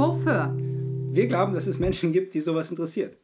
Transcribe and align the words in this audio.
Fauxeur. 0.00 0.56
Wir 1.12 1.26
glauben, 1.26 1.52
dass 1.52 1.66
es 1.66 1.78
Menschen 1.78 2.10
gibt, 2.10 2.32
die 2.32 2.40
sowas 2.40 2.70
interessiert. 2.70 3.18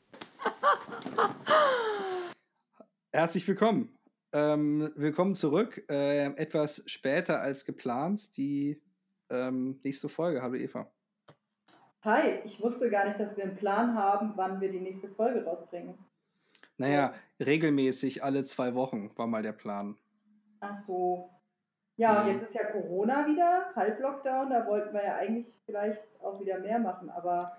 Herzlich 3.14 3.48
willkommen. 3.48 3.96
Ähm, 4.34 4.92
willkommen 4.94 5.34
zurück. 5.34 5.82
Äh, 5.88 6.26
etwas 6.34 6.82
später 6.84 7.40
als 7.40 7.64
geplant. 7.64 8.36
Die 8.36 8.82
ähm, 9.30 9.80
nächste 9.84 10.10
Folge. 10.10 10.42
Hallo 10.42 10.56
Eva. 10.56 10.92
Hi, 12.02 12.40
ich 12.44 12.60
wusste 12.60 12.90
gar 12.90 13.06
nicht, 13.06 13.18
dass 13.18 13.34
wir 13.38 13.44
einen 13.44 13.56
Plan 13.56 13.94
haben, 13.94 14.34
wann 14.36 14.60
wir 14.60 14.70
die 14.70 14.80
nächste 14.80 15.08
Folge 15.08 15.46
rausbringen. 15.46 15.94
Naja, 16.76 17.14
regelmäßig 17.40 18.22
alle 18.22 18.44
zwei 18.44 18.74
Wochen 18.74 19.16
war 19.16 19.26
mal 19.26 19.42
der 19.42 19.52
Plan. 19.52 19.96
Ach 20.60 20.76
so. 20.76 21.35
Ja, 21.96 22.22
und 22.22 22.28
jetzt 22.28 22.42
ist 22.42 22.54
ja 22.54 22.64
Corona 22.64 23.26
wieder, 23.26 23.70
Halblockdown, 23.74 24.50
da 24.50 24.66
wollten 24.66 24.92
wir 24.92 25.02
ja 25.02 25.16
eigentlich 25.16 25.46
vielleicht 25.64 26.02
auch 26.22 26.38
wieder 26.38 26.58
mehr 26.58 26.78
machen, 26.78 27.08
aber 27.08 27.56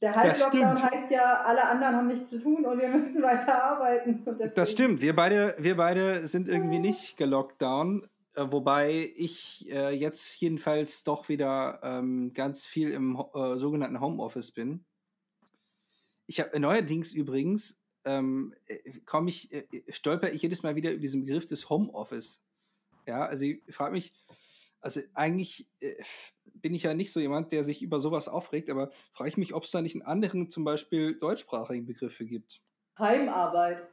der 0.00 0.16
Halblockdown 0.16 0.82
heißt 0.82 1.10
ja, 1.10 1.42
alle 1.44 1.64
anderen 1.64 1.94
haben 1.94 2.08
nichts 2.08 2.30
zu 2.30 2.40
tun 2.40 2.66
und 2.66 2.80
wir 2.80 2.88
müssen 2.88 3.22
weiter 3.22 3.62
arbeiten. 3.62 4.24
Das 4.56 4.72
stimmt, 4.72 5.00
wir 5.00 5.14
beide, 5.14 5.54
wir 5.58 5.76
beide 5.76 6.26
sind 6.26 6.48
irgendwie 6.48 6.80
nicht 6.80 7.16
gelockdown, 7.16 8.02
äh, 8.34 8.44
wobei 8.50 9.12
ich 9.14 9.70
äh, 9.72 9.94
jetzt 9.94 10.40
jedenfalls 10.40 11.04
doch 11.04 11.28
wieder 11.28 11.78
ähm, 11.84 12.32
ganz 12.34 12.66
viel 12.66 12.90
im 12.90 13.16
äh, 13.32 13.56
sogenannten 13.58 14.00
Homeoffice 14.00 14.50
bin. 14.50 14.84
Ich 16.26 16.40
habe 16.40 16.58
neuerdings 16.58 17.12
übrigens 17.12 17.80
ähm, 18.04 18.54
äh, 18.66 18.78
komme 19.04 19.28
ich, 19.28 19.52
äh, 19.52 19.64
stolper 19.90 20.32
ich 20.32 20.42
jedes 20.42 20.64
Mal 20.64 20.74
wieder 20.74 20.90
über 20.90 21.00
diesen 21.00 21.24
Begriff 21.24 21.46
des 21.46 21.70
Homeoffice. 21.70 22.41
Ja, 23.06 23.24
also 23.24 23.44
ich 23.44 23.62
frage 23.70 23.92
mich, 23.92 24.12
also 24.80 25.00
eigentlich 25.14 25.68
äh, 25.80 25.94
bin 26.54 26.74
ich 26.74 26.82
ja 26.82 26.94
nicht 26.94 27.12
so 27.12 27.20
jemand, 27.20 27.52
der 27.52 27.64
sich 27.64 27.82
über 27.82 28.00
sowas 28.00 28.28
aufregt, 28.28 28.70
aber 28.70 28.90
frage 29.12 29.30
ich 29.30 29.36
mich, 29.36 29.54
ob 29.54 29.64
es 29.64 29.70
da 29.70 29.82
nicht 29.82 29.94
einen 29.94 30.02
anderen, 30.02 30.50
zum 30.50 30.64
Beispiel 30.64 31.18
deutschsprachigen 31.18 31.86
Begriff 31.86 32.14
für 32.14 32.26
gibt. 32.26 32.60
Heimarbeit. 32.98 33.88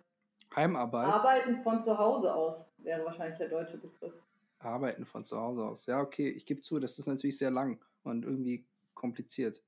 Heimarbeit. 0.55 1.13
Arbeiten 1.13 1.61
von 1.63 1.83
zu 1.83 1.97
Hause 1.97 2.33
aus 2.33 2.65
wäre 2.77 3.05
wahrscheinlich 3.05 3.37
der 3.37 3.49
deutsche 3.49 3.77
Begriff. 3.77 4.13
Arbeiten 4.59 5.05
von 5.05 5.23
zu 5.23 5.39
Hause 5.39 5.63
aus. 5.63 5.85
Ja, 5.85 6.01
okay, 6.01 6.29
ich 6.29 6.45
gebe 6.45 6.61
zu, 6.61 6.79
das 6.79 6.97
ist 6.97 7.07
natürlich 7.07 7.37
sehr 7.37 7.51
lang 7.51 7.79
und 8.03 8.25
irgendwie 8.25 8.65
kompliziert. 8.93 9.63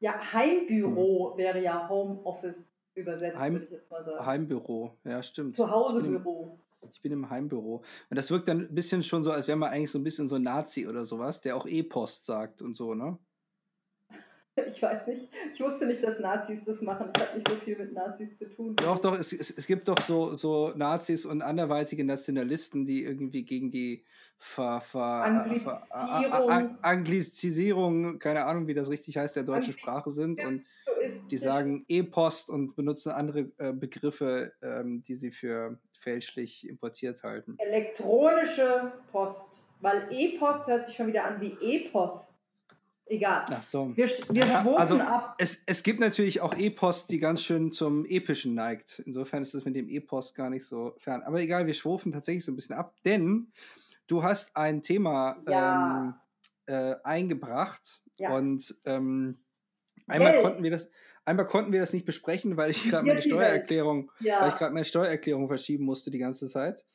Ja, 0.00 0.32
Heimbüro 0.32 1.30
hm. 1.30 1.38
wäre 1.38 1.62
ja 1.62 1.88
Homeoffice 1.88 2.56
übersetzt, 2.94 3.38
Heim, 3.38 3.54
würde 3.54 3.64
ich 3.66 3.70
jetzt 3.70 3.90
mal 3.90 4.04
sagen. 4.04 4.26
Heimbüro, 4.26 4.96
ja, 5.04 5.22
stimmt. 5.22 5.56
Zuhausebüro. 5.56 6.58
Ich 6.92 7.02
bin 7.02 7.12
im 7.12 7.30
Heimbüro. 7.30 7.84
Und 8.10 8.16
das 8.16 8.30
wirkt 8.30 8.48
dann 8.48 8.60
ein 8.60 8.74
bisschen 8.74 9.02
schon 9.02 9.24
so, 9.24 9.30
als 9.30 9.48
wäre 9.48 9.58
man 9.58 9.70
eigentlich 9.70 9.90
so 9.90 9.98
ein 9.98 10.04
bisschen 10.04 10.28
so 10.28 10.36
ein 10.36 10.42
Nazi 10.42 10.86
oder 10.86 11.04
sowas, 11.04 11.40
der 11.40 11.56
auch 11.56 11.66
E-Post 11.66 12.26
sagt 12.26 12.62
und 12.62 12.74
so, 12.74 12.94
ne? 12.94 13.18
Ich 14.68 14.82
weiß 14.82 15.06
nicht. 15.06 15.30
Ich 15.52 15.60
wusste 15.60 15.86
nicht, 15.86 16.02
dass 16.02 16.18
Nazis 16.18 16.64
das 16.64 16.80
machen. 16.80 17.10
Ich 17.14 17.22
habe 17.22 17.34
nicht 17.36 17.48
so 17.48 17.56
viel 17.56 17.76
mit 17.76 17.92
Nazis 17.92 18.38
zu 18.38 18.46
tun. 18.46 18.74
Doch, 18.76 18.98
doch, 18.98 19.18
es, 19.18 19.32
es, 19.32 19.50
es 19.50 19.66
gibt 19.66 19.86
doch 19.86 20.00
so, 20.00 20.36
so 20.36 20.72
Nazis 20.74 21.26
und 21.26 21.42
anderweitige 21.42 22.04
Nationalisten, 22.04 22.86
die 22.86 23.04
irgendwie 23.04 23.44
gegen 23.44 23.70
die 23.70 24.04
Ver, 24.38 24.80
Ver, 24.80 25.24
Anglizisierung. 25.24 26.78
Anglizisierung, 26.82 28.18
keine 28.18 28.44
Ahnung, 28.44 28.66
wie 28.66 28.74
das 28.74 28.88
richtig 28.88 29.18
heißt, 29.18 29.36
der 29.36 29.44
deutschen 29.44 29.74
Sprache 29.74 30.10
sind. 30.10 30.42
Und 30.42 30.64
die 31.30 31.38
sagen 31.38 31.84
E-Post 31.88 32.50
und 32.50 32.74
benutzen 32.76 33.12
andere 33.12 33.50
äh, 33.58 33.72
Begriffe, 33.72 34.52
ähm, 34.62 35.02
die 35.02 35.14
sie 35.14 35.32
für 35.32 35.78
fälschlich 35.96 36.68
importiert 36.68 37.22
halten. 37.22 37.56
Elektronische 37.58 38.92
Post. 39.10 39.58
Weil 39.80 40.08
E-Post 40.10 40.66
hört 40.66 40.86
sich 40.86 40.96
schon 40.96 41.08
wieder 41.08 41.24
an 41.24 41.40
wie 41.40 41.56
E-Post. 41.60 42.28
Egal. 43.08 43.44
Ach 43.50 43.62
so. 43.62 43.96
Wir, 43.96 44.08
wir 44.08 44.46
ja, 44.46 44.66
also 44.74 44.98
ab. 44.98 45.36
Es, 45.38 45.62
es 45.66 45.84
gibt 45.84 46.00
natürlich 46.00 46.40
auch 46.40 46.56
E-Post, 46.56 47.10
die 47.10 47.20
ganz 47.20 47.40
schön 47.42 47.70
zum 47.70 48.04
Epischen 48.04 48.54
neigt. 48.54 49.00
Insofern 49.06 49.42
ist 49.44 49.54
das 49.54 49.64
mit 49.64 49.76
dem 49.76 49.88
E-Post 49.88 50.34
gar 50.34 50.50
nicht 50.50 50.66
so 50.66 50.94
fern. 50.98 51.22
Aber 51.22 51.40
egal, 51.40 51.66
wir 51.66 51.74
schwufen 51.74 52.10
tatsächlich 52.10 52.44
so 52.44 52.50
ein 52.50 52.56
bisschen 52.56 52.74
ab, 52.74 52.96
denn 53.04 53.52
du 54.08 54.24
hast 54.24 54.56
ein 54.56 54.82
Thema 54.82 55.36
ja. 55.46 56.14
ähm, 56.66 56.74
äh, 56.74 56.96
eingebracht 57.04 58.02
ja. 58.18 58.34
und 58.34 58.74
ähm, 58.84 59.38
einmal 60.08 60.32
Geld. 60.32 60.42
konnten 60.42 60.62
wir 60.64 60.72
das. 60.72 60.90
Einmal 61.26 61.46
konnten 61.46 61.72
wir 61.72 61.80
das 61.80 61.92
nicht 61.92 62.06
besprechen, 62.06 62.56
weil 62.56 62.70
ich 62.70 62.84
gerade 62.90 63.06
meine 63.06 63.20
Steuererklärung, 63.20 64.10
ja. 64.20 64.40
weil 64.40 64.48
ich 64.48 64.56
gerade 64.56 64.72
meine 64.72 64.84
Steuererklärung 64.84 65.48
verschieben 65.48 65.84
musste 65.84 66.10
die 66.10 66.18
ganze 66.18 66.48
Zeit. 66.48 66.86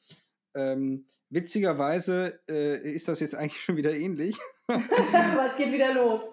Ähm, 0.56 1.06
witzigerweise 1.30 2.40
äh, 2.50 2.78
ist 2.78 3.08
das 3.08 3.20
jetzt 3.20 3.36
eigentlich 3.36 3.62
schon 3.62 3.78
wieder 3.78 3.94
ähnlich. 3.94 4.38
Was 4.68 5.56
geht 5.58 5.72
wieder 5.72 5.94
los? 5.94 6.24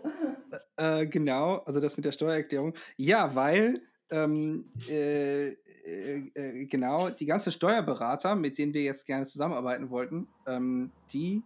Äh, 0.77 1.07
genau, 1.09 1.57
also 1.67 1.81
das 1.81 1.97
mit 1.97 2.07
der 2.07 2.13
Steuererklärung. 2.13 2.75
Ja, 2.97 3.35
weil 3.35 3.83
ähm, 4.11 4.73
äh, 4.89 5.49
äh, 5.49 5.55
äh, 6.35 6.67
genau 6.67 7.11
die 7.11 7.27
ganzen 7.27 7.51
Steuerberater, 7.51 8.37
mit 8.37 8.59
denen 8.59 8.75
wir 8.75 8.83
jetzt 8.83 9.07
gerne 9.07 9.27
zusammenarbeiten 9.27 9.91
wollten, 9.91 10.29
ähm, 10.47 10.93
die 11.13 11.43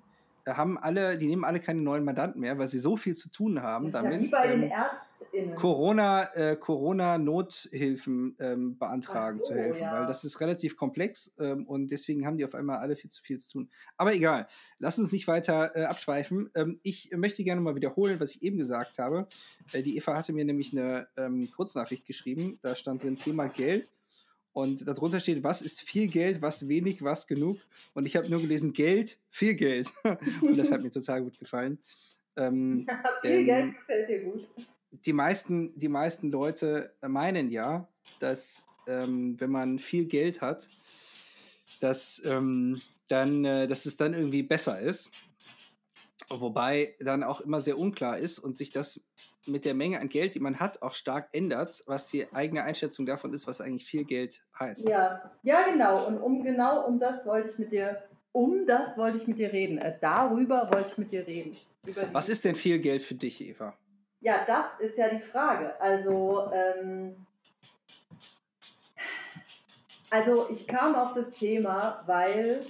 haben 0.47 0.77
alle, 0.77 1.17
die 1.17 1.29
nehmen 1.29 1.45
alle 1.45 1.61
keine 1.61 1.81
neuen 1.81 2.05
Mandanten 2.05 2.41
mehr, 2.41 2.59
weil 2.59 2.69
sie 2.69 2.79
so 2.79 2.97
viel 2.97 3.15
zu 3.15 3.31
tun 3.31 3.63
haben 3.63 3.91
das 3.91 4.03
damit. 4.03 4.21
Ja 4.21 4.27
wie 4.27 4.31
bei 4.31 4.53
ähm, 4.53 4.61
den 4.63 4.71
ÄrztInnen. 4.71 5.12
Corona, 5.55 6.25
äh, 6.35 6.57
Corona-Nothilfen 6.57 8.37
ähm, 8.39 8.79
beantragen 8.79 9.41
so, 9.43 9.49
zu 9.49 9.55
helfen, 9.55 9.81
ja. 9.81 9.93
weil 9.95 10.07
das 10.07 10.25
ist 10.25 10.41
relativ 10.41 10.77
komplex 10.77 11.33
ähm, 11.39 11.67
und 11.67 11.91
deswegen 11.91 12.27
haben 12.27 12.37
die 12.37 12.45
auf 12.45 12.55
einmal 12.55 12.79
alle 12.79 12.97
viel 12.97 13.11
zu 13.11 13.23
viel 13.23 13.39
zu 13.39 13.51
tun. 13.51 13.71
Aber 13.97 14.15
egal, 14.15 14.47
lass 14.79 14.99
uns 14.99 15.13
nicht 15.13 15.27
weiter 15.29 15.75
äh, 15.75 15.85
abschweifen. 15.85 16.51
Ähm, 16.55 16.81
ich 16.83 17.11
möchte 17.17 17.45
gerne 17.45 17.61
mal 17.61 17.75
wiederholen, 17.75 18.21
was 18.21 18.35
ich 18.35 18.43
eben 18.43 18.59
gesagt 18.59 18.99
habe. 18.99 19.27
Äh, 19.73 19.83
die 19.83 19.97
Eva 19.97 20.15
hatte 20.15 20.33
mir 20.33 20.45
nämlich 20.45 20.73
eine 20.73 21.09
ähm, 21.17 21.51
Kurznachricht 21.51 22.07
geschrieben, 22.07 22.59
da 22.63 22.75
stand 22.75 23.03
drin 23.03 23.17
Thema 23.17 23.49
Geld. 23.49 23.91
Und 24.55 24.87
darunter 24.87 25.19
steht, 25.19 25.43
was 25.43 25.63
ist 25.63 25.81
viel 25.81 26.09
Geld, 26.09 26.43
was 26.43 26.69
wenig, 26.69 27.03
was 27.03 27.27
genug. 27.27 27.59
Und 27.95 28.05
ich 28.05 28.17
habe 28.17 28.29
nur 28.29 28.41
gelesen, 28.41 28.75
Geld, 28.75 29.19
viel 29.31 29.55
Geld. 29.55 29.91
und 30.43 30.59
das 30.59 30.71
hat 30.71 30.83
mir 30.83 30.91
total 30.91 31.23
gut 31.23 31.39
gefallen. 31.39 31.79
Ähm, 32.37 32.87
ja, 32.87 33.03
viel 33.23 33.45
Geld 33.45 33.75
gefällt 33.75 34.09
dir 34.09 34.25
gut. 34.25 34.47
Die 34.93 35.13
meisten, 35.13 35.73
die 35.79 35.89
meisten 35.89 36.31
Leute 36.31 36.93
meinen 37.01 37.51
ja, 37.51 37.89
dass 38.19 38.65
ähm, 38.87 39.37
wenn 39.39 39.51
man 39.51 39.79
viel 39.79 40.07
Geld 40.07 40.41
hat, 40.41 40.69
dass, 41.81 42.23
ähm, 42.25 42.81
dann, 43.09 43.45
äh, 43.45 43.67
dass 43.67 43.87
es 43.87 43.97
dann 43.97 44.15
irgendwie 44.15 44.43
besser 44.43 44.79
ist. 44.79 45.11
Wobei 46.29 46.95
dann 47.01 47.23
auch 47.23 47.41
immer 47.41 47.61
sehr 47.61 47.79
unklar 47.79 48.19
ist 48.19 48.39
und 48.39 48.57
sich 48.57 48.71
das 48.71 49.01
mit 49.47 49.65
der 49.65 49.75
Menge 49.75 50.01
an 50.01 50.09
Geld, 50.09 50.35
die 50.35 50.41
man 50.41 50.61
hat, 50.61 50.83
auch 50.83 50.95
stark 50.95 51.29
ändert, 51.33 51.83
was 51.87 52.07
die 52.07 52.33
eigene 52.33 52.63
Einschätzung 52.63 53.07
davon 53.07 53.33
ist, 53.35 53.47
was 53.47 53.61
eigentlich 53.61 53.85
viel 53.85 54.05
Geld 54.05 54.41
heißt. 54.59 54.89
Ja, 54.89 55.33
ja 55.43 55.69
genau. 55.69 56.07
Und 56.07 56.19
um 56.19 56.45
genau 56.45 56.87
um 56.87 57.01
das 57.01 57.27
wollte 57.27 57.51
ich 57.51 57.59
mit 57.59 57.73
dir, 57.73 58.03
um 58.31 58.67
das 58.67 58.97
wollte 58.97 59.19
ich 59.19 59.27
mit 59.27 59.39
dir 59.39 59.53
reden. 59.53 59.79
Äh, 59.79 59.97
darüber 60.01 60.71
wollte 60.73 60.91
ich 60.93 60.99
mit 60.99 61.13
dir 61.13 61.27
reden. 61.27 61.57
was 62.13 62.29
ist 62.29 62.45
denn 62.45 62.55
viel 62.55 62.79
Geld 62.79 63.03
für 63.03 63.17
dich, 63.17 63.41
Eva? 63.41 63.75
Ja, 64.23 64.45
das 64.47 64.67
ist 64.79 64.97
ja 64.97 65.09
die 65.09 65.21
Frage. 65.21 65.79
Also, 65.81 66.49
ähm, 66.53 67.27
also 70.11 70.49
ich 70.49 70.69
kam 70.69 70.95
auf 70.95 71.13
das 71.15 71.29
Thema, 71.31 72.05
weil 72.07 72.65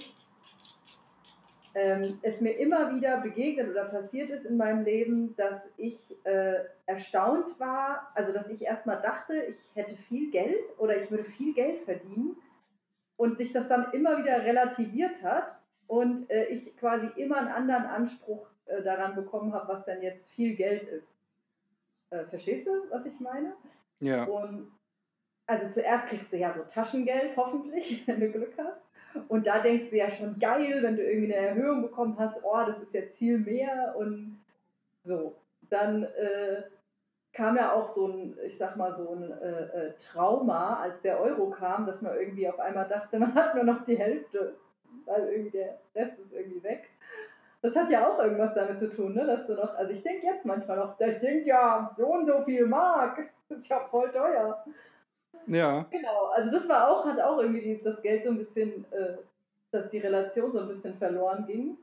ähm, 1.75 2.17
es 2.23 2.41
mir 2.41 2.53
immer 2.53 2.95
wieder 2.95 3.21
begegnet 3.21 3.69
oder 3.69 3.85
passiert 3.85 4.31
ist 4.31 4.45
in 4.45 4.57
meinem 4.57 4.83
Leben, 4.83 5.35
dass 5.35 5.61
ich 5.77 5.95
äh, 6.25 6.55
erstaunt 6.87 7.59
war, 7.59 8.11
also 8.15 8.33
dass 8.33 8.49
ich 8.49 8.63
erstmal 8.63 8.99
dachte, 9.03 9.35
ich 9.43 9.57
hätte 9.75 9.95
viel 9.95 10.31
Geld 10.31 10.79
oder 10.79 10.97
ich 10.97 11.11
würde 11.11 11.25
viel 11.25 11.53
Geld 11.53 11.81
verdienen 11.81 12.35
und 13.15 13.37
sich 13.37 13.53
das 13.53 13.67
dann 13.67 13.91
immer 13.91 14.17
wieder 14.17 14.43
relativiert 14.43 15.21
hat 15.21 15.59
und 15.85 16.27
äh, 16.31 16.45
ich 16.45 16.75
quasi 16.77 17.09
immer 17.15 17.37
einen 17.37 17.49
anderen 17.49 17.85
Anspruch 17.85 18.47
äh, 18.65 18.81
daran 18.81 19.13
bekommen 19.13 19.53
habe, 19.53 19.71
was 19.71 19.85
denn 19.85 20.01
jetzt 20.01 20.27
viel 20.31 20.55
Geld 20.55 20.87
ist. 20.87 21.12
Äh, 22.13 22.25
verstehst 22.25 22.67
du, 22.67 22.71
was 22.91 23.05
ich 23.05 23.19
meine? 23.19 23.53
Ja. 23.99 24.25
Und 24.25 24.71
also 25.47 25.69
zuerst 25.71 26.07
kriegst 26.07 26.31
du 26.31 26.37
ja 26.37 26.53
so 26.53 26.61
Taschengeld, 26.71 27.35
hoffentlich, 27.35 28.03
wenn 28.07 28.19
du 28.19 28.31
Glück 28.31 28.53
hast. 28.57 28.81
Und 29.27 29.47
da 29.47 29.59
denkst 29.59 29.89
du 29.89 29.97
ja 29.97 30.11
schon 30.11 30.37
geil, 30.39 30.81
wenn 30.81 30.95
du 30.95 31.03
irgendwie 31.03 31.33
eine 31.33 31.47
Erhöhung 31.47 31.81
bekommen 31.81 32.15
hast, 32.17 32.37
oh, 32.43 32.63
das 32.65 32.79
ist 32.81 32.93
jetzt 32.93 33.17
viel 33.17 33.37
mehr 33.37 33.95
und 33.97 34.39
so. 35.03 35.35
Dann 35.69 36.03
äh, 36.03 36.63
kam 37.31 37.55
ja 37.55 37.73
auch 37.73 37.87
so 37.87 38.07
ein, 38.07 38.37
ich 38.45 38.57
sag 38.57 38.75
mal, 38.75 38.95
so 38.95 39.13
ein 39.13 39.31
äh, 39.31 39.87
äh, 39.87 39.93
Trauma, 39.97 40.79
als 40.79 41.01
der 41.01 41.19
Euro 41.19 41.49
kam, 41.49 41.85
dass 41.85 42.01
man 42.01 42.15
irgendwie 42.15 42.47
auf 42.47 42.59
einmal 42.59 42.87
dachte, 42.87 43.19
man 43.19 43.33
hat 43.35 43.55
nur 43.55 43.63
noch 43.63 43.83
die 43.85 43.97
Hälfte, 43.97 44.55
weil 45.05 45.27
irgendwie 45.29 45.51
der 45.51 45.79
Rest 45.95 46.19
ist 46.19 46.33
irgendwie 46.33 46.63
weg. 46.63 46.89
Das 47.63 47.77
hat 47.77 47.89
ja 47.89 48.05
auch 48.05 48.19
irgendwas 48.19 48.53
damit 48.53 48.77
zu 48.77 48.89
tun, 48.89 49.13
ne? 49.13 49.25
dass 49.25 49.47
du 49.47 49.53
noch, 49.53 49.73
also 49.75 49.89
ich 49.89 50.03
denke 50.03 50.27
jetzt 50.27 50.43
manchmal 50.43 50.77
noch, 50.77 50.97
das 50.97 51.21
sind 51.21 51.45
ja 51.45 51.89
so 51.95 52.07
und 52.07 52.25
so 52.25 52.41
viel 52.43 52.65
Mark, 52.65 53.17
das 53.49 53.59
ist 53.59 53.69
ja 53.69 53.79
voll 53.79 54.11
teuer. 54.11 54.61
Ja. 55.47 55.85
Genau, 55.89 56.25
also 56.35 56.51
das 56.51 56.67
war 56.67 56.89
auch, 56.89 57.05
hat 57.05 57.21
auch 57.21 57.39
irgendwie 57.39 57.79
das 57.81 58.01
Geld 58.01 58.23
so 58.23 58.31
ein 58.31 58.37
bisschen, 58.37 58.85
äh, 58.91 59.15
dass 59.71 59.89
die 59.89 59.99
Relation 59.99 60.51
so 60.51 60.59
ein 60.59 60.67
bisschen 60.67 60.95
verloren 60.95 61.45
ging. 61.47 61.77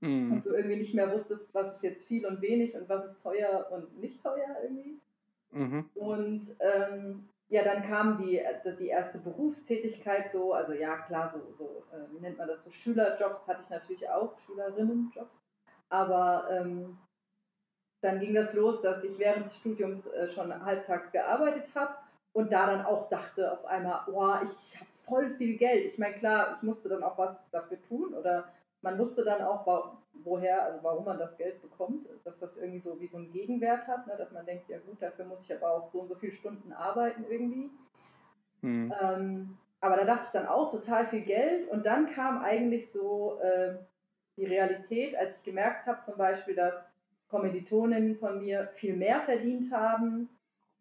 mhm. 0.00 0.32
und 0.32 0.46
du 0.46 0.50
irgendwie 0.50 0.76
nicht 0.76 0.94
mehr 0.94 1.12
wusstest, 1.12 1.54
was 1.54 1.74
ist 1.76 1.82
jetzt 1.84 2.06
viel 2.08 2.26
und 2.26 2.42
wenig 2.42 2.74
und 2.74 2.88
was 2.88 3.04
ist 3.04 3.22
teuer 3.22 3.68
und 3.70 4.00
nicht 4.00 4.20
teuer 4.20 4.56
irgendwie. 4.64 4.98
Mhm. 5.52 5.88
Und 5.94 6.56
ähm, 6.58 7.28
ja, 7.50 7.64
dann 7.64 7.82
kam 7.82 8.18
die, 8.18 8.40
die 8.78 8.88
erste 8.88 9.18
Berufstätigkeit 9.18 10.30
so, 10.32 10.54
also 10.54 10.72
ja 10.72 10.98
klar, 10.98 11.34
so, 11.34 11.52
so 11.58 11.84
äh, 11.92 12.06
wie 12.12 12.20
nennt 12.20 12.38
man 12.38 12.46
das, 12.46 12.62
so 12.62 12.70
Schülerjobs 12.70 13.46
hatte 13.48 13.62
ich 13.64 13.70
natürlich 13.70 14.08
auch, 14.08 14.38
Schülerinnenjobs. 14.46 15.36
Aber 15.88 16.48
ähm, 16.50 16.96
dann 18.02 18.20
ging 18.20 18.34
das 18.34 18.52
los, 18.54 18.80
dass 18.82 19.02
ich 19.02 19.18
während 19.18 19.46
des 19.46 19.56
Studiums 19.56 20.06
äh, 20.06 20.28
schon 20.30 20.64
halbtags 20.64 21.10
gearbeitet 21.10 21.68
habe 21.74 21.96
und 22.32 22.52
da 22.52 22.66
dann 22.66 22.84
auch 22.86 23.08
dachte 23.08 23.50
auf 23.50 23.64
einmal, 23.64 24.02
oh, 24.06 24.34
ich 24.44 24.76
habe 24.76 24.90
voll 25.06 25.30
viel 25.30 25.56
Geld. 25.56 25.86
Ich 25.86 25.98
meine, 25.98 26.14
klar, 26.18 26.56
ich 26.56 26.62
musste 26.62 26.88
dann 26.88 27.02
auch 27.02 27.18
was 27.18 27.36
dafür 27.50 27.82
tun 27.88 28.14
oder 28.14 28.48
man 28.82 28.96
wusste 28.96 29.24
dann 29.24 29.42
auch, 29.42 29.98
woher, 30.12 30.64
also 30.64 30.78
warum 30.82 31.04
man 31.04 31.18
das 31.18 31.36
Geld 31.36 31.60
bekommt, 31.62 32.06
dass 32.24 32.38
das 32.38 32.56
irgendwie 32.56 32.80
so 32.80 33.00
wie 33.00 33.06
so 33.06 33.16
einen 33.16 33.32
Gegenwert 33.32 33.86
hat, 33.86 34.06
ne? 34.06 34.14
dass 34.16 34.30
man 34.32 34.44
denkt, 34.46 34.68
ja 34.68 34.78
gut, 34.78 35.00
dafür 35.00 35.24
muss 35.24 35.44
ich 35.44 35.56
aber 35.56 35.72
auch 35.72 35.90
so 35.90 36.00
und 36.00 36.08
so 36.08 36.14
viele 36.14 36.32
Stunden 36.32 36.72
arbeiten 36.72 37.24
irgendwie. 37.28 37.70
Mhm. 38.62 38.92
Ähm, 39.00 39.58
aber 39.80 39.96
da 39.96 40.04
dachte 40.04 40.26
ich 40.26 40.32
dann 40.32 40.46
auch 40.46 40.70
total 40.70 41.06
viel 41.06 41.22
Geld 41.22 41.68
und 41.68 41.86
dann 41.86 42.12
kam 42.12 42.42
eigentlich 42.42 42.90
so 42.90 43.38
äh, 43.40 43.76
die 44.36 44.44
Realität, 44.44 45.16
als 45.16 45.38
ich 45.38 45.44
gemerkt 45.44 45.86
habe 45.86 46.00
zum 46.02 46.16
Beispiel, 46.16 46.54
dass 46.54 46.74
Kommilitoninnen 47.28 48.16
von 48.16 48.40
mir 48.40 48.68
viel 48.74 48.96
mehr 48.96 49.20
verdient 49.22 49.72
haben, 49.72 50.28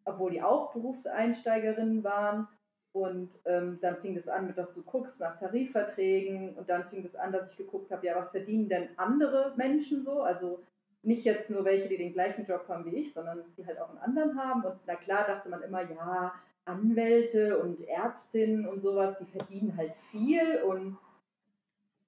obwohl 0.03 0.31
die 0.31 0.41
auch 0.41 0.73
Berufseinsteigerinnen 0.73 2.03
waren 2.03 2.47
und 2.91 3.29
ähm, 3.45 3.77
dann 3.81 3.97
fing 3.97 4.17
es 4.17 4.27
an, 4.27 4.47
mit 4.47 4.57
dass 4.57 4.73
du 4.73 4.81
guckst 4.81 5.19
nach 5.19 5.39
Tarifverträgen 5.39 6.55
und 6.55 6.69
dann 6.69 6.85
fing 6.89 7.05
es 7.05 7.15
an, 7.15 7.31
dass 7.31 7.51
ich 7.51 7.57
geguckt 7.57 7.91
habe, 7.91 8.05
ja, 8.05 8.15
was 8.15 8.31
verdienen 8.31 8.67
denn 8.67 8.89
andere 8.97 9.53
Menschen 9.57 10.01
so? 10.01 10.21
Also 10.21 10.59
nicht 11.03 11.23
jetzt 11.23 11.49
nur 11.49 11.63
welche, 11.65 11.87
die 11.87 11.97
den 11.97 12.13
gleichen 12.13 12.45
Job 12.45 12.65
haben 12.67 12.85
wie 12.85 12.95
ich, 12.95 13.13
sondern 13.13 13.43
die 13.57 13.65
halt 13.65 13.79
auch 13.79 13.89
einen 13.89 13.99
anderen 13.99 14.41
haben. 14.41 14.63
Und 14.63 14.75
na 14.85 14.95
klar 14.95 15.25
dachte 15.25 15.49
man 15.49 15.61
immer, 15.61 15.81
ja, 15.83 16.33
Anwälte 16.65 17.59
und 17.59 17.87
Ärztinnen 17.87 18.67
und 18.67 18.81
sowas, 18.81 19.17
die 19.19 19.25
verdienen 19.25 19.75
halt 19.77 19.93
viel. 20.11 20.61
Und 20.63 20.97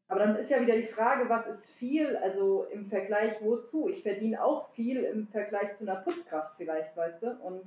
aber 0.08 0.20
dann 0.20 0.36
ist 0.36 0.50
ja 0.50 0.60
wieder 0.60 0.76
die 0.76 0.88
Frage, 0.88 1.30
was 1.30 1.48
ist 1.48 1.66
viel? 1.68 2.18
Also 2.18 2.66
im 2.72 2.88
Vergleich 2.88 3.42
wozu? 3.42 3.88
Ich 3.88 4.04
verdiene 4.04 4.44
auch 4.44 4.70
viel 4.72 5.04
im 5.04 5.28
Vergleich 5.28 5.74
zu 5.76 5.84
einer 5.84 6.02
Putzkraft 6.02 6.58
vielleicht, 6.58 6.96
weißt 6.98 7.24
du? 7.24 7.32
Und 7.42 7.64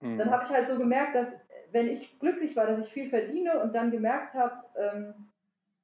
mhm. 0.00 0.18
dann 0.18 0.30
habe 0.30 0.44
ich 0.44 0.50
halt 0.50 0.68
so 0.68 0.78
gemerkt, 0.78 1.16
dass 1.16 1.28
wenn 1.72 1.88
ich 1.88 2.18
glücklich 2.18 2.56
war, 2.56 2.66
dass 2.66 2.86
ich 2.86 2.92
viel 2.92 3.08
verdiene 3.08 3.60
und 3.62 3.74
dann 3.74 3.90
gemerkt 3.90 4.34
habe, 4.34 4.64
ähm, 4.76 5.14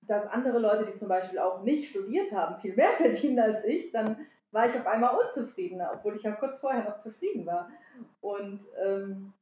dass 0.03 0.27
andere 0.29 0.59
Leute, 0.59 0.87
die 0.91 0.97
zum 0.97 1.09
Beispiel 1.09 1.38
auch 1.38 1.62
nicht 1.62 1.91
studiert 1.91 2.33
haben, 2.33 2.61
viel 2.61 2.75
mehr 2.75 2.93
verdienen 2.97 3.38
als 3.38 3.65
ich, 3.65 3.91
dann 3.93 4.27
war 4.53 4.67
ich 4.67 4.75
auf 4.75 4.87
einmal 4.87 5.17
unzufriedener, 5.17 5.91
obwohl 5.93 6.17
ich 6.17 6.23
ja 6.23 6.33
kurz 6.33 6.59
vorher 6.61 6.85
noch 6.85 6.99
zufrieden 6.99 7.44
war. 7.47 7.69
Und 8.21 8.61
ähm, 8.85 9.33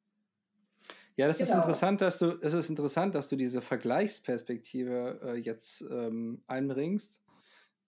ja, 1.17 1.29
das 1.29 1.39
genau. 1.39 1.51
ist 1.51 1.57
interessant, 1.57 2.01
dass 2.01 2.19
du, 2.19 2.39
es 2.43 2.55
ist 2.55 2.69
interessant, 2.69 3.15
dass 3.15 3.29
du 3.29 3.37
diese 3.37 3.61
Vergleichsperspektive 3.61 5.21
äh, 5.23 5.35
jetzt 5.37 5.83
ähm, 5.83 6.43
einbringst. 6.49 7.21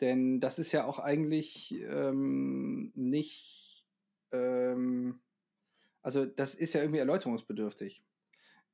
Denn 0.00 0.41
das 0.41 0.59
ist 0.59 0.73
ja 0.73 0.85
auch 0.85 0.99
eigentlich 0.99 1.75
ähm, 1.88 2.93
nicht, 2.94 3.87
ähm, 4.31 5.20
also 6.02 6.26
das 6.26 6.55
ist 6.55 6.75
ja 6.75 6.82
irgendwie 6.82 7.00
erläuterungsbedürftig 7.00 8.06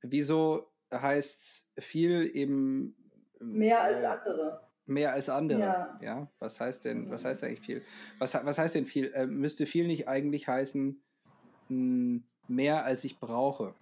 wieso 0.03 0.73
heißt 0.93 1.71
viel 1.79 2.31
eben 2.35 2.97
mehr 3.41 3.83
als 3.83 4.03
äh, 4.03 4.07
andere? 4.07 4.61
Mehr 4.87 5.13
als 5.13 5.29
andere. 5.29 5.61
Ja. 5.61 5.99
ja. 6.01 6.29
Was 6.39 6.61
heißt 6.61 6.85
denn, 6.85 7.11
was 7.11 7.25
heißt 7.25 7.45
eigentlich 7.45 7.61
viel? 7.61 7.83
Was, 8.19 8.35
was 8.45 8.59
heißt 8.59 8.75
denn 8.75 8.85
viel? 8.85 9.13
Äh, 9.15 9.27
müsste 9.27 9.67
viel 9.67 9.87
nicht 9.87 10.09
eigentlich 10.09 10.49
heißen, 10.49 11.03
mh, 11.69 11.77
hm, 11.77 12.25
mehr 12.49 12.85
als 12.85 13.05
ich 13.05 13.19
brauche? 13.21 13.75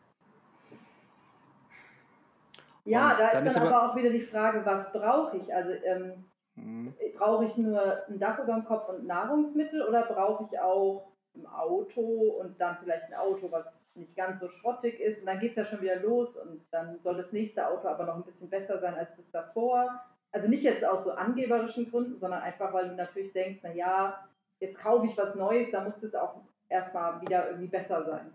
Ja, 2.84 3.10
Und 3.10 3.20
da 3.20 3.38
ist 3.40 3.56
dann 3.56 3.66
aber 3.66 3.90
auch 3.90 3.96
wieder 3.96 4.10
die 4.10 4.22
Frage, 4.22 4.64
was 4.64 4.90
brauche 4.92 5.36
ich? 5.36 5.54
Also 5.54 5.70
ähm, 5.84 6.24
hm. 6.54 6.94
brauche 7.16 7.44
ich 7.44 7.56
nur 7.56 8.06
ein 8.08 8.18
Dach 8.18 8.38
über 8.38 8.54
dem 8.54 8.64
Kopf 8.64 8.88
und 8.88 9.06
Nahrungsmittel 9.06 9.82
oder 9.82 10.02
brauche 10.02 10.44
ich 10.44 10.58
auch 10.58 11.12
ein 11.34 11.46
Auto 11.46 12.00
und 12.40 12.60
dann 12.60 12.76
vielleicht 12.82 13.04
ein 13.04 13.14
Auto, 13.14 13.50
was 13.50 13.79
nicht 13.94 14.16
ganz 14.16 14.40
so 14.40 14.48
schrottig 14.48 15.00
ist. 15.00 15.20
Und 15.20 15.26
dann 15.26 15.40
geht 15.40 15.50
es 15.50 15.56
ja 15.56 15.64
schon 15.64 15.82
wieder 15.82 15.96
los 15.96 16.36
und 16.36 16.64
dann 16.70 16.98
soll 17.00 17.16
das 17.16 17.32
nächste 17.32 17.66
Auto 17.66 17.88
aber 17.88 18.06
noch 18.06 18.16
ein 18.16 18.24
bisschen 18.24 18.48
besser 18.48 18.78
sein 18.78 18.94
als 18.94 19.16
das 19.16 19.30
davor. 19.30 20.00
Also 20.32 20.48
nicht 20.48 20.62
jetzt 20.62 20.84
aus 20.84 21.04
so 21.04 21.12
angeberischen 21.12 21.90
Gründen, 21.90 22.18
sondern 22.18 22.42
einfach, 22.42 22.72
weil 22.72 22.88
du 22.88 22.94
natürlich 22.94 23.32
denkst, 23.32 23.62
naja, 23.62 24.28
jetzt 24.60 24.78
kaufe 24.78 25.06
ich 25.06 25.16
was 25.16 25.34
Neues, 25.34 25.70
da 25.72 25.82
muss 25.82 26.02
es 26.02 26.14
auch 26.14 26.40
erstmal 26.68 27.20
wieder 27.20 27.48
irgendwie 27.48 27.68
besser 27.68 28.04
sein. 28.04 28.32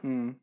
Hm. 0.00 0.40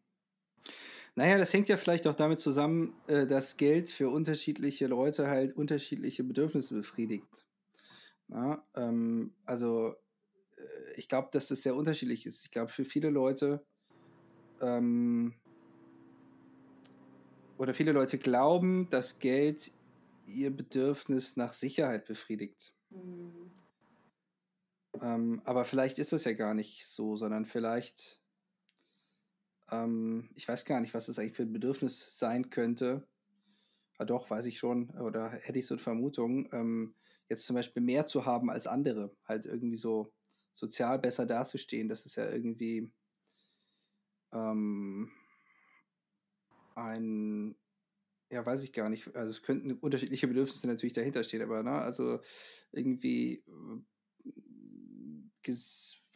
Naja, 1.15 1.39
das 1.39 1.51
hängt 1.51 1.67
ja 1.67 1.77
vielleicht 1.77 2.05
auch 2.07 2.13
damit 2.13 2.39
zusammen, 2.39 2.93
äh, 3.07 3.25
dass 3.25 3.57
Geld 3.57 3.89
für 3.89 4.09
unterschiedliche 4.09 4.88
Leute 4.88 5.27
halt 5.27 5.57
unterschiedliche 5.57 6.23
Bedürfnisse 6.23 6.75
befriedigt. 6.75 7.47
Na, 8.27 8.63
ähm, 8.75 9.33
also 9.45 9.95
äh, 10.57 10.61
ich 10.95 11.07
glaube, 11.07 11.29
dass 11.31 11.47
das 11.47 11.63
sehr 11.63 11.75
unterschiedlich 11.75 12.25
ist. 12.25 12.45
Ich 12.45 12.51
glaube, 12.51 12.71
für 12.71 12.85
viele 12.85 13.09
Leute 13.09 13.65
ähm, 14.62 15.33
oder 17.57 17.74
viele 17.74 17.92
Leute 17.92 18.18
glauben, 18.18 18.89
dass 18.89 19.19
Geld 19.19 19.71
ihr 20.25 20.56
Bedürfnis 20.56 21.38
nach 21.38 21.54
Sicherheit 21.54 22.06
befriedigt. 22.06 22.74
Mhm. 22.89 23.45
Ähm, 25.01 25.42
aber 25.45 25.65
vielleicht 25.65 26.00
ist 26.00 26.13
das 26.13 26.24
ja 26.24 26.33
gar 26.33 26.54
nicht 26.54 26.88
so, 26.88 27.15
sondern 27.15 27.45
vielleicht, 27.45 28.21
ähm, 29.71 30.30
ich 30.36 30.48
weiß 30.48 30.65
gar 30.65 30.81
nicht, 30.81 30.94
was 30.94 31.07
das 31.07 31.19
eigentlich 31.19 31.36
für 31.36 31.44
ein 31.44 31.53
Bedürfnis 31.53 32.18
sein 32.18 32.50
könnte. 32.50 33.07
Ja, 34.00 34.06
doch, 34.06 34.30
weiß 34.30 34.45
ich 34.45 34.60
schon, 34.60 34.89
oder 34.92 35.30
hätte 35.30 35.60
ich 35.60 35.68
so 35.68 35.75
eine 35.75 35.81
Vermutung, 35.81 36.48
ähm, 36.51 36.95
jetzt 37.30 37.45
zum 37.45 37.56
Beispiel 37.56 37.81
mehr 37.81 38.06
zu 38.06 38.25
haben 38.25 38.50
als 38.50 38.68
andere, 38.68 39.15
halt 39.25 39.45
irgendwie 39.45 39.77
so 39.77 40.13
sozial 40.53 41.00
besser 41.00 41.25
dazustehen. 41.25 41.88
Das 41.88 42.06
ist 42.06 42.15
ja 42.15 42.30
irgendwie 42.30 42.92
ähm, 44.31 45.12
ein, 46.75 47.56
ja, 48.31 48.45
weiß 48.45 48.63
ich 48.63 48.74
gar 48.74 48.89
nicht, 48.89 49.15
also 49.15 49.31
es 49.31 49.41
könnten 49.41 49.74
unterschiedliche 49.74 50.27
Bedürfnisse 50.27 50.68
natürlich 50.68 50.94
dahinter 50.94 51.24
stehen, 51.24 51.41
aber 51.41 51.63
ne, 51.63 51.71
also 51.71 52.19
irgendwie, 52.71 53.44
äh, 53.47 53.81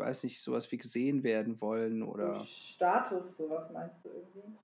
weiß 0.01 0.23
nicht, 0.23 0.41
sowas 0.41 0.71
wie 0.71 0.77
gesehen 0.77 1.23
werden 1.23 1.61
wollen 1.61 2.03
oder. 2.03 2.43
Status, 2.43 3.37
sowas 3.37 3.71
meinst 3.71 4.03
du 4.03 4.09
irgendwie? 4.09 4.57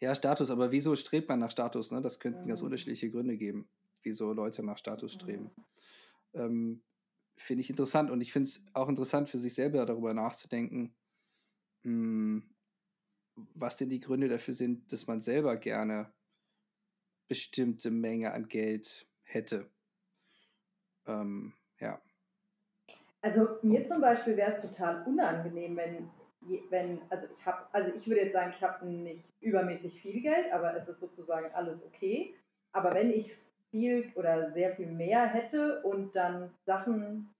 Ja, 0.00 0.14
Status, 0.14 0.50
aber 0.50 0.72
wieso 0.72 0.96
strebt 0.96 1.28
man 1.28 1.38
nach 1.38 1.50
Status? 1.50 1.92
Ne? 1.92 2.02
Das 2.02 2.18
könnten 2.18 2.42
mhm. 2.42 2.48
ganz 2.48 2.60
unterschiedliche 2.60 3.10
Gründe 3.10 3.36
geben, 3.36 3.70
wieso 4.02 4.32
Leute 4.32 4.62
nach 4.64 4.76
Status 4.76 5.12
streben. 5.12 5.50
Mhm. 5.54 6.40
Ähm, 6.40 6.82
finde 7.36 7.62
ich 7.62 7.70
interessant 7.70 8.10
und 8.10 8.20
ich 8.20 8.32
finde 8.32 8.48
es 8.48 8.64
auch 8.74 8.88
interessant 8.88 9.28
für 9.28 9.38
sich 9.38 9.54
selber 9.54 9.86
darüber 9.86 10.12
nachzudenken, 10.12 10.94
mh, 11.84 11.90
hm, 11.92 12.51
was 13.54 13.76
denn 13.76 13.90
die 13.90 14.00
Gründe 14.00 14.28
dafür 14.28 14.54
sind, 14.54 14.92
dass 14.92 15.06
man 15.06 15.20
selber 15.20 15.56
gerne 15.56 16.12
bestimmte 17.28 17.90
Menge 17.90 18.32
an 18.32 18.48
Geld 18.48 19.06
hätte. 19.22 19.70
Ähm, 21.06 21.54
ja. 21.78 22.00
Also 23.22 23.58
mir 23.62 23.84
zum 23.84 24.00
Beispiel 24.00 24.36
wäre 24.36 24.52
es 24.52 24.60
total 24.60 25.06
unangenehm, 25.06 25.76
wenn, 25.76 26.10
wenn 26.70 27.00
also 27.08 27.26
ich 27.38 27.46
habe, 27.46 27.66
also 27.72 27.92
ich 27.94 28.06
würde 28.06 28.22
jetzt 28.22 28.32
sagen, 28.32 28.52
ich 28.54 28.62
habe 28.62 28.84
nicht 28.86 29.24
übermäßig 29.40 30.00
viel 30.02 30.20
Geld, 30.20 30.52
aber 30.52 30.76
es 30.76 30.88
ist 30.88 31.00
sozusagen 31.00 31.52
alles 31.54 31.82
okay. 31.82 32.34
Aber 32.72 32.94
wenn 32.94 33.10
ich 33.10 33.34
viel 33.70 34.12
oder 34.14 34.52
sehr 34.52 34.74
viel 34.76 34.90
mehr 34.90 35.26
hätte 35.26 35.82
und 35.82 36.14
dann 36.14 36.50
Sachen 36.66 37.32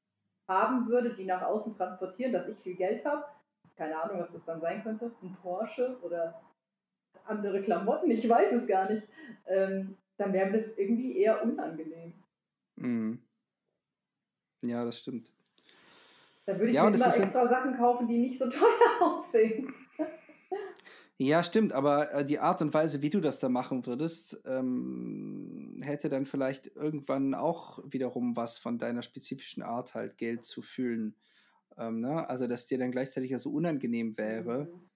haben 0.49 0.89
würde, 0.89 1.15
die 1.15 1.25
nach 1.25 1.43
außen 1.43 1.77
transportieren, 1.77 2.33
dass 2.33 2.49
ich 2.49 2.59
viel 2.61 2.77
Geld 2.77 3.05
habe, 3.05 3.25
keine 3.77 4.01
Ahnung, 4.01 4.21
was 4.21 4.33
das 4.33 4.45
dann 4.45 4.61
sein 4.61 4.83
könnte, 4.83 5.13
ein 5.23 5.37
Porsche 5.43 5.99
oder 6.03 6.41
andere 7.25 7.63
Klamotten, 7.63 8.11
ich 8.11 8.29
weiß 8.29 8.53
es 8.53 8.67
gar 8.67 8.91
nicht, 8.91 9.07
ähm, 9.47 9.97
dann 10.17 10.33
wäre 10.33 10.53
das 10.53 10.77
irgendwie 10.77 11.19
eher 11.19 11.43
unangenehm. 11.43 12.15
Mhm. 12.77 13.23
Ja, 14.63 14.85
das 14.85 14.99
stimmt. 14.99 15.31
Dann 16.47 16.59
würde 16.59 16.71
ich 16.71 16.77
ja, 16.77 16.89
mir 16.89 16.97
immer 16.97 17.07
extra 17.07 17.49
Sachen 17.49 17.77
kaufen, 17.77 18.09
die 18.09 18.19
nicht 18.19 18.39
so 18.39 18.49
teuer 18.49 18.69
aussehen. 19.01 19.73
Ja, 21.19 21.45
stimmt, 21.45 21.73
aber 21.73 22.13
äh, 22.13 22.25
die 22.25 22.41
Art 22.41 22.63
und 22.63 22.75
Weise, 22.75 23.01
wie 23.01 23.11
du 23.11 23.21
das 23.21 23.39
da 23.39 23.49
machen 23.49 23.87
würdest, 23.87 24.43
ähm, 24.45 25.79
hätte 25.81 26.09
dann 26.09 26.27
vielleicht 26.27 26.75
irgendwann 26.75 27.35
auch 27.35 27.79
wiederum 27.85 28.37
was 28.37 28.59
von 28.59 28.79
deiner 28.79 29.03
spezifischen 29.03 29.63
Art, 29.63 29.95
halt 29.95 30.19
Geld 30.19 30.45
zu 30.45 30.63
fühlen. 30.63 31.15
Ähm, 31.79 32.01
ne? 32.01 32.29
Also, 32.29 32.47
dass 32.47 32.67
dir 32.67 32.79
dann 32.79 32.93
gleichzeitig 32.93 33.31
ja 33.31 33.39
so 33.39 33.51
unangenehm 33.51 34.17
wäre. 34.19 34.73
Mhm. 34.73 34.91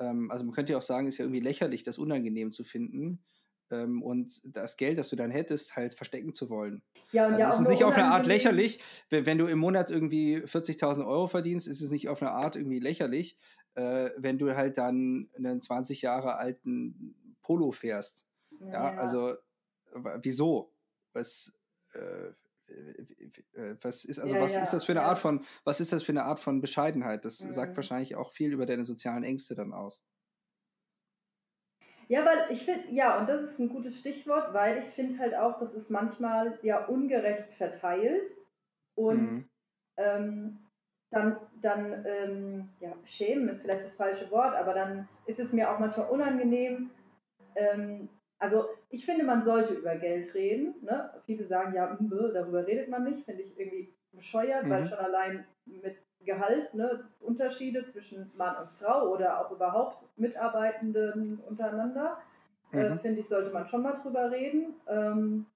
Ähm, 0.00 0.30
also, 0.30 0.44
man 0.44 0.54
könnte 0.54 0.72
ja 0.72 0.78
auch 0.78 0.82
sagen, 0.82 1.08
ist 1.08 1.18
ja 1.18 1.24
irgendwie 1.24 1.40
lächerlich, 1.40 1.82
das 1.82 1.98
unangenehm 1.98 2.52
zu 2.52 2.64
finden. 2.64 3.24
ähm, 3.70 4.02
und 4.02 4.40
das 4.56 4.76
Geld, 4.78 4.98
das 4.98 5.08
du 5.10 5.16
dann 5.16 5.30
hättest, 5.30 5.76
halt 5.76 5.94
verstecken 5.94 6.32
zu 6.34 6.48
wollen. 6.50 6.82
Ja, 7.10 7.26
und 7.26 7.32
Also 7.32 7.42
ja 7.42 7.50
ist 7.50 7.58
auch 7.58 7.60
es 7.60 7.68
nicht 7.68 7.84
auf 7.84 7.96
eine 7.96 8.06
Art 8.06 8.26
lächerlich, 8.26 8.82
wenn, 9.10 9.26
wenn 9.26 9.38
du 9.38 9.46
im 9.46 9.58
Monat 9.58 9.90
irgendwie 9.90 10.40
40.000 10.46 11.06
Euro 11.06 11.28
verdienst, 11.28 11.66
ist 11.68 11.82
es 11.82 11.90
nicht 11.90 12.08
auf 12.08 12.22
eine 12.22 12.30
Art 12.32 12.56
irgendwie 12.56 12.80
lächerlich, 12.80 13.38
äh, 13.74 14.10
wenn 14.16 14.38
du 14.38 14.54
halt 14.56 14.78
dann 14.78 15.30
einen 15.36 15.60
20 15.62 16.02
Jahre 16.02 16.36
alten 16.36 17.36
Polo 17.42 17.72
fährst. 17.72 18.26
Ja, 18.72 18.94
also 18.94 19.34
w- 19.92 20.18
wieso? 20.22 20.74
Äh, 21.14 21.24
äh, 21.94 22.32
was 23.82 24.04
ist 24.04 24.18
also 24.18 24.38
Ja, 24.38 24.38
was 24.38 24.56
ja, 24.56 24.58
ist 24.58 24.72
das 24.72 24.84
für 24.84 24.92
eine 24.92 25.02
ja. 25.02 25.04
Art 25.04 25.18
von 25.18 25.44
was 25.64 25.80
ist 25.80 25.92
das 25.92 26.02
für 26.02 26.12
eine 26.12 26.24
Art 26.24 26.40
von 26.40 26.60
Bescheidenheit? 26.60 27.24
Das 27.24 27.38
sagt 27.38 27.76
Mhm. 27.76 27.76
wahrscheinlich 27.76 28.16
auch 28.16 28.32
viel 28.32 28.52
über 28.52 28.66
deine 28.66 28.84
sozialen 28.84 29.24
Ängste 29.24 29.54
dann 29.54 29.72
aus. 29.72 30.02
Ja, 32.08 32.24
weil 32.24 32.50
ich 32.50 32.64
finde, 32.64 32.88
ja, 32.90 33.18
und 33.18 33.28
das 33.28 33.42
ist 33.42 33.58
ein 33.58 33.68
gutes 33.68 33.98
Stichwort, 33.98 34.54
weil 34.54 34.78
ich 34.78 34.86
finde 34.86 35.18
halt 35.18 35.34
auch, 35.34 35.58
das 35.60 35.74
ist 35.74 35.90
manchmal 35.90 36.58
ja 36.62 36.84
ungerecht 36.86 37.52
verteilt 37.54 38.22
und 38.96 39.30
Mhm. 39.30 39.48
ähm, 39.96 40.58
dann, 41.10 41.38
dann 41.62 42.04
ähm, 42.06 42.68
ja, 42.80 42.94
schämen 43.04 43.48
ist 43.50 43.62
vielleicht 43.62 43.84
das 43.84 43.94
falsche 43.96 44.30
Wort, 44.30 44.54
aber 44.54 44.74
dann 44.74 45.08
ist 45.26 45.40
es 45.40 45.52
mir 45.52 45.70
auch 45.70 45.78
manchmal 45.78 46.08
unangenehm. 46.08 46.90
Ähm, 47.56 48.08
also 48.38 48.68
ich 48.90 49.04
finde, 49.04 49.24
man 49.24 49.42
sollte 49.42 49.74
über 49.74 49.96
Geld 49.96 50.34
reden. 50.34 50.74
Ne? 50.82 51.10
Viele 51.26 51.44
sagen, 51.44 51.74
ja, 51.74 51.98
hm, 51.98 52.10
darüber 52.32 52.66
redet 52.66 52.88
man 52.88 53.04
nicht, 53.04 53.24
finde 53.24 53.42
ich 53.42 53.58
irgendwie 53.58 53.92
bescheuert, 54.12 54.68
weil 54.68 54.84
Mhm. 54.84 54.88
schon 54.88 54.98
allein 54.98 55.44
mit 55.66 55.96
Gehalt, 56.24 56.74
ne, 56.74 57.08
Unterschiede 57.20 57.84
zwischen 57.84 58.30
Mann 58.36 58.56
und 58.56 58.70
Frau 58.72 59.08
oder 59.12 59.40
auch 59.40 59.50
überhaupt 59.52 60.04
Mitarbeitenden 60.18 61.38
untereinander, 61.46 62.18
äh, 62.72 62.90
Mhm. 62.90 62.98
finde 62.98 63.20
ich, 63.20 63.28
sollte 63.28 63.50
man 63.50 63.66
schon 63.66 63.82
mal 63.82 63.94
drüber 63.94 64.30
reden. 64.30 64.74
Ähm, 64.88 65.46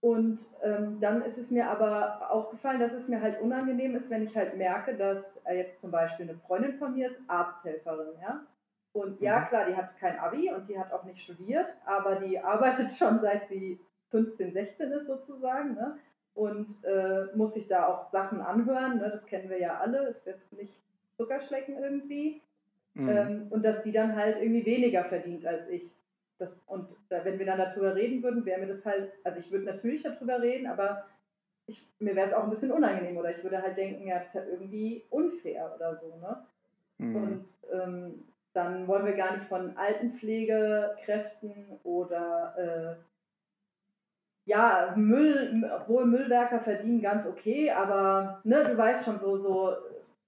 und 0.00 0.40
ähm, 0.62 0.98
dann 1.00 1.22
ist 1.22 1.38
es 1.38 1.50
mir 1.50 1.68
aber 1.68 2.30
aufgefallen, 2.30 2.80
dass 2.80 2.92
es 2.92 3.08
mir 3.08 3.20
halt 3.20 3.40
unangenehm 3.40 3.94
ist, 3.94 4.10
wenn 4.10 4.24
ich 4.24 4.36
halt 4.36 4.56
merke, 4.56 4.96
dass 4.96 5.36
äh, 5.44 5.56
jetzt 5.58 5.80
zum 5.80 5.90
Beispiel 5.92 6.28
eine 6.28 6.38
Freundin 6.38 6.74
von 6.74 6.92
mir 6.94 7.08
ist 7.08 7.20
Arzthelferin, 7.28 8.18
ja. 8.20 8.44
Und 8.92 9.20
ja, 9.20 9.40
Mhm. 9.40 9.46
klar, 9.48 9.64
die 9.66 9.76
hat 9.76 9.96
kein 9.98 10.18
Abi 10.18 10.50
und 10.50 10.68
die 10.68 10.78
hat 10.78 10.92
auch 10.92 11.04
nicht 11.04 11.20
studiert, 11.20 11.66
aber 11.84 12.16
die 12.16 12.38
arbeitet 12.52 12.92
schon 12.92 13.20
seit 13.20 13.48
sie 13.48 13.80
15, 14.10 14.52
16 14.52 14.92
ist 14.92 15.06
sozusagen, 15.06 15.74
ne? 15.74 15.98
Und 16.34 16.66
äh, 16.84 17.26
muss 17.34 17.54
sich 17.54 17.68
da 17.68 17.86
auch 17.86 18.10
Sachen 18.10 18.40
anhören, 18.40 18.98
ne? 18.98 19.10
Das 19.10 19.26
kennen 19.26 19.48
wir 19.50 19.58
ja 19.58 19.78
alle, 19.78 20.08
ist 20.08 20.26
jetzt 20.26 20.52
nicht 20.52 20.74
Zuckerschlecken 21.16 21.78
irgendwie. 21.82 22.42
Mhm. 22.94 23.08
Ähm, 23.08 23.46
und 23.50 23.64
dass 23.64 23.82
die 23.82 23.92
dann 23.92 24.14
halt 24.16 24.36
irgendwie 24.40 24.66
weniger 24.66 25.04
verdient 25.04 25.46
als 25.46 25.68
ich. 25.68 25.90
Das, 26.38 26.50
und 26.66 26.88
da, 27.08 27.24
wenn 27.24 27.38
wir 27.38 27.46
dann 27.46 27.58
darüber 27.58 27.94
reden 27.94 28.22
würden, 28.22 28.44
wäre 28.44 28.60
mir 28.60 28.66
das 28.66 28.84
halt, 28.84 29.12
also 29.24 29.38
ich 29.38 29.50
würde 29.50 29.66
natürlich 29.66 30.02
darüber 30.02 30.42
reden, 30.42 30.66
aber 30.66 31.06
ich, 31.66 31.86
mir 32.00 32.16
wäre 32.16 32.28
es 32.28 32.34
auch 32.34 32.44
ein 32.44 32.50
bisschen 32.50 32.72
unangenehm 32.72 33.16
oder 33.16 33.30
ich 33.30 33.42
würde 33.42 33.62
halt 33.62 33.76
denken, 33.76 34.06
ja, 34.06 34.18
das 34.18 34.28
ist 34.28 34.34
ja 34.34 34.44
irgendwie 34.44 35.04
unfair 35.10 35.72
oder 35.74 35.96
so, 35.96 36.16
ne? 36.16 36.44
Mhm. 36.98 37.16
Und 37.16 37.44
ähm, 37.72 38.24
dann 38.54 38.86
wollen 38.86 39.06
wir 39.06 39.14
gar 39.14 39.32
nicht 39.32 39.44
von 39.44 39.76
Altenpflegekräften 39.76 41.80
oder 41.84 42.54
äh, 42.58 42.96
ja, 44.44 44.92
Müll, 44.96 45.70
obwohl 45.72 46.04
Müllwerker 46.04 46.60
verdienen 46.60 47.00
ganz 47.00 47.26
okay, 47.26 47.70
aber 47.70 48.40
ne, 48.44 48.64
du 48.64 48.76
weißt 48.76 49.04
schon, 49.04 49.18
so, 49.18 49.38
so 49.38 49.74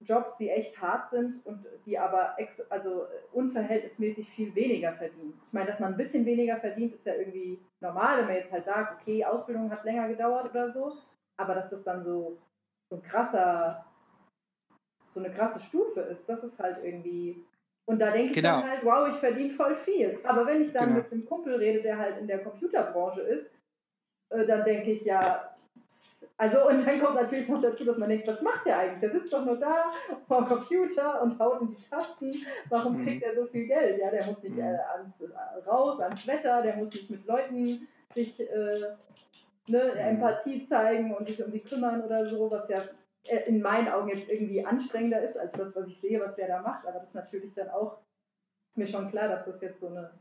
Jobs, 0.01 0.35
die 0.37 0.49
echt 0.49 0.79
hart 0.81 1.09
sind 1.09 1.45
und 1.45 1.65
die 1.85 1.97
aber 1.97 2.35
ex 2.37 2.61
also 2.69 3.05
unverhältnismäßig 3.33 4.29
viel 4.29 4.53
weniger 4.55 4.93
verdienen. 4.93 5.33
Ich 5.47 5.53
meine, 5.53 5.67
dass 5.67 5.79
man 5.79 5.93
ein 5.93 5.97
bisschen 5.97 6.25
weniger 6.25 6.57
verdient, 6.57 6.93
ist 6.93 7.05
ja 7.05 7.15
irgendwie 7.15 7.59
normal, 7.81 8.19
wenn 8.19 8.27
man 8.27 8.35
jetzt 8.35 8.51
halt 8.51 8.65
sagt, 8.65 9.01
okay, 9.01 9.25
Ausbildung 9.25 9.71
hat 9.71 9.83
länger 9.83 10.07
gedauert 10.07 10.49
oder 10.49 10.71
so, 10.71 10.93
aber 11.37 11.55
dass 11.55 11.69
das 11.69 11.83
dann 11.83 12.03
so, 12.03 12.37
so 12.89 12.97
ein 12.97 13.01
krasser, 13.01 13.85
so 15.09 15.19
eine 15.19 15.31
krasse 15.31 15.59
Stufe 15.59 16.01
ist, 16.01 16.27
das 16.27 16.43
ist 16.43 16.59
halt 16.59 16.77
irgendwie. 16.83 17.43
Und 17.87 17.99
da 17.99 18.11
denke 18.11 18.31
ich 18.31 18.35
Genau. 18.35 18.61
dann 18.61 18.69
halt, 18.69 18.83
wow, 18.83 19.07
ich 19.09 19.15
verdiene 19.15 19.53
voll 19.53 19.75
viel. 19.85 20.19
Aber 20.23 20.45
wenn 20.47 20.61
ich 20.61 20.71
dann 20.73 20.85
Genau. 20.85 20.97
mit 20.97 21.11
einem 21.11 21.25
Kumpel 21.25 21.55
rede, 21.55 21.81
der 21.81 21.97
halt 21.97 22.17
in 22.19 22.27
der 22.27 22.39
Computerbranche 22.39 23.21
ist, 23.21 23.45
äh, 24.31 24.45
dann 24.45 24.63
denke 24.63 24.91
ich 24.91 25.03
ja, 25.05 25.51
also 26.37 26.67
und 26.67 26.85
dann 26.85 26.99
kommt 26.99 27.15
natürlich 27.15 27.47
noch 27.47 27.61
dazu, 27.61 27.85
dass 27.85 27.97
man 27.97 28.09
denkt, 28.09 28.27
was 28.27 28.41
macht 28.41 28.65
der 28.65 28.79
eigentlich? 28.79 28.99
Der 29.01 29.11
sitzt 29.11 29.31
doch 29.31 29.45
nur 29.45 29.57
da 29.57 29.91
vor 30.27 30.39
dem 30.39 30.47
Computer 30.47 31.21
und 31.21 31.39
haut 31.39 31.61
in 31.61 31.75
die 31.75 31.89
Tasten. 31.89 32.33
Warum 32.69 32.97
Mhm. 32.99 33.05
kriegt 33.05 33.23
er 33.23 33.35
so 33.35 33.45
viel 33.45 33.67
Geld? 33.67 33.99
Ja, 33.99 34.09
der 34.09 34.25
muss 34.25 34.41
nicht 34.41 34.55
Mhm. 34.55 34.59
äh, 34.61 34.77
ans, 34.95 35.21
äh, 35.21 35.69
raus, 35.69 35.99
ans 36.01 36.25
Wetter, 36.27 36.61
der 36.63 36.75
muss 36.77 36.93
nicht 36.93 37.09
mit 37.09 37.25
Leuten 37.27 37.87
sich 38.15 38.39
äh, 38.39 38.45
ne, 39.67 39.91
Mhm. 39.93 39.99
Empathie 39.99 40.65
zeigen 40.67 41.13
und 41.13 41.27
sich 41.27 41.43
um 41.43 41.51
die 41.51 41.59
kümmern 41.59 42.01
oder 42.03 42.25
so, 42.27 42.49
was 42.49 42.67
ja 42.69 42.81
in 43.47 43.61
meinen 43.61 43.87
Augen 43.87 44.09
jetzt 44.09 44.29
irgendwie 44.29 44.65
anstrengender 44.65 45.21
ist 45.21 45.37
als 45.37 45.51
das, 45.53 45.75
was 45.75 45.87
ich 45.87 45.99
sehe, 45.99 46.19
was 46.19 46.35
der 46.35 46.47
da 46.47 46.61
macht. 46.61 46.85
Aber 46.85 46.99
das 46.99 47.07
ist 47.07 47.15
natürlich 47.15 47.53
dann 47.53 47.69
auch, 47.69 47.97
ist 48.69 48.77
mir 48.77 48.87
schon 48.87 49.09
klar, 49.09 49.27
dass 49.27 49.45
das 49.45 49.61
jetzt 49.61 49.79
so 49.79 49.87
eine 49.87 50.11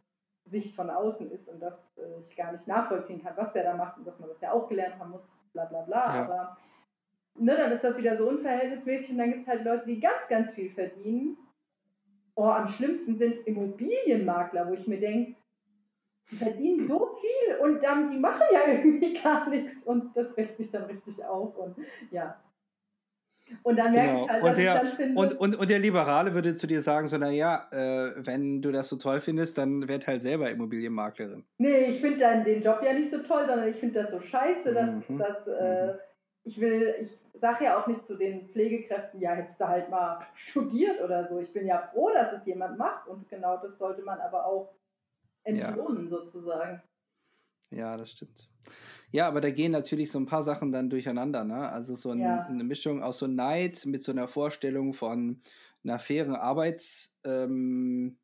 Sicht 0.47 0.75
von 0.75 0.91
außen 0.91 1.31
ist 1.31 1.49
und 1.49 1.61
dass 1.61 1.75
äh, 1.97 2.21
ich 2.21 2.37
gar 2.37 2.53
nicht 2.53 2.67
nachvollziehen 2.67 3.23
kann, 3.23 3.37
was 3.37 3.53
der 3.53 3.65
da 3.65 3.75
macht 3.75 3.99
und 3.99 4.07
dass 4.07 4.19
man 4.19 4.29
das 4.29 4.41
ja 4.41 4.53
auch 4.53 4.69
gelernt 4.69 4.99
haben 4.99 5.11
muss, 5.11 5.23
bla 5.53 5.65
bla 5.65 5.83
bla. 5.83 6.15
Ja. 6.15 6.25
Aber 6.25 6.57
ne, 7.35 7.57
dann 7.57 7.73
ist 7.73 7.85
das 7.85 7.99
wieder 7.99 8.17
so 8.17 8.29
unverhältnismäßig 8.29 9.13
und 9.13 9.19
dann 9.19 9.31
gibt 9.31 9.43
es 9.43 9.49
halt 9.49 9.65
Leute, 9.65 9.87
die 9.87 10.01
ganz, 10.01 10.29
ganz 10.29 10.53
viel 10.53 10.71
verdienen. 10.71 11.39
Oh, 12.35 12.45
am 12.45 12.67
schlimmsten 12.67 13.17
sind 13.17 13.47
Immobilienmakler, 13.47 14.69
wo 14.69 14.75
ich 14.75 14.87
mir 14.87 14.99
denke, 14.99 15.37
die 16.31 16.37
verdienen 16.37 16.87
so 16.87 17.17
viel 17.21 17.57
und 17.59 17.83
dann, 17.83 18.11
die 18.11 18.19
machen 18.19 18.43
ja 18.53 18.61
irgendwie 18.67 19.15
gar 19.15 19.49
nichts 19.49 19.73
und 19.85 20.17
das 20.17 20.37
regt 20.37 20.59
mich 20.59 20.71
dann 20.71 20.85
richtig 20.85 21.25
auf 21.25 21.57
und 21.57 21.77
ja. 22.11 22.41
Und 23.63 23.77
dann 23.77 23.93
merke 23.93 24.09
Genau. 24.13 24.25
ich 24.25 24.31
halt, 24.31 24.43
Und 24.43 24.51
dass 24.51 24.59
ich 24.59 24.65
der- 24.65 24.75
dann 24.75 24.87
finde, 24.89 25.21
Und, 25.21 25.39
und, 25.41 25.57
und 25.57 25.71
der 25.71 25.79
Liberale 25.79 26.35
würde 26.35 26.57
zu 26.57 26.67
dir 26.67 26.81
sagen, 26.83 27.09
so, 27.09 27.19
naja, 27.19 27.69
äh, 27.73 28.13
wenn 28.17 28.63
du 28.63 28.73
das 28.73 28.89
so 28.89 28.97
toll 28.97 29.21
findest, 29.21 29.59
dann 29.59 29.87
werd 29.89 30.07
halt 30.07 30.23
selber 30.23 30.51
Immobilienmaklerin. 30.51 31.45
Nee, 31.59 31.87
ich 31.91 32.01
finde 32.01 32.19
dann 32.21 32.45
den 32.45 32.63
Job 32.63 32.81
ja 32.83 32.93
nicht 32.95 33.11
so 33.11 33.19
toll, 33.19 33.47
sondern 33.47 33.69
ich 33.69 33.77
finde 33.77 34.01
das 34.03 34.11
so 34.11 34.21
scheiße, 34.21 34.73
dass, 34.73 35.09
Mhm. 35.09 35.19
dass 35.19 35.47
äh, 35.47 35.95
ich 36.45 36.61
will, 36.61 36.95
ich 37.01 37.19
sage 37.35 37.65
ja 37.65 37.81
auch 37.81 37.87
nicht 37.87 38.05
zu 38.05 38.17
den 38.17 38.49
Pflegekräften, 38.49 39.21
ja, 39.21 39.33
hättest 39.33 39.61
du 39.61 39.69
halt 39.69 39.89
mal 39.91 40.21
studiert 40.35 41.01
oder 41.03 41.27
so. 41.29 41.39
Ich 41.39 41.53
bin 41.53 41.67
ja 41.67 41.79
froh, 41.93 42.11
dass 42.13 42.33
es 42.33 42.47
jemand 42.47 42.79
macht 42.79 43.09
und 43.09 43.29
genau 43.29 43.57
das 43.59 43.77
sollte 43.79 44.03
man 44.03 44.21
aber 44.21 44.47
auch 44.47 44.75
entlohnen 45.43 46.09
sozusagen. 46.09 46.83
Ja, 47.71 47.97
das 47.97 48.11
stimmt. 48.11 48.49
Ja, 49.13 49.29
aber 49.29 49.41
da 49.41 49.51
gehen 49.51 49.73
natürlich 49.73 50.11
so 50.11 50.19
ein 50.19 50.27
paar 50.27 50.43
Sachen 50.43 50.73
dann 50.73 50.91
durcheinander, 50.91 51.45
ne? 51.45 51.69
Also 51.69 51.95
so 51.95 52.11
ein, 52.11 52.45
Ja. 52.45 52.49
eine 52.49 52.65
Mischung 52.65 53.03
aus 53.03 53.19
so 53.19 53.27
Neid 53.27 53.87
mit 53.87 54.03
so 54.03 54.13
einer 54.13 54.29
Vorstellung 54.29 54.93
von 54.95 55.43
einer 55.85 55.99
fairen 55.99 56.35
Arbeitsentlohnung, 56.35 57.23
ähm, 57.25 58.19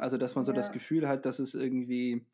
also 0.00 0.16
dass 0.18 0.34
man 0.34 0.44
so 0.44 0.52
das 0.52 0.70
Ja. 0.70 0.72
Gefühl 0.72 1.08
hat, 1.08 1.26
dass 1.26 1.38
es 1.38 1.54
irgendwie 1.54 2.26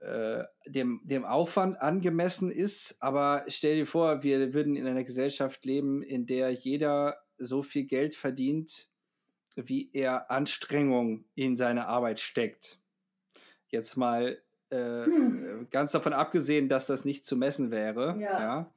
äh, 0.00 0.44
dem, 0.66 1.00
dem 1.04 1.24
Aufwand 1.24 1.80
angemessen 1.80 2.50
ist. 2.50 2.96
Aber 3.00 3.44
stell 3.48 3.76
dir 3.76 3.86
vor, 3.86 4.22
wir 4.22 4.54
würden 4.54 4.76
in 4.76 4.86
einer 4.86 5.04
Gesellschaft 5.04 5.64
leben, 5.64 6.02
in 6.02 6.26
der 6.26 6.50
jeder 6.50 7.16
so 7.36 7.62
viel 7.62 7.84
Geld 7.84 8.14
verdient, 8.14 8.88
wie 9.56 9.90
er 9.92 10.30
Anstrengung 10.30 11.26
in 11.34 11.56
seine 11.56 11.88
Arbeit 11.88 12.20
steckt. 12.20 12.80
Jetzt 13.68 13.96
mal 13.96 14.38
äh, 14.70 15.04
Hm. 15.04 15.62
äh, 15.62 15.64
ganz 15.70 15.92
davon 15.92 16.12
abgesehen, 16.12 16.68
dass 16.68 16.86
das 16.86 17.04
nicht 17.04 17.24
zu 17.24 17.36
messen 17.36 17.70
wäre. 17.70 18.16
Ja. 18.20 18.40
Ja. 18.40 18.72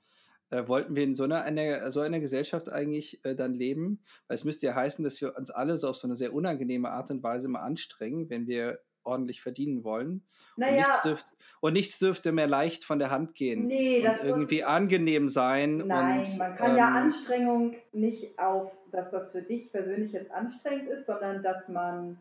Äh, 0.50 0.68
wollten 0.68 0.96
wir 0.96 1.04
in 1.04 1.16
so 1.16 1.24
einer, 1.24 1.44
einer, 1.44 1.92
so 1.92 2.02
einer 2.02 2.20
Gesellschaft 2.20 2.70
eigentlich 2.70 3.24
äh, 3.24 3.36
dann 3.36 3.54
leben? 3.54 4.02
Weil 4.28 4.36
es 4.36 4.44
müsste 4.44 4.68
ja 4.68 4.76
heißen, 4.76 5.04
dass 5.04 5.22
wir 5.22 5.36
uns 5.38 5.50
alle 5.50 5.78
so 5.78 5.88
auf 5.90 5.96
so 5.96 6.08
eine 6.08 6.16
sehr 6.16 6.34
unangenehme 6.34 6.90
Art 6.90 7.10
und 7.12 7.24
Weise 7.24 7.48
mal 7.48 7.62
anstrengen, 7.62 8.30
wenn 8.30 8.48
wir 8.48 8.80
ordentlich 9.04 9.42
verdienen 9.42 9.84
wollen. 9.84 10.12
Und, 10.12 10.24
Naja, 10.58 10.76
nichts 10.76 11.02
dürft, 11.04 11.26
und 11.62 11.74
nichts 11.74 11.98
dürfte 12.00 12.32
mehr 12.34 12.48
leicht 12.48 12.84
von 12.84 13.00
der 13.00 13.10
Hand 13.12 13.34
gehen. 13.34 13.66
nee, 13.68 14.00
und 14.00 14.06
das 14.06 14.24
irgendwie 14.24 14.64
angenehm 14.64 15.28
sein. 15.30 15.78
Nein, 15.78 16.20
und, 16.20 16.38
man 16.38 16.56
kann 16.56 16.76
ja 16.78 16.88
ähm, 16.90 16.96
Anstrengung 17.06 17.76
nicht 17.94 18.38
auf, 18.38 18.72
dass 18.92 19.10
das 19.10 19.32
für 19.32 19.42
dich 19.42 19.72
persönlich 19.72 20.12
jetzt 20.12 20.32
anstrengend 20.32 20.90
ist, 20.90 21.06
sondern 21.08 21.42
dass 21.42 21.68
man, 21.70 22.20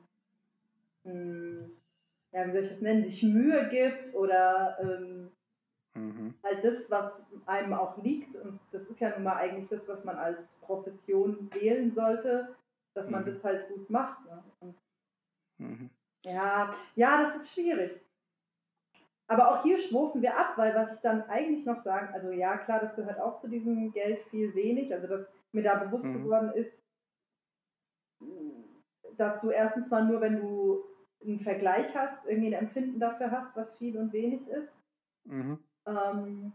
mh, 1.04 1.68
ja, 2.32 2.46
wie 2.46 2.52
soll 2.52 2.62
ich 2.62 2.68
das 2.70 2.80
nennen, 2.80 3.04
sich 3.04 3.22
Mühe 3.22 3.68
gibt 3.68 4.14
oder 4.14 4.76
ähm, 4.80 5.30
mhm. 5.94 6.34
halt 6.42 6.64
das, 6.64 6.90
was 6.90 7.20
einem 7.46 7.72
auch 7.72 7.96
liegt. 7.98 8.36
Und 8.36 8.58
das 8.72 8.82
ist 8.84 9.00
ja 9.00 9.10
nun 9.10 9.24
mal 9.24 9.36
eigentlich 9.36 9.68
das, 9.68 9.88
was 9.88 10.04
man 10.04 10.16
als 10.16 10.38
Profession 10.62 11.50
wählen 11.52 11.90
sollte, 11.90 12.54
dass 12.94 13.08
man 13.08 13.22
Mhm. 13.22 13.26
das 13.26 13.44
halt 13.44 13.68
gut 13.68 13.90
macht. 13.90 14.24
Ne? 14.26 14.42
Und 14.60 14.74
Mhm. 15.58 15.90
ja, 16.24 16.74
ja, 16.96 17.22
das 17.24 17.42
ist 17.42 17.52
schwierig. 17.52 18.00
Aber 19.28 19.50
auch 19.50 19.62
hier 19.62 19.78
schwufen 19.78 20.22
wir 20.22 20.36
ab, 20.36 20.54
weil 20.56 20.74
was 20.74 20.94
ich 20.96 21.00
dann 21.02 21.22
eigentlich 21.28 21.64
noch 21.64 21.82
sagen, 21.84 22.12
also 22.12 22.30
ja, 22.30 22.56
klar, 22.58 22.80
das 22.80 22.96
gehört 22.96 23.20
auch 23.20 23.40
zu 23.40 23.48
diesem 23.48 23.92
Geld 23.92 24.22
viel 24.24 24.52
wenig, 24.54 24.92
also 24.92 25.06
dass 25.06 25.26
mir 25.52 25.62
da 25.62 25.76
bewusst 25.76 26.04
Mhm. 26.04 26.14
geworden 26.14 26.50
ist, 26.54 26.72
dass 29.16 29.40
du 29.40 29.50
erstens 29.50 29.88
mal 29.90 30.04
nur, 30.04 30.20
wenn 30.20 30.40
du 30.40 30.82
einen 31.24 31.40
Vergleich 31.40 31.94
hast, 31.94 32.24
irgendwie 32.26 32.54
ein 32.54 32.64
Empfinden 32.64 32.98
dafür 32.98 33.30
hast, 33.30 33.56
was 33.56 33.72
viel 33.76 33.96
und 33.98 34.12
wenig 34.12 34.46
ist. 34.48 34.72
Mhm. 35.24 35.58
Ähm, 35.86 36.52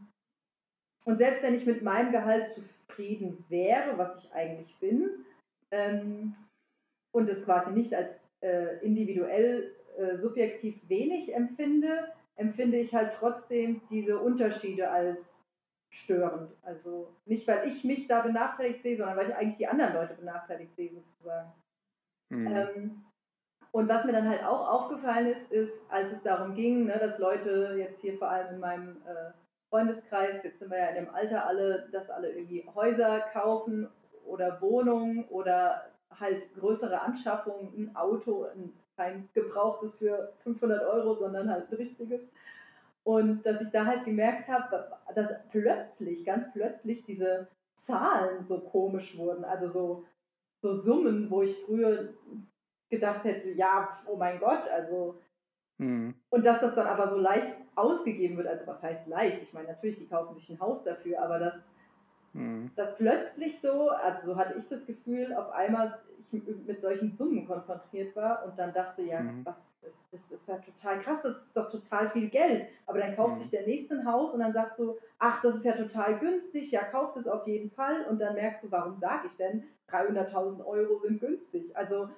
und 1.06 1.18
selbst 1.18 1.44
wenn 1.44 1.54
ich 1.54 1.66
mit 1.66 1.84
meinem 1.84 2.12
Gehalt 2.12 2.56
zufrieden 2.56 3.46
wäre, 3.50 3.98
was 3.98 4.24
ich 4.24 4.34
eigentlich 4.34 4.76
bin, 4.80 5.26
ähm, 5.72 6.36
und 7.12 7.30
es 7.30 7.44
quasi 7.46 7.72
nicht 7.72 7.94
als 7.94 8.20
äh, 8.42 8.84
individuell 8.86 9.74
äh, 9.98 10.18
subjektiv 10.18 10.78
wenig 10.90 11.34
empfinde, 11.34 12.12
empfinde 12.36 12.78
ich 12.78 12.94
halt 12.94 13.14
trotzdem 13.18 13.82
diese 13.90 14.20
Unterschiede 14.20 14.90
als 14.90 15.20
störend. 15.90 16.52
Also 16.62 17.16
nicht, 17.26 17.48
weil 17.48 17.68
ich 17.68 17.84
mich 17.84 18.08
da 18.08 18.22
benachteiligt 18.22 18.84
sehe, 18.84 18.98
sondern 18.98 19.16
weil 19.16 19.30
ich 19.30 19.36
eigentlich 19.36 19.58
die 19.58 19.68
anderen 19.68 19.94
Leute 19.94 20.16
benachteiligt 20.16 20.76
sehe, 20.76 20.92
sozusagen. 20.92 21.54
Mhm. 22.30 22.48
Ähm, 22.48 23.06
und 23.76 23.90
was 23.90 24.06
mir 24.06 24.14
dann 24.14 24.30
halt 24.30 24.42
auch 24.46 24.70
aufgefallen 24.70 25.34
ist, 25.34 25.52
ist, 25.52 25.74
als 25.90 26.10
es 26.14 26.24
darum 26.24 26.56
ging, 26.56 26.86
ne, 26.86 26.98
dass 26.98 27.20
Leute 27.20 27.76
jetzt 27.78 28.00
hier 28.00 28.18
vor 28.18 28.30
allem 28.30 28.54
in 28.54 28.60
meinem 28.62 29.02
äh, 29.06 29.34
Freundeskreis, 29.70 30.42
jetzt 30.46 30.60
sind 30.60 30.72
wir 30.72 30.78
ja 30.78 30.88
in 30.88 31.04
dem 31.04 31.14
Alter 31.14 31.46
alle, 31.46 31.90
dass 31.92 32.10
alle 32.10 32.30
irgendwie 32.30 32.66
Häuser 32.74 33.20
kaufen 33.34 33.90
oder 34.26 34.62
Wohnungen 34.62 35.26
oder 35.26 35.92
halt 36.10 36.56
größere 36.56 37.02
Anschaffungen, 37.02 37.74
ein 37.78 37.96
Auto, 37.98 38.46
ein, 38.46 38.72
kein 38.96 39.28
gebrauchtes 39.34 39.94
für 39.96 40.32
500 40.44 40.82
Euro, 40.82 41.16
sondern 41.16 41.52
halt 41.52 41.70
ein 41.70 41.76
richtiges. 41.76 42.22
Und 43.04 43.46
dass 43.46 43.62
ich 43.62 43.72
da 43.72 43.86
halt 43.86 44.06
gemerkt 44.06 44.48
habe, 44.48 44.90
dass 45.14 45.34
plötzlich, 45.52 46.24
ganz 46.24 46.46
plötzlich 46.54 47.04
diese 47.04 47.50
Zahlen 47.76 48.46
so 48.46 48.58
komisch 48.58 49.18
wurden. 49.18 49.44
Also 49.44 49.68
so, 49.68 50.06
so 50.62 50.76
Summen, 50.76 51.30
wo 51.30 51.42
ich 51.42 51.62
früher 51.66 52.14
gedacht 52.90 53.24
hätte, 53.24 53.50
ja, 53.50 54.00
oh 54.06 54.16
mein 54.16 54.40
Gott, 54.40 54.68
also. 54.70 55.20
Mhm. 55.78 56.16
Und 56.30 56.46
dass 56.46 56.62
das 56.62 56.76
dann 56.76 56.88
aber 56.88 57.10
so 57.10 57.18
leicht 57.18 57.54
ausgegeben 57.76 58.38
wird. 58.38 58.48
Also 58.48 58.66
was 58.66 58.82
heißt 58.82 59.08
leicht? 59.08 59.42
Ich 59.42 59.54
meine, 59.54 59.68
natürlich, 59.68 59.98
die 59.98 60.08
kaufen 60.08 60.36
sich 60.36 60.50
ein 60.50 60.60
Haus 60.60 60.84
dafür, 60.84 61.22
aber 61.22 61.40
dass, 61.40 61.56
mhm. 62.34 62.72
dass 62.76 62.96
plötzlich 62.96 63.60
so, 63.60 63.90
also 63.90 64.26
so 64.26 64.36
hatte 64.38 64.58
ich 64.58 64.68
das 64.70 64.86
Gefühl, 64.86 65.34
auf 65.34 65.52
einmal 65.52 66.00
ich 66.32 66.44
mit 66.66 66.82
solchen 66.82 67.12
Summen 67.12 67.46
konfrontiert 67.46 68.16
war 68.16 68.46
und 68.46 68.58
dann 68.58 68.74
dachte, 68.74 69.02
ja, 69.02 69.22
mhm. 69.22 69.46
was 69.46 69.56
das 70.12 70.32
ist 70.32 70.48
ja 70.48 70.58
total 70.58 71.00
krass, 71.00 71.22
das 71.24 71.46
ist 71.46 71.58
doch 71.58 71.70
total 71.70 72.10
viel 72.10 72.30
Geld. 72.30 72.68
Aber 72.86 73.00
dann 73.00 73.16
kauft 73.16 73.36
mhm. 73.36 73.40
sich 73.40 73.50
der 73.50 73.66
nächste 73.66 73.96
ein 73.96 74.06
Haus 74.06 74.34
und 74.34 74.40
dann 74.40 74.54
sagst 74.54 74.80
du, 74.80 74.98
ach, 75.20 75.42
das 75.42 75.58
ist 75.58 75.66
ja 75.66 75.74
total 75.74 76.18
günstig, 76.20 76.72
ja, 76.72 76.84
kauft 76.84 77.18
es 77.18 77.28
auf 77.28 77.46
jeden 77.48 77.70
Fall. 77.72 78.06
Und 78.10 78.20
dann 78.20 78.36
merkst 78.36 78.64
du, 78.64 78.72
warum 78.72 78.98
sage 78.98 79.28
ich 79.28 79.36
denn, 79.38 79.64
300.000 79.90 80.66
Euro 80.66 81.00
sind 81.00 81.20
günstig. 81.20 81.76
Also 81.76 82.10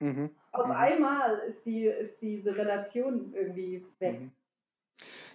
mhm. 0.00 0.30
auf 0.52 0.66
mhm. 0.66 0.72
einmal 0.72 1.38
ist, 1.48 1.64
die, 1.64 1.86
ist 1.86 2.20
diese 2.20 2.56
Relation 2.56 3.32
irgendwie 3.34 3.84
weg. 3.98 4.20
Mhm. 4.20 4.32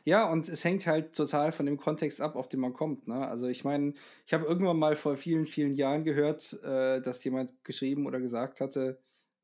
Ja, 0.03 0.29
und 0.31 0.47
es 0.47 0.63
hängt 0.63 0.85
halt 0.85 1.15
total 1.15 1.51
von 1.51 1.65
dem 1.65 1.77
Kontext 1.77 2.21
ab, 2.21 2.35
auf 2.35 2.47
den 2.47 2.59
man 2.59 2.73
kommt. 2.73 3.07
Ne? 3.07 3.27
Also 3.27 3.47
ich 3.47 3.63
meine, 3.63 3.93
ich 4.27 4.33
habe 4.35 4.45
irgendwann 4.45 4.77
mal 4.77 4.95
vor 4.95 5.17
vielen, 5.17 5.47
vielen 5.47 5.73
Jahren 5.73 6.03
gehört, 6.03 6.53
äh, 6.63 7.01
dass 7.01 7.23
jemand 7.23 7.51
geschrieben 7.63 8.05
oder 8.05 8.21
gesagt 8.21 8.61
hatte, 8.61 8.99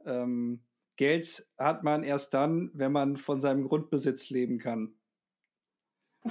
ähm, 0.06 0.62
Geld 0.98 1.48
hat 1.58 1.84
man 1.84 2.04
erst 2.04 2.36
dann, 2.36 2.70
wenn 2.76 2.92
man 2.92 3.18
von 3.18 3.40
seinem 3.40 3.64
Grundbesitz 3.64 4.30
leben 4.30 4.60
kann. 4.60 4.94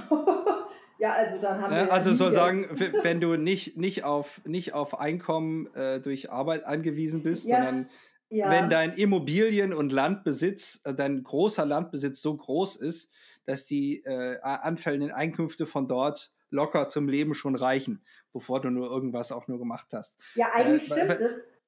ja, 1.01 1.15
also 1.15 1.41
dann 1.41 1.61
haben 1.61 1.75
ne, 1.75 1.81
wir. 1.81 1.87
Ja 1.87 1.93
also 1.93 2.15
soll 2.15 2.33
sagen, 2.33 2.67
wenn 3.03 3.21
du 3.21 3.37
nicht, 3.37 3.77
nicht, 3.79 4.05
auf, 4.05 4.41
nicht 4.47 4.75
auf 4.75 5.01
Einkommen 5.01 5.67
äh, 5.75 5.99
durch 5.99 6.31
Arbeit 6.31 6.67
angewiesen 6.67 7.25
bist, 7.25 7.49
ja, 7.49 7.57
sondern 7.57 7.89
ja. 8.31 8.51
wenn 8.51 8.71
dein 8.71 8.93
Immobilien- 8.93 9.75
und 9.75 9.93
Landbesitz, 9.93 10.81
äh, 10.85 10.95
dein 10.95 11.23
großer 11.23 11.67
Landbesitz 11.67 12.23
so 12.23 12.37
groß 12.37 12.77
ist, 12.77 13.11
dass 13.45 13.67
die 13.67 14.03
äh, 14.05 14.39
anfällenden 14.43 15.11
Einkünfte 15.11 15.67
von 15.67 15.89
dort 15.89 16.33
locker 16.51 16.89
zum 16.89 17.09
Leben 17.09 17.35
schon 17.35 17.55
reichen, 17.55 18.03
bevor 18.33 18.61
du 18.61 18.71
nur 18.71 18.91
irgendwas 18.91 19.33
auch 19.33 19.49
nur 19.49 19.59
gemacht 19.59 19.89
hast. 19.93 20.19
Ja, 20.35 20.53
eigentlich 20.53 20.91
äh, 20.91 20.95
stimmt 20.95 21.11
es. 21.11 21.21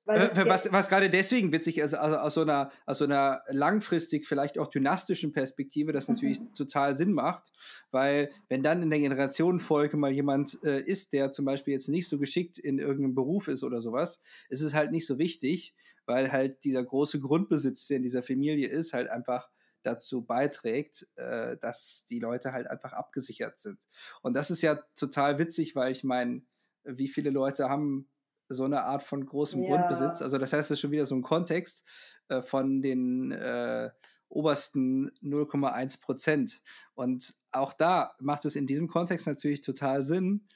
Äh, 0.06 0.48
was, 0.48 0.72
was 0.72 0.88
gerade 0.88 1.08
deswegen 1.08 1.52
witzig 1.52 1.78
ist, 1.78 1.94
also 1.94 2.16
aus 2.16 2.34
so, 2.34 2.42
einer, 2.42 2.72
aus 2.86 2.98
so 2.98 3.04
einer 3.04 3.42
langfristig, 3.48 4.26
vielleicht 4.26 4.58
auch 4.58 4.66
dynastischen 4.66 5.32
Perspektive, 5.32 5.92
das 5.92 6.08
natürlich 6.08 6.40
mhm. 6.40 6.52
total 6.56 6.96
Sinn 6.96 7.12
macht, 7.12 7.52
weil 7.92 8.30
wenn 8.48 8.64
dann 8.64 8.82
in 8.82 8.90
der 8.90 8.98
Generationenfolge 8.98 9.96
mal 9.96 10.10
jemand 10.10 10.58
äh, 10.64 10.80
ist, 10.80 11.12
der 11.12 11.30
zum 11.30 11.44
Beispiel 11.44 11.74
jetzt 11.74 11.88
nicht 11.88 12.08
so 12.08 12.18
geschickt 12.18 12.58
in 12.58 12.78
irgendeinem 12.78 13.14
Beruf 13.14 13.46
ist 13.46 13.62
oder 13.62 13.80
sowas, 13.80 14.20
ist 14.48 14.62
es 14.62 14.74
halt 14.74 14.90
nicht 14.90 15.06
so 15.06 15.18
wichtig, 15.18 15.72
weil 16.06 16.32
halt 16.32 16.64
dieser 16.64 16.84
große 16.84 17.20
Grundbesitz, 17.20 17.86
der 17.86 17.98
in 17.98 18.02
dieser 18.02 18.22
Familie 18.22 18.68
ist, 18.68 18.92
halt 18.92 19.08
einfach 19.08 19.48
dazu 19.82 20.24
beiträgt, 20.24 21.06
äh, 21.16 21.56
dass 21.58 22.04
die 22.08 22.18
Leute 22.18 22.52
halt 22.52 22.68
einfach 22.68 22.92
abgesichert 22.92 23.58
sind. 23.58 23.78
Und 24.22 24.34
das 24.34 24.50
ist 24.50 24.62
ja 24.62 24.76
total 24.96 25.38
witzig, 25.38 25.74
weil 25.74 25.92
ich 25.92 26.04
meine, 26.04 26.42
wie 26.84 27.08
viele 27.08 27.30
Leute 27.30 27.68
haben 27.68 28.08
so 28.48 28.64
eine 28.64 28.82
Art 28.82 29.02
von 29.02 29.24
großem 29.24 29.62
ja. 29.62 29.68
Grundbesitz. 29.68 30.22
Also 30.22 30.38
das 30.38 30.52
heißt, 30.52 30.70
es 30.70 30.72
ist 30.72 30.80
schon 30.80 30.90
wieder 30.90 31.06
so 31.06 31.14
ein 31.14 31.22
Kontext 31.22 31.84
äh, 32.28 32.42
von 32.42 32.82
den 32.82 33.32
äh, 33.32 33.90
obersten 34.28 35.10
0,1 35.22 36.00
Prozent. 36.00 36.62
Und 36.94 37.34
auch 37.50 37.72
da 37.72 38.14
macht 38.18 38.44
es 38.44 38.56
in 38.56 38.66
diesem 38.66 38.88
Kontext 38.88 39.26
natürlich 39.26 39.60
total 39.60 40.04
Sinn. 40.04 40.46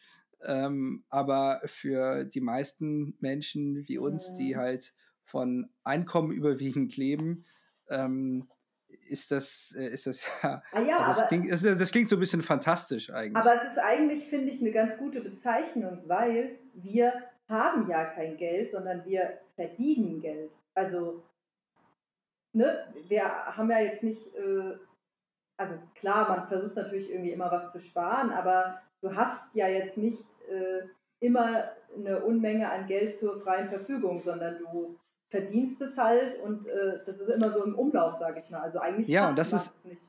Ähm, 0.45 1.05
aber 1.09 1.61
für 1.65 2.25
die 2.25 2.41
meisten 2.41 3.17
Menschen 3.21 3.89
wie 3.89 3.99
uns, 3.99 4.35
die 4.35 4.57
halt 4.57 4.95
von 5.27 5.69
Einkommen 5.85 6.33
überwiegend 6.33 6.97
leben, 6.97 7.45
ähm, 7.91 8.49
ist 9.09 9.31
das, 9.31 9.75
äh, 9.77 9.87
ist 9.87 10.07
das 10.07 10.23
ja, 10.43 10.63
ah 10.73 10.81
ja 10.81 10.99
also 10.99 11.21
das, 11.21 11.29
klingt, 11.29 11.81
das, 11.81 11.91
klingt 11.91 12.09
so 12.09 12.17
ein 12.17 12.21
bisschen 12.21 12.43
fantastisch 12.43 13.11
eigentlich. 13.11 13.37
Aber 13.37 13.63
es 13.63 13.73
ist 13.73 13.79
eigentlich, 13.79 14.29
finde 14.29 14.51
ich, 14.51 14.61
eine 14.61 14.73
ganz 14.73 14.97
gute 14.97 15.21
Bezeichnung, 15.21 16.03
weil 16.07 16.59
wir 16.75 17.13
haben 17.49 17.89
ja 17.89 18.05
kein 18.05 18.37
Geld, 18.37 18.71
sondern 18.71 19.05
wir 19.05 19.39
verdienen 19.55 20.21
Geld. 20.21 20.51
Also, 20.75 21.23
ne, 22.53 22.93
wir 23.09 23.25
haben 23.25 23.71
ja 23.71 23.81
jetzt 23.81 24.03
nicht, 24.03 24.35
äh, 24.35 24.77
also 25.59 25.75
klar, 25.95 26.29
man 26.29 26.49
versucht 26.49 26.77
natürlich 26.77 27.11
irgendwie 27.11 27.33
immer 27.33 27.51
was 27.51 27.73
zu 27.73 27.81
sparen, 27.81 28.31
aber 28.31 28.81
du 29.01 29.15
hast 29.15 29.55
ja 29.55 29.69
jetzt 29.69 29.97
nicht 29.97 30.25
äh, 30.49 30.83
immer 31.21 31.71
eine 31.97 32.23
Unmenge 32.23 32.71
an 32.71 32.87
Geld 32.87 33.19
zur 33.19 33.41
freien 33.41 33.69
Verfügung, 33.69 34.23
sondern 34.23 34.59
du 34.59 34.99
verdienst 35.29 35.81
es 35.81 35.97
halt 35.97 36.41
und 36.41 36.67
äh, 36.67 37.01
das 37.05 37.19
ist 37.19 37.29
immer 37.29 37.53
so 37.53 37.65
im 37.65 37.75
Umlauf, 37.75 38.17
sage 38.17 38.41
ich 38.41 38.51
mal. 38.51 38.61
Also 38.61 38.79
eigentlich 38.79 39.09
ja, 39.09 39.29
und 39.29 39.39
das 39.39 39.53
ist 39.53 39.85
nicht. 39.85 40.01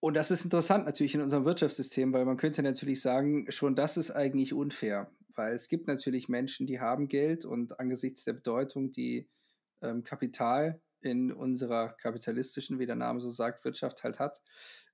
Und 0.00 0.14
das 0.14 0.30
ist 0.30 0.44
interessant 0.44 0.86
natürlich 0.86 1.16
in 1.16 1.22
unserem 1.22 1.44
Wirtschaftssystem, 1.44 2.12
weil 2.12 2.24
man 2.24 2.36
könnte 2.36 2.62
natürlich 2.62 3.02
sagen, 3.02 3.50
schon 3.50 3.74
das 3.74 3.96
ist 3.96 4.12
eigentlich 4.12 4.54
unfair 4.54 5.10
weil 5.38 5.54
es 5.54 5.68
gibt 5.68 5.86
natürlich 5.86 6.28
Menschen, 6.28 6.66
die 6.66 6.80
haben 6.80 7.08
Geld 7.08 7.46
und 7.46 7.80
angesichts 7.80 8.24
der 8.24 8.34
Bedeutung, 8.34 8.92
die 8.92 9.30
ähm, 9.80 10.02
Kapital 10.02 10.82
in 11.00 11.32
unserer 11.32 11.90
kapitalistischen, 11.96 12.80
wie 12.80 12.86
der 12.86 12.96
Name 12.96 13.20
so 13.20 13.30
sagt, 13.30 13.64
Wirtschaft 13.64 14.02
halt 14.02 14.18
hat, 14.18 14.42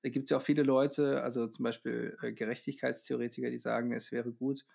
da 0.03 0.11
gibt 0.11 0.27
es 0.27 0.31
ja 0.31 0.37
auch 0.37 0.43
viele 0.43 0.63
Leute, 0.63 1.23
also 1.23 1.47
zum 1.49 1.65
Beispiel 1.65 2.15
äh, 2.23 2.35
Gerechtigkeitstheoretiker, 2.35 3.51
die 3.51 3.59
sagen, 3.59 3.93
es 3.93 4.13
wäre 4.13 4.33
gut, 4.33 4.67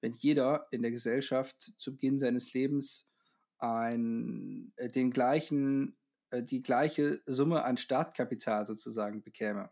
wenn 0.00 0.12
jeder 0.12 0.68
in 0.70 0.82
der 0.82 0.92
Gesellschaft 0.92 1.74
zu 1.76 1.92
Beginn 1.92 2.18
seines 2.18 2.54
Lebens 2.54 3.08
ein, 3.58 4.72
äh, 4.76 4.88
den 4.88 5.10
gleichen, 5.10 5.96
äh, 6.30 6.42
die 6.42 6.62
gleiche 6.62 7.20
Summe 7.26 7.64
an 7.64 7.76
Startkapital 7.76 8.66
sozusagen 8.66 9.22
bekäme. 9.22 9.70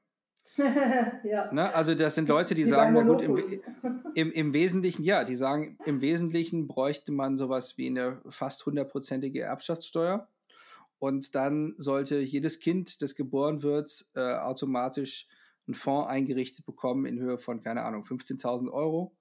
ja. 1.25 1.53
Ne? 1.53 1.75
Also 1.75 1.95
das 1.95 2.15
sind 2.15 2.29
Leute, 2.29 2.55
die, 2.55 2.63
die 2.63 2.69
sagen, 2.69 2.95
na 2.95 3.03
gut, 3.03 3.23
im, 3.23 3.61
im, 4.15 4.31
im 4.31 4.53
Wesentlichen, 4.53 5.03
ja, 5.03 5.25
die 5.25 5.37
sagen, 5.37 5.79
im 5.85 6.01
Wesentlichen 6.01 6.69
bräuchte 6.69 7.13
man 7.13 7.37
sowas 7.37 7.77
wie 7.77 7.89
eine 7.89 8.23
fast 8.29 8.65
hundertprozentige 8.65 9.43
Erbschaftssteuer. 9.43 10.29
Und 10.99 11.35
dann 11.35 11.75
sollte 11.77 12.19
jedes 12.19 12.61
Kind, 12.61 13.03
das 13.03 13.15
geboren 13.15 13.63
wird, 13.63 14.07
äh, 14.15 14.35
automatisch 14.35 15.27
einen 15.67 15.75
Fonds 15.75 16.09
eingerichtet 16.09 16.65
bekommen 16.65 17.05
in 17.05 17.19
Höhe 17.19 17.39
von, 17.39 17.63
keine 17.63 17.83
Ahnung, 17.83 18.05
15.000 18.05 18.71
Euro, 18.71 19.15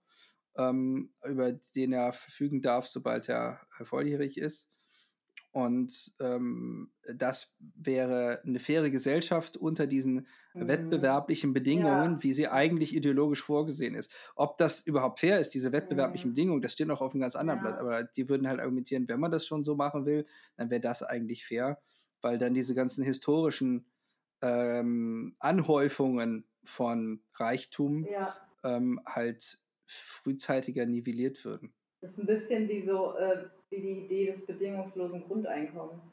ähm, 0.58 1.14
über 1.26 1.54
den 1.76 1.94
er 1.94 2.14
verfügen 2.14 2.62
darf, 2.62 2.88
sobald 2.88 3.30
er 3.30 3.60
volljährig 3.84 4.38
ist. 4.38 4.70
Und 5.54 6.12
ähm, 6.20 6.92
das 7.16 7.56
wäre 7.60 8.42
eine 8.44 8.60
faire 8.60 8.90
Gesellschaft 8.90 9.56
unter 9.56 9.86
diesen 9.86 10.26
mhm. 10.56 10.68
wettbewerblichen 10.68 11.54
Bedingungen, 11.54 12.14
ja. 12.14 12.24
wie 12.24 12.34
sie 12.34 12.48
eigentlich 12.48 12.96
ideologisch 12.96 13.44
vorgesehen 13.44 13.94
ist. 13.94 14.12
Ob 14.36 14.58
das 14.58 14.82
überhaupt 14.82 15.20
fair 15.20 15.40
ist, 15.40 15.52
diese 15.52 15.72
wettbewerblichen 15.72 16.32
mhm. 16.32 16.34
Bedingungen, 16.34 16.62
das 16.64 16.74
steht 16.74 16.88
noch 16.88 17.02
auf 17.02 17.14
einem 17.14 17.22
ganz 17.22 17.36
anderen 17.36 17.60
ja. 17.60 17.68
Blatt. 17.68 17.80
Aber 17.80 18.04
die 18.04 18.30
würden 18.30 18.48
halt 18.48 18.60
argumentieren, 18.60 19.08
wenn 19.08 19.20
man 19.20 19.30
das 19.30 19.46
schon 19.46 19.64
so 19.64 19.76
machen 19.76 20.08
will, 20.08 20.26
dann 20.56 20.72
wäre 20.72 20.82
das 20.82 21.04
eigentlich 21.04 21.46
fair, 21.46 21.80
weil 22.22 22.40
dann 22.40 22.56
diese 22.56 22.74
ganzen 22.74 23.04
historischen 23.04 23.86
ähm, 24.42 25.36
Anhäufungen 25.38 26.48
von 26.64 27.22
Reichtum 27.36 28.08
ja. 28.12 28.36
ähm, 28.64 29.00
halt 29.06 29.60
frühzeitiger 29.86 30.86
nivelliert 30.86 31.44
würden. 31.46 31.74
Das 32.02 32.12
ist 32.12 32.20
ein 32.20 32.26
bisschen 32.26 32.68
wie 32.70 32.86
so. 32.86 33.16
Äh 33.18 33.46
wie 33.74 33.82
die 33.82 34.06
Idee 34.06 34.32
des 34.32 34.46
bedingungslosen 34.46 35.24
Grundeinkommens. 35.24 36.04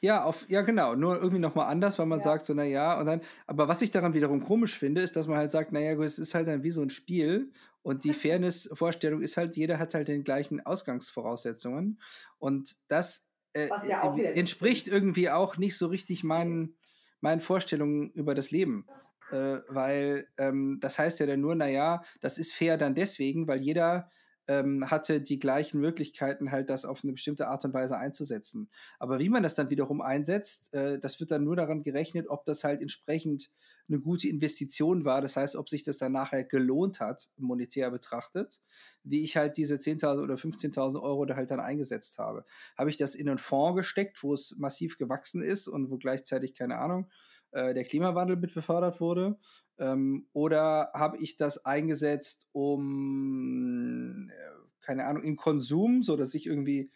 Ja, 0.00 0.24
auf, 0.24 0.44
ja, 0.48 0.62
genau. 0.62 0.94
Nur 0.94 1.16
irgendwie 1.16 1.40
nochmal 1.40 1.66
anders, 1.70 1.98
weil 1.98 2.06
man 2.06 2.18
Ja. 2.18 2.24
sagt, 2.24 2.46
so, 2.46 2.54
naja, 2.54 2.98
und 2.98 3.06
dann, 3.06 3.20
aber 3.46 3.66
was 3.66 3.82
ich 3.82 3.90
daran 3.90 4.14
wiederum 4.14 4.42
komisch 4.42 4.78
finde, 4.78 5.00
ist, 5.00 5.16
dass 5.16 5.26
man 5.26 5.36
halt 5.38 5.50
sagt, 5.50 5.72
naja, 5.72 6.00
es 6.02 6.18
ist 6.18 6.34
halt 6.34 6.46
dann 6.46 6.62
wie 6.62 6.70
so 6.70 6.82
ein 6.82 6.90
Spiel 6.90 7.52
und 7.82 8.04
die 8.04 8.12
Fairness-Vorstellung 8.14 9.20
ist 9.22 9.36
halt, 9.36 9.56
jeder 9.56 9.78
hat 9.78 9.94
halt 9.94 10.08
den 10.08 10.22
gleichen 10.22 10.64
Ausgangsvoraussetzungen 10.64 12.00
und 12.38 12.76
das 12.86 13.28
äh, 13.54 13.68
ja 13.88 14.14
nicht 14.14 14.36
entspricht 14.36 14.86
irgendwie 14.86 15.30
auch 15.30 15.56
nicht 15.56 15.76
so 15.76 15.88
richtig 15.88 16.22
meinen, 16.22 16.76
meinen 17.20 17.40
Vorstellungen 17.40 18.10
über 18.12 18.34
das 18.36 18.52
Leben. 18.52 18.86
Äh, 19.30 19.58
weil 19.68 20.26
ähm, 20.38 20.78
das 20.80 20.98
heißt 20.98 21.20
ja 21.20 21.26
dann 21.26 21.40
nur, 21.40 21.54
naja, 21.54 22.02
das 22.20 22.38
ist 22.38 22.54
fair 22.54 22.78
dann 22.78 22.94
deswegen, 22.94 23.46
weil 23.46 23.60
jeder 23.60 24.08
ähm, 24.48 24.90
hatte 24.90 25.20
die 25.20 25.38
gleichen 25.38 25.80
Möglichkeiten, 25.80 26.50
halt 26.50 26.70
das 26.70 26.86
auf 26.86 27.04
eine 27.04 27.12
bestimmte 27.12 27.48
Art 27.48 27.64
und 27.66 27.74
Weise 27.74 27.98
einzusetzen. 27.98 28.70
Aber 28.98 29.18
wie 29.18 29.28
man 29.28 29.42
das 29.42 29.54
dann 29.54 29.68
wiederum 29.70 30.00
einsetzt, 30.00 30.72
äh, 30.72 30.98
das 30.98 31.20
wird 31.20 31.30
dann 31.30 31.44
nur 31.44 31.56
daran 31.56 31.82
gerechnet, 31.82 32.28
ob 32.28 32.46
das 32.46 32.64
halt 32.64 32.80
entsprechend 32.80 33.50
eine 33.88 34.00
gute 34.00 34.28
Investition 34.28 35.04
war. 35.04 35.20
Das 35.20 35.36
heißt, 35.36 35.56
ob 35.56 35.68
sich 35.68 35.82
das 35.82 35.98
dann 35.98 36.12
nachher 36.12 36.44
gelohnt 36.44 37.00
hat, 37.00 37.28
monetär 37.36 37.90
betrachtet, 37.90 38.60
wie 39.02 39.22
ich 39.22 39.36
halt 39.36 39.56
diese 39.58 39.76
10.000 39.76 40.22
oder 40.22 40.34
15.000 40.36 41.00
Euro 41.00 41.26
da 41.26 41.36
halt 41.36 41.50
dann 41.50 41.60
eingesetzt 41.60 42.18
habe. 42.18 42.44
Habe 42.76 42.90
ich 42.90 42.96
das 42.96 43.14
in 43.14 43.28
einen 43.28 43.38
Fonds 43.38 43.78
gesteckt, 43.78 44.22
wo 44.22 44.32
es 44.32 44.56
massiv 44.58 44.96
gewachsen 44.98 45.42
ist 45.42 45.68
und 45.68 45.90
wo 45.90 45.98
gleichzeitig, 45.98 46.54
keine 46.54 46.78
Ahnung, 46.78 47.10
äh, 47.52 47.74
der 47.74 47.84
Klimawandel 47.84 48.36
mit 48.36 48.54
befördert 48.54 49.00
wurde? 49.00 49.38
Ähm, 49.78 50.28
oder 50.32 50.90
habe 50.94 51.18
ich 51.18 51.36
das 51.36 51.64
eingesetzt, 51.64 52.48
um, 52.52 54.30
äh, 54.30 54.34
keine 54.80 55.06
Ahnung, 55.06 55.22
im 55.22 55.36
Konsum, 55.36 56.02
so 56.02 56.16
dass 56.16 56.34
ich 56.34 56.46
irgendwie 56.46 56.90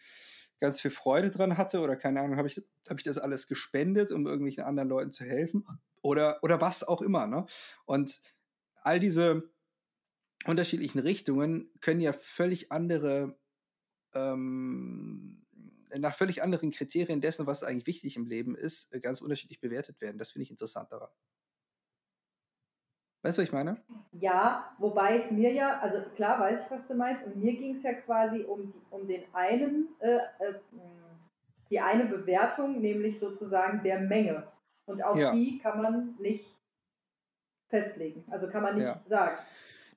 ganz 0.59 0.79
viel 0.81 0.91
Freude 0.91 1.31
dran 1.31 1.57
hatte? 1.57 1.79
Oder 1.79 1.95
keine 1.95 2.21
Ahnung, 2.21 2.37
habe 2.37 2.47
ich, 2.47 2.61
hab 2.89 2.97
ich 2.97 3.03
das 3.03 3.17
alles 3.17 3.47
gespendet, 3.47 4.11
um 4.11 4.25
irgendwelchen 4.25 4.63
anderen 4.63 4.89
Leuten 4.89 5.11
zu 5.11 5.23
helfen? 5.23 5.65
Oder, 6.01 6.39
oder 6.41 6.59
was 6.59 6.83
auch 6.83 7.01
immer, 7.01 7.27
ne? 7.27 7.45
Und 7.85 8.21
all 8.83 8.99
diese 8.99 9.49
unterschiedlichen 10.45 10.99
Richtungen 10.99 11.69
können 11.79 12.01
ja 12.01 12.13
völlig 12.13 12.71
andere, 12.71 13.37
ähm, 14.13 15.22
nach 15.99 16.15
völlig 16.15 16.43
anderen 16.43 16.71
Kriterien 16.71 17.21
dessen, 17.21 17.45
was 17.47 17.63
eigentlich 17.63 17.87
wichtig 17.87 18.15
im 18.15 18.25
Leben 18.25 18.55
ist, 18.55 18.93
äh, 18.93 18.99
ganz 18.99 19.21
unterschiedlich 19.21 19.59
bewertet 19.59 19.99
werden. 20.01 20.17
Das 20.17 20.31
finde 20.31 20.43
ich 20.43 20.51
interessant 20.51 20.91
daran. 20.91 21.09
Weißt 23.23 23.37
du, 23.37 23.41
was 23.41 23.47
ich 23.47 23.53
meine? 23.53 23.81
Ja, 24.11 24.75
wobei 24.79 25.17
es 25.17 25.31
mir 25.31 25.51
ja, 25.53 25.79
also 25.79 26.01
klar 26.15 26.39
weiß 26.41 26.63
ich, 26.65 26.71
was 26.71 26.85
du 26.87 26.93
meinst, 26.93 27.25
und 27.25 27.37
mir 27.37 27.53
ging 27.53 27.75
es 27.77 27.83
ja 27.83 27.93
quasi 27.93 28.43
um, 28.43 28.71
die, 28.71 28.81
um 28.89 29.07
den 29.07 29.23
einen, 29.33 29.87
äh, 29.99 30.17
äh, 30.39 30.59
die 31.69 31.79
eine 31.79 32.05
Bewertung, 32.05 32.81
nämlich 32.81 33.17
sozusagen 33.19 33.81
der 33.83 33.99
Menge. 33.99 34.51
Und 34.85 35.01
auch 35.01 35.15
Ja. 35.17 35.31
die 35.33 35.59
kann 35.59 35.81
man 35.81 36.15
nicht 36.19 36.45
festlegen. 37.69 38.25
Also 38.29 38.49
kann 38.49 38.63
man 38.63 38.75
nicht 38.75 38.85
Ja. 38.85 39.01
sagen. 39.07 39.37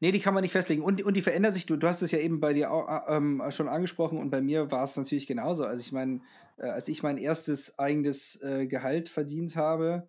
Nee, 0.00 0.12
die 0.12 0.20
kann 0.20 0.34
man 0.34 0.42
nicht 0.42 0.52
festlegen. 0.52 0.82
Und, 0.82 1.02
und 1.02 1.14
die 1.16 1.22
verändert 1.22 1.54
sich. 1.54 1.66
Du, 1.66 1.76
du 1.76 1.86
hast 1.86 2.02
es 2.02 2.10
ja 2.10 2.18
eben 2.18 2.40
bei 2.40 2.52
dir 2.52 2.70
auch, 2.70 2.88
äh, 3.08 3.16
ähm, 3.16 3.42
schon 3.50 3.68
angesprochen 3.68 4.18
und 4.18 4.30
bei 4.30 4.40
mir 4.42 4.70
war 4.70 4.84
es 4.84 4.96
natürlich 4.96 5.26
genauso. 5.26 5.64
Also 5.64 5.80
ich 5.80 5.92
meine, 5.92 6.20
äh, 6.58 6.68
als 6.68 6.88
ich 6.88 7.02
mein 7.02 7.18
erstes 7.18 7.78
eigenes 7.78 8.40
äh, 8.42 8.66
Gehalt 8.66 9.08
verdient 9.08 9.56
habe, 9.56 10.08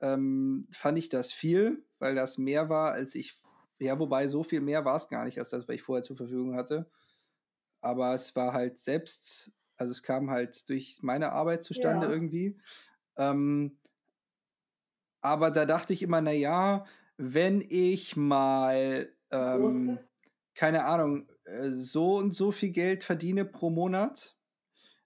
ähm, 0.00 0.68
fand 0.72 0.98
ich 0.98 1.08
das 1.08 1.32
viel, 1.32 1.84
weil 1.98 2.14
das 2.14 2.38
mehr 2.38 2.68
war, 2.68 2.92
als 2.92 3.14
ich, 3.14 3.34
ja, 3.78 3.98
wobei 3.98 4.28
so 4.28 4.42
viel 4.42 4.60
mehr 4.60 4.84
war 4.84 4.96
es 4.96 5.08
gar 5.08 5.24
nicht, 5.24 5.38
als 5.38 5.50
das, 5.50 5.66
was 5.68 5.74
ich 5.76 5.82
vorher 5.82 6.02
zur 6.04 6.16
Verfügung 6.16 6.54
hatte. 6.56 6.90
Aber 7.80 8.14
es 8.14 8.34
war 8.36 8.52
halt 8.52 8.78
selbst, 8.78 9.52
also 9.76 9.92
es 9.92 10.02
kam 10.02 10.30
halt 10.30 10.68
durch 10.68 11.00
meine 11.02 11.32
Arbeit 11.32 11.64
zustande 11.64 12.06
Ja. 12.06 12.12
irgendwie. 12.12 12.58
Ähm, 13.18 13.78
aber 15.20 15.50
da 15.50 15.64
dachte 15.66 15.92
ich 15.92 16.02
immer, 16.02 16.20
na 16.20 16.32
ja, 16.32 16.84
wenn 17.16 17.64
ich 17.66 18.16
mal, 18.16 19.13
ähm, 19.30 19.98
keine 20.54 20.84
Ahnung, 20.84 21.28
äh, 21.44 21.68
so 21.70 22.16
und 22.16 22.34
so 22.34 22.52
viel 22.52 22.70
Geld 22.70 23.04
verdiene 23.04 23.44
pro 23.44 23.70
Monat, 23.70 24.36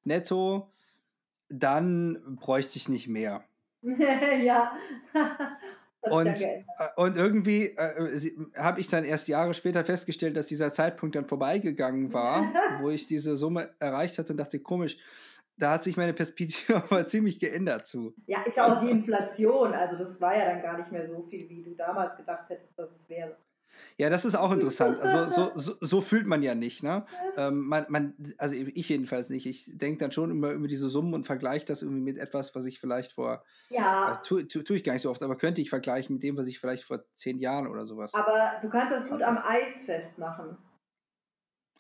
netto, 0.04 0.72
dann 1.48 2.36
bräuchte 2.36 2.76
ich 2.76 2.88
nicht 2.88 3.08
mehr. 3.08 3.44
ja. 3.82 4.72
Und, 6.00 6.42
äh, 6.42 6.64
und 6.96 7.16
irgendwie 7.16 7.66
äh, 7.66 8.30
habe 8.56 8.80
ich 8.80 8.88
dann 8.88 9.04
erst 9.04 9.28
Jahre 9.28 9.54
später 9.54 9.84
festgestellt, 9.84 10.36
dass 10.36 10.46
dieser 10.46 10.72
Zeitpunkt 10.72 11.16
dann 11.16 11.26
vorbeigegangen 11.26 12.12
war, 12.12 12.52
wo 12.80 12.90
ich 12.90 13.06
diese 13.06 13.36
Summe 13.36 13.70
erreicht 13.78 14.18
hatte 14.18 14.32
und 14.32 14.38
dachte, 14.38 14.60
komisch, 14.60 14.96
da 15.56 15.72
hat 15.72 15.84
sich 15.84 15.96
meine 15.96 16.14
Perspektive 16.14 16.76
aber 16.76 17.06
ziemlich 17.06 17.40
geändert 17.40 17.86
zu. 17.86 18.14
Ja, 18.26 18.42
ist 18.42 18.56
ja 18.56 18.72
auch 18.76 18.80
die 18.80 18.90
Inflation. 18.90 19.74
Also 19.74 20.04
das 20.04 20.20
war 20.20 20.36
ja 20.36 20.46
dann 20.46 20.62
gar 20.62 20.78
nicht 20.78 20.92
mehr 20.92 21.08
so 21.08 21.26
viel, 21.28 21.48
wie 21.48 21.62
du 21.62 21.74
damals 21.74 22.16
gedacht 22.16 22.48
hättest, 22.48 22.78
dass 22.78 22.90
es 22.90 23.08
wäre. 23.08 23.36
Ja, 23.96 24.10
das 24.10 24.24
ist 24.24 24.34
auch 24.36 24.52
interessant. 24.52 25.00
Also 25.00 25.30
so, 25.30 25.52
so, 25.58 25.72
so 25.80 26.00
fühlt 26.00 26.26
man 26.26 26.42
ja 26.42 26.54
nicht, 26.54 26.82
ne? 26.82 27.04
Ähm, 27.36 27.66
man, 27.66 27.86
man, 27.88 28.14
also 28.38 28.54
ich 28.54 28.88
jedenfalls 28.88 29.28
nicht. 29.30 29.46
Ich 29.46 29.76
denke 29.78 29.98
dann 29.98 30.12
schon 30.12 30.30
immer 30.30 30.50
über 30.52 30.68
diese 30.68 30.88
Summen 30.88 31.14
und 31.14 31.24
vergleiche 31.26 31.66
das 31.66 31.82
irgendwie 31.82 32.00
mit 32.02 32.18
etwas, 32.18 32.54
was 32.54 32.64
ich 32.64 32.80
vielleicht 32.80 33.12
vor, 33.12 33.42
Ja, 33.70 34.06
also, 34.06 34.20
tue 34.22 34.48
tu, 34.48 34.62
tu 34.62 34.74
ich 34.74 34.84
gar 34.84 34.92
nicht 34.92 35.02
so 35.02 35.10
oft, 35.10 35.22
aber 35.22 35.36
könnte 35.36 35.60
ich 35.60 35.70
vergleichen 35.70 36.14
mit 36.14 36.22
dem, 36.22 36.36
was 36.36 36.46
ich 36.46 36.58
vielleicht 36.60 36.84
vor 36.84 37.00
zehn 37.14 37.38
Jahren 37.38 37.66
oder 37.66 37.86
sowas. 37.86 38.14
aber 38.14 38.52
du 38.62 38.68
kannst 38.68 38.92
das 38.92 39.02
gut 39.04 39.22
Hatte. 39.22 39.28
am 39.28 39.38
Eis 39.38 39.82
festmachen. 39.84 40.56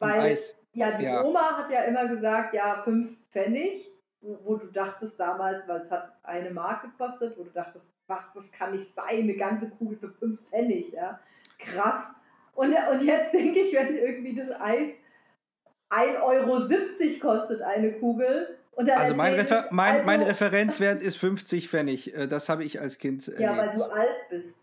Am 0.00 0.08
Weil, 0.10 0.20
Eis. 0.20 0.56
ja, 0.74 0.96
die 0.96 1.04
Ja. 1.04 1.24
Oma 1.24 1.56
hat 1.58 1.70
ja 1.70 1.82
immer 1.82 2.06
gesagt, 2.08 2.54
ja, 2.54 2.82
fünf 2.84 3.16
Pfennig, 3.30 3.90
wo, 4.20 4.38
wo 4.44 4.56
du 4.56 4.66
dachtest 4.66 5.18
damals, 5.18 5.66
weil 5.68 5.80
es 5.80 5.90
hat 5.90 6.12
eine 6.24 6.50
Mark 6.50 6.82
gekostet, 6.82 7.36
wo 7.38 7.44
du 7.44 7.50
dachtest, 7.50 7.84
was, 8.06 8.22
das 8.34 8.50
kann 8.52 8.72
nicht 8.72 8.94
sein, 8.94 9.22
eine 9.24 9.36
ganze 9.36 9.68
Kugel 9.70 9.98
für 9.98 10.10
fünf 10.10 10.40
Pfennig, 10.48 10.92
ja. 10.92 11.20
Krass. 11.58 12.04
Und, 12.54 12.74
und 12.74 13.02
jetzt 13.02 13.32
denke 13.32 13.60
ich, 13.60 13.74
wenn 13.74 13.96
irgendwie 13.96 14.34
das 14.34 14.50
Eis 14.60 14.90
1,70 15.90 16.22
Euro 16.22 16.68
kostet, 17.20 17.62
eine 17.62 17.92
Kugel. 17.98 18.58
Also 18.76 19.14
mein, 19.16 19.34
Refer 19.34 19.64
ich, 19.66 19.70
mein, 19.72 20.04
mein 20.04 20.20
also- 20.20 20.30
Referenzwert 20.30 21.02
ist 21.02 21.16
50 21.16 21.68
Pfennig. 21.68 22.14
Äh, 22.16 22.28
Das 22.28 22.48
habe 22.48 22.62
ich 22.64 22.80
als 22.80 22.98
Kind 22.98 23.26
Ja, 23.26 23.50
weil 23.56 23.58
erlebt. 23.68 23.78
du 23.78 23.84
alt 23.84 24.16
bist. 24.30 24.54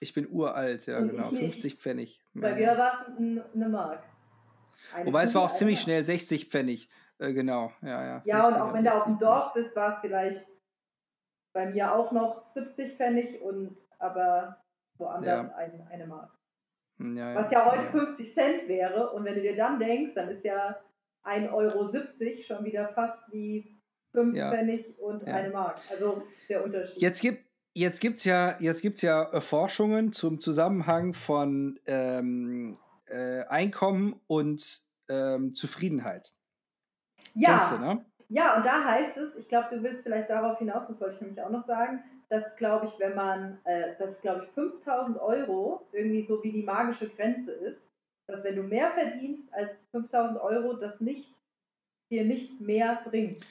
Ich 0.00 0.12
bin 0.14 0.28
uralt, 0.30 0.86
ja 0.86 0.98
Und 0.98 1.08
genau. 1.10 1.26
ich 1.26 1.32
nicht. 1.32 1.52
50 1.54 1.74
Pfennig. 1.76 2.20
Bei 2.34 2.50
Ja, 2.50 2.54
mir 2.74 2.78
war 2.78 3.06
es 3.08 3.18
ein- 3.18 3.42
eine 3.54 3.68
Mark. 3.68 4.02
Eine 4.94 5.06
Wobei 5.06 5.22
es 5.24 5.34
war 5.34 5.42
auch 5.42 5.52
ziemlich 5.52 5.80
schnell 5.80 6.04
60 6.04 6.46
Pfennig. 6.48 6.88
Äh, 7.18 7.32
genau, 7.32 7.72
ja, 7.82 8.04
ja. 8.04 8.22
Ja, 8.24 8.46
und 8.46 8.52
50 8.54 8.60
auch 8.62 8.74
wenn 8.74 8.84
du 8.84 8.90
auf 8.90 9.02
60 9.04 9.12
dem 9.14 9.18
Dorf 9.18 9.52
bist, 9.54 9.74
war 9.74 9.94
es 9.94 10.00
vielleicht 10.02 10.46
bei 11.54 11.66
mir 11.66 11.92
auch 11.94 12.12
noch 12.12 12.44
70 12.54 12.96
Pfennig 12.96 13.40
und 13.40 13.76
aber 13.98 14.58
woanders 14.98 15.48
Ja. 15.48 15.54
ein, 15.56 15.86
eine 15.90 16.06
Mark. 16.06 16.30
Ja, 16.98 17.34
Was 17.34 17.50
ja 17.52 17.70
heute 17.70 17.84
50 17.90 18.32
Cent 18.32 18.68
wäre. 18.68 19.10
Und 19.12 19.24
wenn 19.24 19.34
du 19.34 19.42
dir 19.42 19.56
dann 19.56 19.78
denkst, 19.78 20.14
dann 20.14 20.28
ist 20.30 20.44
ja 20.44 20.76
1,70 21.24 21.52
Euro 21.52 21.92
schon 22.42 22.64
wieder 22.64 22.88
fast 22.88 23.20
wie 23.30 23.78
5 24.12 24.34
Ja. 24.36 24.50
Pfennig 24.50 24.98
und 24.98 25.26
Ja. 25.26 25.34
eine 25.34 25.50
Mark. 25.50 25.76
Also 25.90 26.22
der 26.48 26.64
Unterschied. 26.64 27.00
Jetzt 27.02 27.20
gibt 27.20 27.44
jetzt 27.74 28.00
gibt's 28.00 28.24
ja 28.24 28.56
jetzt 28.58 28.80
gibt's 28.80 29.02
ja 29.02 29.30
äh, 29.32 29.40
Forschungen 29.42 30.12
zum 30.12 30.40
Zusammenhang 30.40 31.12
von 31.12 31.78
ähm, 31.86 32.78
äh, 33.08 33.42
Einkommen 33.48 34.18
und 34.26 34.82
ähm, 35.10 35.54
Zufriedenheit. 35.54 36.32
ja, 37.34 37.58
du, 37.76 37.84
ne? 37.84 38.04
ja, 38.28 38.56
und 38.56 38.64
da 38.64 38.82
heißt 38.84 39.16
es, 39.18 39.36
ich 39.36 39.48
glaube, 39.48 39.68
du 39.76 39.82
willst 39.82 40.02
vielleicht 40.04 40.30
darauf 40.30 40.58
hinaus, 40.58 40.88
das 40.88 40.98
wollte 41.00 41.16
ich 41.16 41.20
nämlich 41.20 41.40
auch 41.42 41.50
noch 41.50 41.66
sagen, 41.66 42.02
dass, 42.28 42.56
glaube 42.56 42.86
ich, 42.86 42.98
wenn 42.98 43.14
man, 43.14 43.58
äh, 43.64 43.96
dass, 43.98 44.20
glaube 44.20 44.44
ich, 44.44 44.50
5000 44.50 45.18
Euro 45.20 45.86
irgendwie 45.92 46.26
so 46.26 46.42
wie 46.42 46.52
die 46.52 46.62
magische 46.62 47.08
Grenze 47.08 47.52
ist, 47.52 47.80
dass 48.26 48.42
wenn 48.42 48.56
du 48.56 48.62
mehr 48.62 48.90
verdienst 48.90 49.52
als 49.52 49.70
5000 49.92 50.40
Euro, 50.40 50.74
das 50.74 51.00
nicht, 51.00 51.32
dir 52.10 52.24
nicht 52.24 52.60
mehr 52.60 53.00
bringt. 53.04 53.44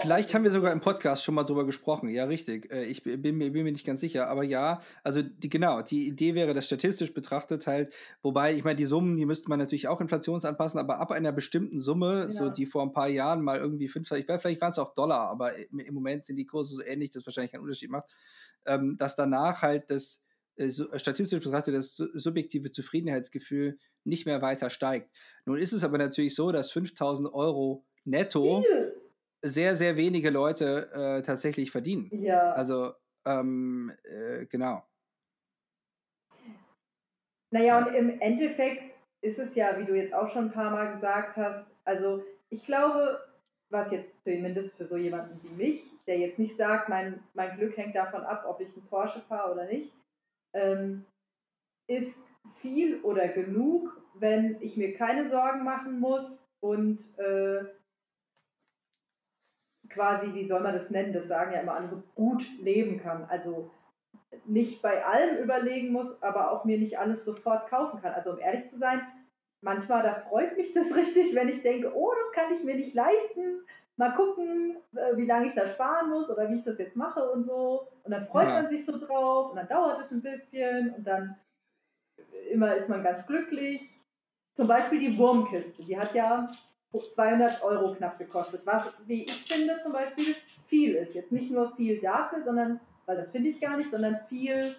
Vielleicht 0.00 0.32
haben 0.32 0.42
wir 0.42 0.50
sogar 0.50 0.72
im 0.72 0.80
Podcast 0.80 1.22
schon 1.22 1.34
mal 1.34 1.44
drüber 1.44 1.66
gesprochen. 1.66 2.08
Ja, 2.08 2.24
richtig. 2.24 2.72
Äh, 2.72 2.84
Ich 2.86 3.02
bin 3.02 3.36
mir, 3.36 3.52
bin 3.52 3.64
mir 3.64 3.72
nicht 3.72 3.84
ganz 3.84 4.00
sicher. 4.00 4.28
Aber 4.28 4.42
ja, 4.42 4.80
also 5.04 5.20
die, 5.20 5.50
genau, 5.50 5.82
die 5.82 6.08
Idee 6.08 6.34
wäre, 6.34 6.54
das 6.54 6.64
statistisch 6.64 7.12
betrachtet 7.12 7.66
halt, 7.66 7.94
wobei, 8.22 8.54
ich 8.54 8.64
meine, 8.64 8.76
die 8.76 8.86
Summen, 8.86 9.16
die 9.18 9.26
müsste 9.26 9.50
man 9.50 9.58
natürlich 9.58 9.88
auch 9.88 10.00
inflationsanpassen, 10.00 10.80
aber 10.80 10.98
ab 10.98 11.10
einer 11.10 11.30
bestimmten 11.32 11.78
Summe, 11.78 12.30
so 12.30 12.44
Genau. 12.44 12.54
die 12.54 12.64
vor 12.66 12.82
ein 12.82 12.92
paar 12.92 13.08
Jahren 13.08 13.42
mal 13.42 13.58
irgendwie 13.58 13.88
fünf, 13.88 14.10
ich 14.12 14.26
weiß, 14.26 14.40
vielleicht 14.40 14.62
waren 14.62 14.72
es 14.72 14.78
auch 14.78 14.94
Dollar, 14.94 15.28
aber 15.28 15.50
im 15.56 15.94
Moment 15.94 16.24
sind 16.24 16.36
die 16.36 16.46
Kurse 16.46 16.74
so 16.76 16.82
ähnlich, 16.82 17.10
dass 17.10 17.26
wahrscheinlich 17.26 17.52
keinen 17.52 17.62
Unterschied 17.62 17.90
macht, 17.90 18.08
ähm, 18.64 18.96
dass 18.98 19.14
danach 19.14 19.60
halt 19.60 19.90
das 19.90 20.22
äh, 20.56 20.68
so, 20.68 20.86
statistisch 20.96 21.42
betrachtet 21.44 21.74
das 21.74 21.94
su- 21.96 22.08
subjektive 22.18 22.70
Zufriedenheitsgefühl 22.70 23.78
nicht 24.04 24.24
mehr 24.24 24.40
weiter 24.40 24.70
steigt. 24.70 25.10
Nun 25.44 25.58
ist 25.58 25.72
es 25.74 25.84
aber 25.84 25.98
natürlich 25.98 26.34
so, 26.34 26.50
dass 26.50 26.70
5000 26.70 27.32
Euro 27.34 27.84
netto 28.04 28.62
Viel. 28.62 28.91
Sehr, 29.42 29.76
sehr 29.76 29.96
wenige 29.96 30.30
Leute 30.30 30.88
äh, 30.92 31.22
tatsächlich 31.22 31.70
verdienen. 31.70 32.08
Ja. 32.12 32.52
Also, 32.52 32.92
ähm, 33.26 33.92
äh, 34.04 34.46
genau. 34.46 34.82
Naja, 37.50 37.78
und 37.78 37.94
im 37.94 38.20
Endeffekt 38.20 38.94
ist 39.20 39.38
es 39.38 39.54
ja, 39.54 39.78
wie 39.78 39.84
du 39.84 39.94
jetzt 39.94 40.14
auch 40.14 40.28
schon 40.30 40.46
ein 40.46 40.52
paar 40.52 40.70
Mal 40.70 40.94
gesagt 40.94 41.36
hast, 41.36 41.66
also 41.84 42.24
ich 42.48 42.64
glaube, 42.64 43.20
was 43.70 43.90
jetzt 43.90 44.12
zumindest 44.24 44.74
für 44.74 44.86
so 44.86 44.96
jemanden 44.96 45.40
wie 45.42 45.62
mich 45.62 45.92
der 46.06 46.18
jetzt 46.18 46.38
nicht 46.38 46.56
sagt, 46.56 46.88
mein, 46.88 47.20
mein 47.34 47.56
Glück 47.56 47.76
hängt 47.76 47.94
davon 47.94 48.22
ab, 48.22 48.44
ob 48.46 48.60
ich 48.60 48.74
einen 48.74 48.86
Porsche 48.86 49.20
fahre 49.28 49.52
oder 49.52 49.66
nicht, 49.66 49.92
ähm, 50.54 51.04
ist 51.88 52.16
viel 52.60 53.00
oder 53.02 53.28
genug, 53.28 54.00
wenn 54.14 54.60
ich 54.60 54.76
mir 54.76 54.94
keine 54.94 55.28
Sorgen 55.30 55.64
machen 55.64 56.00
muss 56.00 56.24
und 56.60 56.98
äh, 57.18 57.64
quasi, 59.92 60.34
wie 60.34 60.46
soll 60.46 60.60
man 60.60 60.74
das 60.74 60.90
nennen, 60.90 61.12
das 61.12 61.28
sagen 61.28 61.52
ja 61.52 61.60
immer 61.60 61.74
alle, 61.74 61.88
so 61.88 62.02
gut 62.14 62.44
leben 62.60 63.00
kann. 63.00 63.24
Also 63.28 63.70
nicht 64.46 64.82
bei 64.82 65.04
allem 65.04 65.38
überlegen 65.38 65.92
muss, 65.92 66.22
aber 66.22 66.50
auch 66.50 66.64
mir 66.64 66.78
nicht 66.78 66.98
alles 66.98 67.24
sofort 67.24 67.68
kaufen 67.68 68.00
kann. 68.00 68.12
Also 68.12 68.32
um 68.32 68.38
ehrlich 68.38 68.64
zu 68.66 68.78
sein, 68.78 69.02
manchmal 69.60 70.02
da 70.02 70.14
freut 70.14 70.56
mich 70.56 70.72
das 70.72 70.94
richtig, 70.96 71.34
wenn 71.34 71.48
ich 71.48 71.62
denke, 71.62 71.92
oh, 71.94 72.12
das 72.24 72.32
kann 72.32 72.54
ich 72.54 72.64
mir 72.64 72.74
nicht 72.74 72.94
leisten. 72.94 73.64
Mal 73.96 74.14
gucken, 74.14 74.76
äh, 74.96 75.16
wie 75.16 75.26
lange 75.26 75.46
ich 75.46 75.54
da 75.54 75.66
sparen 75.66 76.10
muss 76.10 76.30
oder 76.30 76.48
wie 76.50 76.56
ich 76.56 76.64
das 76.64 76.78
jetzt 76.78 76.96
mache 76.96 77.30
und 77.30 77.44
so. 77.44 77.86
Und 78.04 78.10
dann 78.10 78.26
freut 78.26 78.48
ja. 78.48 78.62
man 78.62 78.68
sich 78.68 78.84
so 78.84 78.98
drauf 78.98 79.50
und 79.50 79.56
dann 79.56 79.68
dauert 79.68 80.00
es 80.00 80.10
ein 80.10 80.22
bisschen 80.22 80.94
und 80.94 81.06
dann 81.06 81.36
immer 82.50 82.74
ist 82.74 82.88
man 82.88 83.02
ganz 83.02 83.26
glücklich. 83.26 83.82
Zum 84.54 84.66
Beispiel 84.66 84.98
die 84.98 85.16
Wurmkiste, 85.16 85.82
die 85.82 85.98
hat 85.98 86.14
ja 86.14 86.50
200 87.00 87.62
Euro 87.62 87.94
knapp 87.94 88.18
gekostet, 88.18 88.62
was, 88.64 88.84
wie 89.06 89.24
ich 89.24 89.44
finde, 89.44 89.80
zum 89.82 89.92
Beispiel 89.92 90.34
viel 90.66 90.94
ist. 90.94 91.14
Jetzt 91.14 91.32
nicht 91.32 91.50
nur 91.50 91.74
viel 91.76 92.00
dafür, 92.00 92.42
sondern, 92.42 92.80
weil 93.06 93.16
das 93.16 93.30
finde 93.30 93.48
ich 93.48 93.60
gar 93.60 93.76
nicht, 93.76 93.90
sondern 93.90 94.18
viel, 94.28 94.76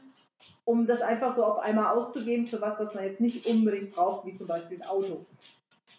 um 0.66 0.86
das 0.86 1.02
einfach 1.02 1.36
so 1.36 1.44
auf 1.44 1.60
einmal 1.60 1.96
auszugeben 1.98 2.48
für 2.48 2.62
was, 2.62 2.80
was 2.80 2.94
man 2.94 3.06
jetzt 3.06 3.20
nicht 3.20 3.46
unbedingt 3.48 3.94
braucht, 3.94 4.26
wie 4.26 4.36
zum 4.36 4.48
Beispiel 4.48 4.82
ein 4.82 4.88
Auto. 4.88 5.26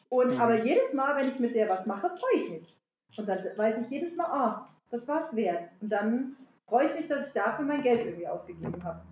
Und 0.08 0.34
mhm. 0.34 0.40
aber 0.40 0.64
jedes 0.64 0.92
Mal, 0.92 1.16
wenn 1.16 1.30
ich 1.30 1.38
mit 1.38 1.54
der 1.54 1.68
was 1.68 1.86
mache, 1.86 2.08
freue 2.08 2.42
ich 2.42 2.50
mich. 2.50 2.76
Und 3.16 3.28
dann 3.28 3.38
weiß 3.56 3.76
ich 3.82 3.90
jedes 3.90 4.16
Mal, 4.16 4.26
ah, 4.26 4.68
das 4.90 5.06
war 5.08 5.22
es 5.22 5.34
wert. 5.34 5.70
Und 5.80 5.90
dann 5.90 6.36
freue 6.66 6.86
ich 6.86 6.94
mich, 6.94 7.08
dass 7.08 7.28
ich 7.28 7.32
dafür 7.32 7.64
mein 7.64 7.82
Geld 7.82 8.04
irgendwie 8.04 8.28
ausgegeben 8.28 8.82
habe. 8.84 9.02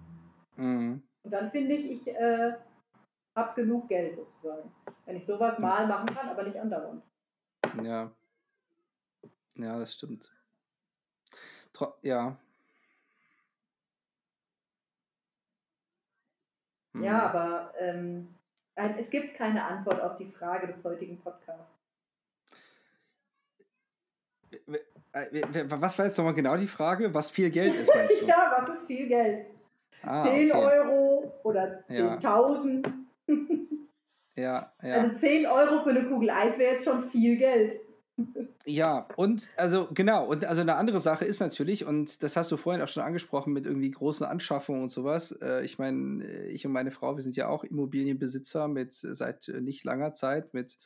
Mhm. 0.57 1.03
Und 1.25 1.31
dann 1.31 1.51
finde 1.51 1.75
ich, 1.75 1.91
ich 1.91 2.09
äh, 2.15 2.53
habe 3.35 3.61
genug 3.61 3.89
Geld 3.89 4.17
sozusagen. 4.17 4.71
Wenn 5.07 5.17
ich 5.17 5.27
sowas 5.27 5.59
mal 5.59 5.87
machen 5.87 6.07
kann, 6.07 6.29
aber 6.29 6.43
nicht 6.43 6.59
andauernd. 6.59 7.03
Ja. 7.83 8.11
Ja, 9.55 9.79
das 9.79 9.95
stimmt. 9.95 10.31
Tro 11.73 11.95
ja. 12.03 12.37
Hm. 16.93 17.05
Ja, 17.05 17.23
aber 17.23 17.73
ähm, 17.79 18.35
es 18.75 19.11
gibt 19.11 19.37
keine 19.37 19.65
Antwort 19.65 20.01
auf 20.01 20.17
die 20.17 20.31
Frage 20.31 20.67
des 20.67 20.83
heutigen 20.85 21.19
Podcasts. 21.19 21.79
Was 25.13 25.99
war 25.99 26.07
jetzt 26.07 26.19
nochmal 26.19 26.35
genau 26.35 26.57
die 26.57 26.67
Frage? 26.67 27.13
Was 27.13 27.31
viel 27.31 27.51
Geld 27.51 27.75
ist, 27.75 27.95
meinst 27.95 28.21
du? 28.21 28.27
ja, 28.27 28.57
was 28.59 28.79
ist 28.79 28.87
viel 28.87 29.09
Geld? 29.09 29.47
Ah, 30.03 30.25
10 30.25 30.53
okay. 30.53 30.65
Euro 30.65 31.33
oder 31.43 31.85
10.000? 31.89 32.83
Ja. 32.83 32.93
Ja, 34.35 34.73
ja. 34.83 34.95
Also 34.95 35.17
10 35.19 35.47
Euro 35.47 35.83
für 35.83 35.91
eine 35.91 36.09
Kugel 36.09 36.31
Eis 36.31 36.59
wäre 36.59 36.73
jetzt 36.73 36.85
schon 36.85 37.11
viel 37.11 37.37
Geld. 37.37 37.81
Ja, 38.65 39.09
und 39.17 39.49
also 39.57 39.89
genau, 39.93 40.27
und 40.27 40.45
also 40.45 40.61
eine 40.61 40.77
andere 40.77 41.01
Sache 41.01 41.25
ist 41.25 41.41
natürlich, 41.41 41.85
und 41.85 42.23
das 42.23 42.37
hast 42.37 42.53
du 42.53 42.57
vorhin 42.57 42.83
auch 42.83 42.89
schon 42.89 43.03
angesprochen 43.03 43.53
mit 43.53 43.67
irgendwie 43.67 43.91
großen 43.91 44.25
Anschaffungen 44.25 44.83
und 44.83 44.91
sowas. 44.91 45.33
Äh, 45.43 45.65
ich 45.65 45.79
meine, 45.79 46.25
äh, 46.25 46.51
ich 46.51 46.65
und 46.65 46.73
meine 46.73 46.93
Frau, 46.93 47.17
wir 47.17 47.23
sind 47.23 47.37
ja 47.37 47.49
auch 47.49 47.65
Immobilienbesitzer 47.65 48.69
mit 48.69 48.93
seit 48.93 49.49
äh, 49.49 49.61
nicht 49.61 49.85
langer 49.85 50.15
Zeit 50.15 50.55
mit 50.55 50.79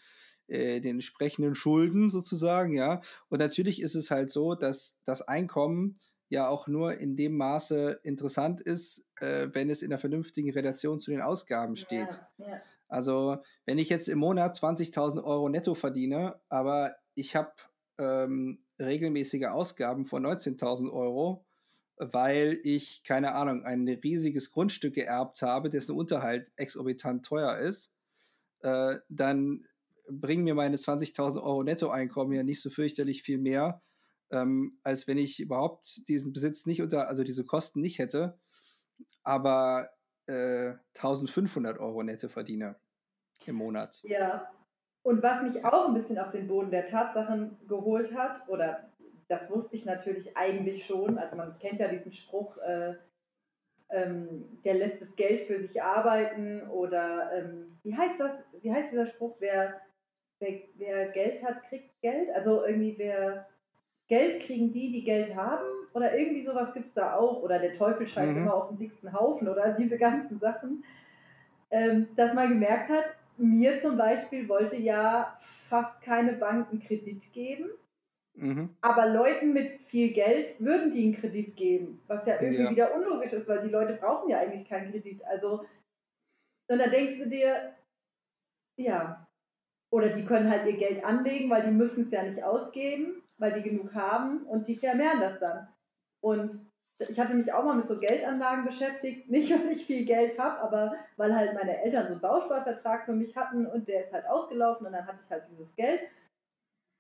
äh, 0.46 0.80
den 0.80 0.96
entsprechenden 0.96 1.54
Schulden 1.54 2.09
sozusagen, 2.09 2.72
ja. 2.72 3.00
Und 3.28 3.40
natürlich 3.40 3.82
ist 3.82 3.94
es 3.94 4.11
halt 4.11 4.30
so, 4.30 4.54
dass 4.54 4.96
das 5.04 5.22
Einkommen 5.22 5.98
ja 6.28 6.48
auch 6.48 6.66
nur 6.66 6.94
in 6.94 7.16
dem 7.16 7.36
Maße 7.36 8.00
interessant 8.02 8.60
ist, 8.60 9.06
äh, 9.20 9.48
wenn 9.52 9.70
es 9.70 9.82
in 9.82 9.92
einer 9.92 9.98
vernünftigen 9.98 10.50
Relation 10.50 10.98
zu 10.98 11.10
den 11.10 11.22
Ausgaben 11.22 11.76
steht. 11.76 12.20
Ja, 12.38 12.48
ja. 12.48 12.62
Also, 12.88 13.38
wenn 13.64 13.78
ich 13.78 13.88
jetzt 13.88 14.08
im 14.08 14.18
Monat 14.18 14.56
20.000 14.56 15.22
Euro 15.24 15.48
netto 15.48 15.74
verdiene, 15.74 16.40
aber 16.48 16.94
ich 17.14 17.34
habe 17.34 17.52
ähm, 17.98 18.64
regelmäßige 18.78 19.46
Ausgaben 19.46 20.06
von 20.06 20.24
19.000 20.24 20.92
Euro, 20.92 21.44
weil 21.98 22.60
ich, 22.62 23.02
keine 23.04 23.34
Ahnung, 23.34 23.64
ein 23.64 23.88
riesiges 23.88 24.50
Grundstück 24.50 24.94
geerbt 24.94 25.42
habe, 25.42 25.70
dessen 25.70 25.96
Unterhalt 25.96 26.52
exorbitant 26.56 27.24
teuer 27.24 27.56
ist, 27.56 27.90
äh, 28.60 28.96
dann 29.08 29.64
bringen 30.08 30.44
mir 30.44 30.54
meine 30.54 30.76
20.000 30.76 31.42
Euro 31.42 31.62
Nettoeinkommen 31.62 32.36
ja 32.36 32.42
nicht 32.42 32.60
so 32.60 32.70
fürchterlich 32.70 33.22
viel 33.22 33.38
mehr, 33.38 33.82
ähm, 34.30 34.78
als 34.82 35.06
wenn 35.06 35.18
ich 35.18 35.40
überhaupt 35.40 36.08
diesen 36.08 36.32
Besitz 36.32 36.66
nicht 36.66 36.82
unter, 36.82 37.08
also 37.08 37.24
diese 37.24 37.44
Kosten 37.44 37.80
nicht 37.80 37.98
hätte, 37.98 38.38
aber 39.22 39.88
äh, 40.26 40.74
1500 40.96 41.78
Euro 41.78 42.02
nette 42.02 42.28
verdiene 42.28 42.76
im 43.44 43.56
Monat. 43.56 44.00
Ja. 44.02 44.50
Und 45.02 45.22
was 45.22 45.42
mich 45.42 45.64
auch 45.64 45.86
ein 45.86 45.94
bisschen 45.94 46.18
auf 46.18 46.30
den 46.30 46.48
Boden 46.48 46.70
der 46.70 46.88
Tatsachen 46.88 47.58
geholt 47.68 48.12
hat, 48.14 48.48
oder 48.48 48.92
das 49.28 49.48
wusste 49.50 49.76
ich 49.76 49.84
natürlich 49.84 50.36
eigentlich 50.36 50.84
schon, 50.84 51.18
also 51.18 51.36
man 51.36 51.58
kennt 51.58 51.78
ja 51.78 51.88
diesen 51.88 52.12
Spruch, 52.12 52.56
äh, 52.58 52.94
ähm, 53.88 54.60
der 54.64 54.74
lässt 54.74 55.00
das 55.00 55.14
Geld 55.14 55.42
für 55.42 55.60
sich 55.60 55.80
arbeiten 55.80 56.68
oder 56.68 57.30
ähm, 57.32 57.78
wie 57.84 57.96
heißt 57.96 58.18
das, 58.18 58.44
wie 58.60 58.72
heißt 58.72 58.90
dieser 58.90 59.06
Spruch, 59.06 59.36
wer, 59.38 59.80
wer, 60.40 60.58
wer 60.74 61.08
Geld 61.10 61.42
hat, 61.44 61.62
kriegt 61.68 62.00
Geld? 62.00 62.28
Also 62.34 62.64
irgendwie 62.64 62.98
wer 62.98 63.48
Geld 64.08 64.42
kriegen 64.42 64.72
die, 64.72 64.92
die 64.92 65.04
Geld 65.04 65.34
haben 65.34 65.64
oder 65.92 66.16
irgendwie 66.16 66.44
sowas 66.44 66.72
gibt 66.74 66.88
es 66.88 66.94
da 66.94 67.16
auch. 67.16 67.42
Oder 67.42 67.58
der 67.58 67.74
Teufel 67.76 68.06
scheint 68.06 68.32
mhm. 68.32 68.42
immer 68.42 68.54
auf 68.54 68.68
dem 68.68 68.78
dicksten 68.78 69.12
Haufen 69.12 69.48
oder 69.48 69.72
diese 69.78 69.98
ganzen 69.98 70.38
Sachen. 70.38 70.84
Ähm, 71.70 72.08
dass 72.14 72.32
man 72.34 72.50
gemerkt 72.50 72.90
hat, 72.90 73.04
mir 73.38 73.80
zum 73.80 73.96
Beispiel 73.96 74.48
wollte 74.48 74.76
ja 74.76 75.36
fast 75.68 76.00
keine 76.02 76.34
Banken 76.34 76.80
Kredit 76.80 77.32
geben. 77.32 77.70
Mhm. 78.34 78.70
Aber 78.82 79.08
Leuten 79.08 79.52
mit 79.52 79.80
viel 79.86 80.12
Geld 80.12 80.60
würden 80.60 80.92
die 80.92 81.04
einen 81.04 81.16
Kredit 81.16 81.56
geben, 81.56 82.00
was 82.06 82.26
ja 82.26 82.40
irgendwie 82.40 82.64
ja. 82.64 82.70
wieder 82.70 82.94
unlogisch 82.94 83.32
ist, 83.32 83.48
weil 83.48 83.62
die 83.62 83.70
Leute 83.70 83.94
brauchen 83.94 84.28
ja 84.28 84.38
eigentlich 84.38 84.68
keinen 84.68 84.92
Kredit. 84.92 85.24
Also, 85.24 85.64
und 86.68 86.78
da 86.78 86.86
denkst 86.86 87.18
du 87.18 87.28
dir, 87.28 87.74
ja, 88.76 89.26
oder 89.90 90.10
die 90.10 90.26
können 90.26 90.50
halt 90.50 90.66
ihr 90.66 90.76
Geld 90.76 91.02
anlegen, 91.02 91.48
weil 91.48 91.62
die 91.62 91.70
müssen 91.70 92.04
es 92.04 92.10
ja 92.10 92.22
nicht 92.22 92.42
ausgeben, 92.42 93.22
weil 93.38 93.53
die 93.53 93.62
genug 93.62 93.94
haben 93.94 94.44
und 94.46 94.68
die 94.68 94.77
vermehren 94.77 95.20
das 95.20 95.38
dann. 95.38 95.68
Und 96.20 96.70
ich 96.99 97.20
hatte 97.20 97.35
mich 97.35 97.53
auch 97.53 97.64
mal 97.64 97.77
mit 97.77 97.88
so 97.88 97.99
Geldanlagen 97.99 98.64
beschäftigt, 98.64 99.29
nicht 99.31 99.51
weil 99.51 99.72
ich 99.72 99.87
viel 99.87 100.05
Geld 100.05 100.38
habe, 100.38 100.61
aber 100.61 100.94
weil 101.16 101.35
halt 101.35 101.55
meine 101.55 101.83
Eltern 101.83 102.07
so 102.07 102.12
einen 102.12 102.20
Bausparvertrag 102.20 103.05
für 103.05 103.12
mich 103.12 103.37
hatten 103.37 103.66
und 103.66 103.88
der 103.88 104.05
ist 104.05 104.12
halt 104.12 104.27
ausgelaufen 104.27 104.87
und 104.87 104.92
dann 104.92 105.07
hatte 105.07 105.18
ich 105.25 105.31
halt 105.31 105.44
dieses 105.51 105.75
Geld 105.77 106.01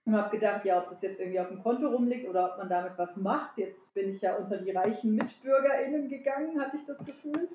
und 0.04 0.16
habe 0.16 0.30
gedacht, 0.30 0.64
ja, 0.64 0.78
ob 0.78 0.90
das 0.90 1.02
jetzt 1.02 1.18
irgendwie 1.18 1.40
auf 1.40 1.48
dem 1.48 1.62
Konto 1.62 1.88
rumliegt 1.88 2.28
oder 2.28 2.52
ob 2.52 2.58
man 2.58 2.68
damit 2.68 2.92
was 2.96 3.16
macht. 3.16 3.58
Jetzt 3.58 3.92
bin 3.92 4.10
ich 4.10 4.20
ja 4.20 4.36
unter 4.36 4.58
die 4.58 4.70
reichen 4.70 5.16
MitbürgerInnen 5.16 6.08
gegangen, 6.08 6.60
hatte 6.60 6.76
ich 6.76 6.86
das 6.86 6.98
Gefühl. 6.98 7.48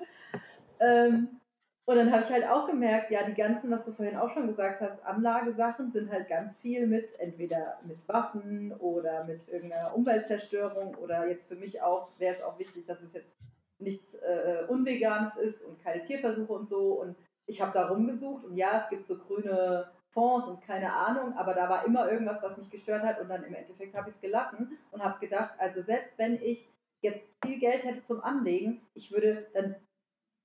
Ähm, 0.78 1.40
und 1.84 1.96
dann 1.96 2.12
habe 2.12 2.22
ich 2.22 2.30
halt 2.30 2.46
auch 2.46 2.68
gemerkt, 2.68 3.10
ja, 3.10 3.24
die 3.24 3.34
ganzen, 3.34 3.70
was 3.70 3.84
du 3.84 3.92
vorhin 3.92 4.16
auch 4.16 4.30
schon 4.30 4.46
gesagt 4.46 4.80
hast, 4.80 5.04
Anlagesachen 5.04 5.90
sind 5.90 6.12
halt 6.12 6.28
ganz 6.28 6.56
viel 6.58 6.86
mit, 6.86 7.18
entweder 7.18 7.80
mit 7.84 7.98
Waffen 8.06 8.72
oder 8.78 9.24
mit 9.24 9.48
irgendeiner 9.48 9.94
Umweltzerstörung 9.94 10.94
oder 10.94 11.26
jetzt 11.26 11.48
für 11.48 11.56
mich 11.56 11.82
auch, 11.82 12.08
wäre 12.18 12.34
es 12.34 12.42
auch 12.42 12.58
wichtig, 12.58 12.86
dass 12.86 13.02
es 13.02 13.12
jetzt 13.12 13.34
nichts 13.80 14.14
äh, 14.14 14.64
Unveganes 14.68 15.36
ist 15.36 15.64
und 15.64 15.82
keine 15.82 16.04
Tierversuche 16.04 16.52
und 16.52 16.68
so. 16.68 17.00
Und 17.00 17.16
ich 17.46 17.60
habe 17.60 17.72
da 17.72 17.88
rumgesucht 17.88 18.44
und 18.44 18.56
ja, 18.56 18.78
es 18.78 18.88
gibt 18.88 19.08
so 19.08 19.18
grüne 19.18 19.90
Fonds 20.10 20.46
und 20.46 20.62
keine 20.62 20.92
Ahnung, 20.92 21.36
aber 21.36 21.54
da 21.54 21.68
war 21.68 21.84
immer 21.84 22.08
irgendwas, 22.08 22.42
was 22.44 22.56
mich 22.58 22.70
gestört 22.70 23.02
hat 23.02 23.20
und 23.20 23.28
dann 23.28 23.42
im 23.42 23.54
Endeffekt 23.54 23.96
habe 23.96 24.08
ich 24.08 24.14
es 24.14 24.20
gelassen 24.20 24.78
und 24.92 25.02
habe 25.02 25.18
gedacht, 25.18 25.54
also 25.58 25.82
selbst 25.82 26.16
wenn 26.16 26.40
ich 26.42 26.68
jetzt 27.00 27.26
viel 27.44 27.58
Geld 27.58 27.84
hätte 27.84 28.02
zum 28.02 28.22
Anlegen, 28.22 28.82
ich 28.94 29.10
würde 29.10 29.46
dann 29.54 29.74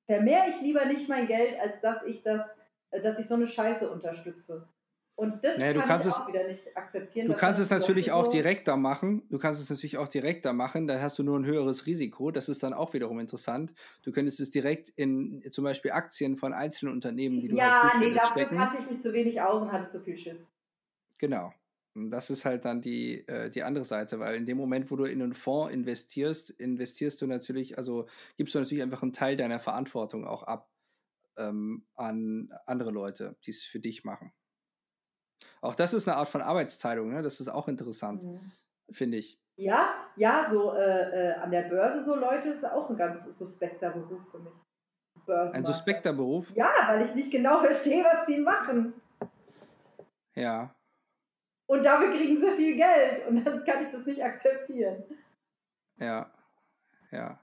vermehre 0.07 0.49
ich 0.49 0.59
lieber 0.61 0.85
nicht 0.85 1.07
mein 1.07 1.27
Geld, 1.27 1.59
als 1.59 1.79
dass 1.81 2.03
ich 2.03 2.23
das, 2.23 2.41
äh, 2.89 3.01
dass 3.01 3.19
ich 3.19 3.27
so 3.27 3.35
eine 3.35 3.47
Scheiße 3.47 3.89
unterstütze. 3.89 4.67
Und 5.15 5.43
das 5.43 5.57
naja, 5.57 5.81
kann 5.81 5.99
ich 5.99 6.05
es, 6.05 6.13
auch 6.13 6.27
wieder 6.27 6.47
nicht 6.47 6.77
akzeptieren. 6.77 7.27
Du 7.27 7.33
kannst 7.33 7.59
es 7.59 7.71
natürlich 7.71 8.11
auch 8.11 8.25
so 8.25 8.31
direkter 8.31 8.77
machen. 8.77 9.23
Du 9.31 9.39
kannst 9.39 9.59
es 9.59 9.67
natürlich 9.67 9.97
auch 9.97 10.07
direkter 10.07 10.53
machen. 10.53 10.85
Dann 10.85 11.01
hast 11.01 11.17
du 11.17 11.23
nur 11.23 11.39
ein 11.39 11.45
höheres 11.45 11.87
Risiko. 11.87 12.29
Das 12.29 12.49
ist 12.49 12.61
dann 12.61 12.71
auch 12.71 12.93
wiederum 12.93 13.19
interessant. 13.19 13.73
Du 14.03 14.11
könntest 14.11 14.39
es 14.39 14.51
direkt 14.51 14.89
in 14.89 15.41
zum 15.51 15.63
Beispiel 15.63 15.89
Aktien 15.89 16.37
von 16.37 16.53
einzelnen 16.53 16.93
Unternehmen, 16.93 17.41
die 17.41 17.47
du 17.47 17.55
ja, 17.55 17.81
halt 17.81 17.93
gut 17.93 18.01
nee, 18.01 18.13
dafür 18.13 18.31
stecken. 18.31 18.57
kannte 18.57 18.77
ich 18.79 18.91
mich 18.91 19.01
zu 19.01 19.11
wenig 19.11 19.41
aus 19.41 19.63
und 19.63 19.71
hatte 19.71 19.87
zu 19.87 19.99
viel 20.01 20.19
Schiss. 20.19 20.37
Genau. 21.17 21.51
Das 22.11 22.29
ist 22.29 22.45
halt 22.45 22.65
dann 22.65 22.81
die, 22.81 23.27
äh, 23.27 23.49
die 23.49 23.63
andere 23.63 23.85
Seite, 23.85 24.19
weil 24.19 24.35
in 24.35 24.45
dem 24.45 24.57
Moment, 24.57 24.91
wo 24.91 24.95
du 24.95 25.05
in 25.05 25.21
einen 25.21 25.33
Fonds 25.33 25.73
investierst, 25.73 26.49
investierst 26.51 27.21
du 27.21 27.27
natürlich, 27.27 27.77
also 27.77 28.07
gibst 28.37 28.55
du 28.55 28.59
natürlich 28.59 28.83
einfach 28.83 29.01
einen 29.01 29.13
Teil 29.13 29.35
deiner 29.35 29.59
Verantwortung 29.59 30.25
auch 30.25 30.43
ab 30.43 30.69
ähm, 31.37 31.85
an 31.95 32.49
andere 32.65 32.91
Leute, 32.91 33.35
die 33.45 33.51
es 33.51 33.63
für 33.63 33.79
dich 33.79 34.03
machen. 34.03 34.33
Auch 35.61 35.75
das 35.75 35.93
ist 35.93 36.07
eine 36.07 36.17
Art 36.17 36.29
von 36.29 36.41
Arbeitsteilung, 36.41 37.09
ne? 37.09 37.21
Das 37.21 37.39
ist 37.39 37.49
auch 37.49 37.67
interessant, 37.67 38.23
mhm. 38.23 38.51
finde 38.91 39.17
ich. 39.17 39.39
Ja, 39.55 39.89
ja, 40.15 40.49
so 40.51 40.73
äh, 40.73 41.29
äh, 41.29 41.33
an 41.33 41.51
der 41.51 41.63
Börse 41.63 42.05
so 42.05 42.15
Leute 42.15 42.49
ist 42.49 42.63
auch 42.63 42.89
ein 42.89 42.97
ganz 42.97 43.25
suspekter 43.37 43.89
Beruf 43.89 44.21
für 44.31 44.39
mich. 44.39 44.53
Ein 45.27 45.65
suspekter 45.65 46.13
Beruf? 46.13 46.51
Ja, 46.55 46.69
weil 46.87 47.05
ich 47.05 47.13
nicht 47.15 47.31
genau 47.31 47.59
verstehe, 47.63 48.03
was 48.03 48.25
die 48.25 48.37
machen. 48.37 48.93
Ja. 50.35 50.73
Und 51.67 51.83
dafür 51.83 52.11
kriegen 52.11 52.39
sie 52.39 52.55
viel 52.55 52.75
Geld 52.75 53.27
und 53.27 53.43
dann 53.45 53.63
kann 53.65 53.85
ich 53.85 53.91
das 53.91 54.05
nicht 54.05 54.23
akzeptieren. 54.23 55.03
Ja, 55.99 56.31
ja. 57.11 57.39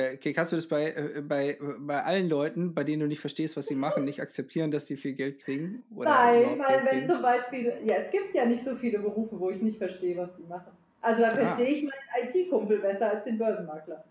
Okay, 0.00 0.32
kannst 0.32 0.52
du 0.52 0.56
das 0.56 0.68
bei, 0.68 0.90
äh, 0.90 1.22
bei, 1.22 1.58
bei 1.80 2.02
allen 2.04 2.28
Leuten, 2.28 2.72
bei 2.72 2.84
denen 2.84 3.00
du 3.00 3.08
nicht 3.08 3.20
verstehst, 3.20 3.56
was 3.56 3.66
sie 3.66 3.74
machen, 3.74 4.04
nicht 4.04 4.22
akzeptieren, 4.22 4.70
dass 4.70 4.86
sie 4.86 4.96
viel 4.96 5.14
Geld 5.14 5.40
kriegen? 5.40 5.82
Nein, 5.90 6.58
weil 6.58 6.84
wenn 6.84 7.06
zum 7.06 7.20
Beispiel, 7.20 7.80
ja, 7.84 7.96
es 7.96 8.10
gibt 8.12 8.32
ja 8.32 8.46
nicht 8.46 8.64
so 8.64 8.76
viele 8.76 9.00
Berufe, 9.00 9.38
wo 9.38 9.50
ich 9.50 9.60
nicht 9.60 9.76
verstehe, 9.76 10.16
was 10.16 10.34
die 10.36 10.44
machen. 10.44 10.72
Also 11.00 11.22
da 11.22 11.32
ah. 11.32 11.36
verstehe 11.36 11.68
ich 11.68 11.82
meinen 11.82 12.28
IT-Kumpel 12.28 12.78
besser 12.78 13.10
als 13.10 13.24
den 13.24 13.38
Börsenmakler. 13.38 14.04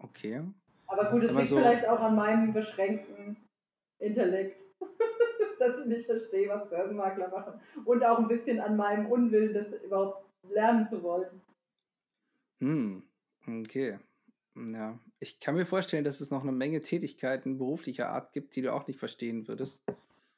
Okay. 0.00 0.42
Aber 0.88 1.10
gut, 1.10 1.22
es 1.22 1.32
liegt 1.32 1.46
so 1.46 1.58
vielleicht 1.58 1.86
auch 1.86 2.00
an 2.00 2.16
meinem 2.16 2.52
beschränkten 2.52 3.36
Intellekt, 3.98 4.61
dass 5.58 5.78
ich 5.78 5.86
nicht 5.86 6.06
verstehe, 6.06 6.48
was 6.48 6.68
Börsenmakler 6.68 7.28
machen. 7.28 7.60
Und 7.84 8.04
auch 8.04 8.18
ein 8.18 8.28
bisschen 8.28 8.60
an 8.60 8.76
meinem 8.76 9.06
Unwillen, 9.06 9.54
das 9.54 9.66
überhaupt 9.82 10.24
lernen 10.50 10.86
zu 10.86 11.02
wollen. 11.02 11.40
Hm, 12.60 13.02
okay. 13.60 13.98
Ja, 14.54 14.98
ich 15.18 15.40
kann 15.40 15.54
mir 15.54 15.64
vorstellen, 15.64 16.04
dass 16.04 16.20
es 16.20 16.30
noch 16.30 16.42
eine 16.42 16.52
Menge 16.52 16.80
Tätigkeiten 16.80 17.58
beruflicher 17.58 18.10
Art 18.10 18.32
gibt, 18.32 18.54
die 18.54 18.62
du 18.62 18.72
auch 18.72 18.86
nicht 18.86 18.98
verstehen 18.98 19.48
würdest. 19.48 19.82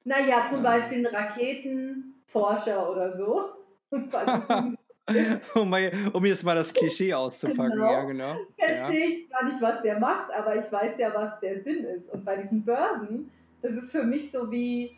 Naja, 0.05 0.47
zum 0.47 0.59
ähm. 0.59 0.63
Beispiel 0.63 1.07
ein 1.07 1.15
Raketenforscher 1.15 2.91
oder 2.91 3.17
so. 3.17 3.51
um, 5.55 5.69
mal, 5.69 5.91
um, 6.13 6.25
jetzt 6.25 6.45
mal 6.45 6.55
das 6.55 6.73
Klischee 6.73 7.13
auszupacken, 7.13 7.73
genau. 7.73 7.93
ja, 7.93 8.05
genau. 8.05 8.37
Verstehe 8.57 9.07
ich 9.07 9.29
zwar 9.29 9.45
nicht, 9.45 9.61
was 9.61 9.83
der 9.83 9.99
macht, 9.99 10.33
aber 10.33 10.57
ich 10.57 10.71
weiß 10.71 10.99
ja, 10.99 11.15
was 11.15 11.39
der 11.41 11.63
Sinn 11.63 11.85
ist. 11.85 12.09
Und 12.11 12.25
bei 12.25 12.37
diesen 12.37 12.65
Börsen, 12.65 13.31
das 13.65 13.73
ist 13.73 13.93
für 13.93 14.05
mich 14.05 14.31
so 14.31 14.51
wie, 14.51 14.95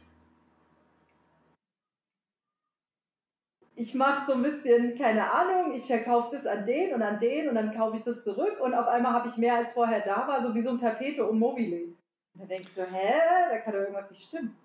ich 3.77 3.95
mache 3.95 4.27
so 4.27 4.33
ein 4.33 4.43
bisschen, 4.43 4.99
keine 4.99 5.31
Ahnung, 5.33 5.73
ich 5.73 5.85
verkaufe 5.85 6.35
das 6.35 6.47
an 6.47 6.67
den 6.67 6.93
und 6.93 7.01
an 7.01 7.21
den 7.21 7.49
und 7.49 7.55
dann 7.55 7.73
kaufe 7.77 7.97
ich 7.97 8.03
das 8.03 8.25
zurück 8.25 8.59
und 8.61 8.75
auf 8.75 8.89
einmal 8.89 9.13
habe 9.13 9.29
ich 9.29 9.37
mehr 9.37 9.55
als 9.55 9.71
vorher 9.71 10.01
da 10.01 10.27
war, 10.27 10.43
so 10.43 10.53
wie 10.55 10.63
so 10.63 10.71
ein 10.71 10.81
Perpetuum 10.81 11.39
mobile. 11.39 11.85
Und 12.35 12.41
dann 12.41 12.49
denke 12.49 12.65
ich 12.65 12.75
so, 12.75 12.83
hä, 12.83 13.13
da 13.51 13.59
kann 13.59 13.73
doch 13.73 13.81
irgendwas 13.81 14.11
nicht 14.11 14.25
stimmen. 14.25 14.57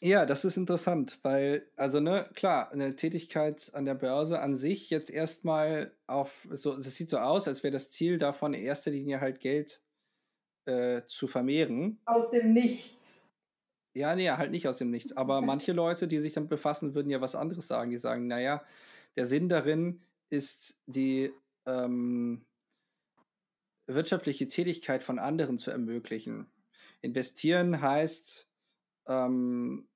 Ja, 0.00 0.26
das 0.26 0.44
ist 0.44 0.56
interessant, 0.56 1.18
weil, 1.22 1.62
also, 1.76 2.00
ne, 2.00 2.28
klar, 2.34 2.72
eine 2.72 2.96
Tätigkeit 2.96 3.70
an 3.72 3.84
der 3.84 3.94
Börse 3.94 4.40
an 4.40 4.56
sich 4.56 4.90
jetzt 4.90 5.10
erstmal 5.10 5.92
auf, 6.06 6.46
so, 6.50 6.74
das 6.74 6.96
sieht 6.96 7.08
so 7.08 7.18
aus, 7.18 7.46
als 7.46 7.62
wäre 7.62 7.72
das 7.72 7.90
Ziel 7.92 8.18
davon 8.18 8.52
in 8.52 8.64
erster 8.64 8.90
Linie 8.90 9.20
halt 9.20 9.40
Geld 9.40 9.80
äh, 10.66 11.02
zu 11.06 11.26
vermehren. 11.26 12.00
Aus 12.04 12.30
dem 12.30 12.52
Nichts. 12.52 12.93
Ja, 13.94 14.16
nee, 14.16 14.28
halt 14.28 14.50
nicht 14.50 14.66
aus 14.66 14.78
dem 14.78 14.90
Nichts. 14.90 15.16
Aber 15.16 15.40
manche 15.40 15.72
Leute, 15.72 16.08
die 16.08 16.18
sich 16.18 16.32
damit 16.32 16.50
befassen, 16.50 16.94
würden 16.94 17.10
ja 17.10 17.20
was 17.20 17.36
anderes 17.36 17.68
sagen. 17.68 17.90
Die 17.90 17.96
sagen, 17.96 18.26
naja, 18.26 18.64
der 19.16 19.26
Sinn 19.26 19.48
darin 19.48 20.02
ist, 20.30 20.82
die 20.86 21.32
ähm, 21.66 22.44
wirtschaftliche 23.86 24.48
Tätigkeit 24.48 25.02
von 25.02 25.18
anderen 25.18 25.58
zu 25.58 25.70
ermöglichen. 25.70 26.46
Investieren 27.02 27.80
heißt, 27.80 28.48
ähm, 29.06 29.86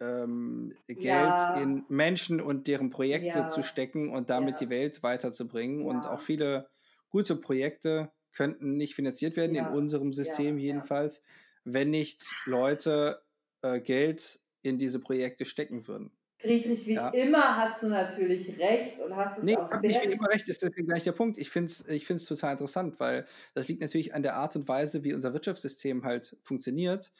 ähm, 0.00 0.74
Geld 0.86 1.04
ja. 1.04 1.60
in 1.60 1.84
Menschen 1.88 2.40
und 2.40 2.66
deren 2.68 2.90
Projekte 2.90 3.38
ja. 3.38 3.46
zu 3.48 3.62
stecken 3.62 4.10
und 4.10 4.30
damit 4.30 4.60
ja. 4.60 4.66
die 4.66 4.70
Welt 4.70 5.02
weiterzubringen. 5.02 5.82
Und 5.82 6.06
auch 6.06 6.20
viele 6.20 6.68
gute 7.08 7.36
Projekte 7.36 8.12
könnten 8.32 8.76
nicht 8.76 8.94
finanziert 8.94 9.36
werden, 9.36 9.56
in 9.56 9.66
unserem 9.66 10.12
System 10.12 10.58
jedenfalls, 10.58 11.22
wenn 11.64 11.90
nicht 11.90 12.22
Leute 12.44 13.20
äh, 13.62 13.80
Geld 13.80 14.40
in 14.62 14.78
diese 14.78 14.98
Projekte 14.98 15.44
stecken 15.44 15.86
würden. 15.86 16.10
Friedrich, 16.40 16.86
wie 16.86 16.94
ja. 16.94 17.08
immer 17.10 17.56
hast 17.56 17.82
du 17.82 17.88
natürlich 17.88 18.56
recht 18.58 19.00
und 19.00 19.16
hast 19.16 19.38
es 19.38 19.44
nee, 19.44 19.56
auch 19.56 19.68
sehr... 19.68 19.80
Nicht 19.80 20.02
wie 20.02 20.12
immer 20.12 20.28
recht, 20.28 20.48
ist 20.48 20.62
das 20.62 20.70
gleich 20.70 21.02
der 21.02 21.12
Punkt. 21.12 21.36
Ich 21.36 21.50
finde 21.50 21.66
es 21.66 21.88
ich 21.88 22.06
find's 22.06 22.26
total 22.26 22.52
interessant, 22.52 23.00
weil 23.00 23.26
das 23.54 23.66
liegt 23.66 23.82
natürlich 23.82 24.14
an 24.14 24.22
der 24.22 24.36
Art 24.36 24.54
und 24.54 24.68
Weise, 24.68 25.02
wie 25.02 25.14
unser 25.14 25.32
Wirtschaftssystem 25.32 26.04
halt 26.04 26.36
funktioniert. 26.44 27.12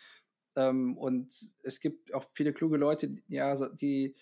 Ähm, 0.57 0.97
und 0.97 1.53
es 1.65 1.81
gibt 1.81 2.15
auch 2.15 2.25
viele 2.33 2.53
kluge 2.53 2.77
Leute, 2.77 3.17
ja, 3.29 3.57
die 3.71 4.15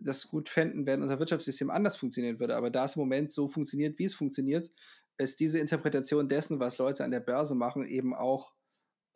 das 0.00 0.28
gut 0.28 0.48
fänden, 0.48 0.86
wenn 0.86 1.02
unser 1.02 1.18
Wirtschaftssystem 1.18 1.70
anders 1.70 1.96
funktionieren 1.96 2.40
würde. 2.40 2.56
Aber 2.56 2.70
da 2.70 2.86
es 2.86 2.96
im 2.96 3.00
Moment 3.00 3.32
so 3.32 3.48
funktioniert, 3.48 3.98
wie 3.98 4.04
es 4.04 4.14
funktioniert, 4.14 4.72
ist 5.18 5.40
diese 5.40 5.58
Interpretation 5.58 6.28
dessen, 6.28 6.60
was 6.60 6.78
Leute 6.78 7.04
an 7.04 7.10
der 7.10 7.20
Börse 7.20 7.54
machen, 7.54 7.84
eben 7.84 8.14
auch 8.14 8.54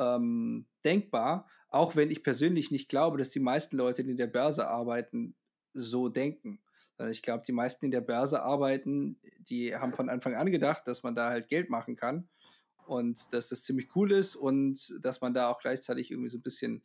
ähm, 0.00 0.66
denkbar. 0.84 1.48
Auch 1.72 1.96
wenn 1.96 2.10
ich 2.10 2.22
persönlich 2.22 2.70
nicht 2.70 2.88
glaube, 2.88 3.18
dass 3.18 3.30
die 3.30 3.40
meisten 3.40 3.76
Leute, 3.76 4.04
die 4.04 4.10
in 4.10 4.16
der 4.16 4.26
Börse 4.26 4.68
arbeiten, 4.68 5.34
so 5.72 6.08
denken. 6.08 6.60
Ich 7.10 7.22
glaube, 7.22 7.44
die 7.46 7.52
meisten, 7.52 7.80
die 7.80 7.86
in 7.86 7.92
der 7.92 8.02
Börse 8.02 8.42
arbeiten, 8.42 9.18
die 9.38 9.74
haben 9.74 9.94
von 9.94 10.08
Anfang 10.08 10.34
an 10.34 10.52
gedacht, 10.52 10.86
dass 10.86 11.02
man 11.02 11.14
da 11.14 11.30
halt 11.30 11.48
Geld 11.48 11.70
machen 11.70 11.96
kann 11.96 12.28
und 12.86 13.32
dass 13.32 13.48
das 13.48 13.64
ziemlich 13.64 13.88
cool 13.96 14.12
ist 14.12 14.36
und 14.36 14.94
dass 15.02 15.20
man 15.20 15.34
da 15.34 15.48
auch 15.48 15.60
gleichzeitig 15.60 16.10
irgendwie 16.10 16.30
so 16.30 16.38
ein 16.38 16.42
bisschen 16.42 16.82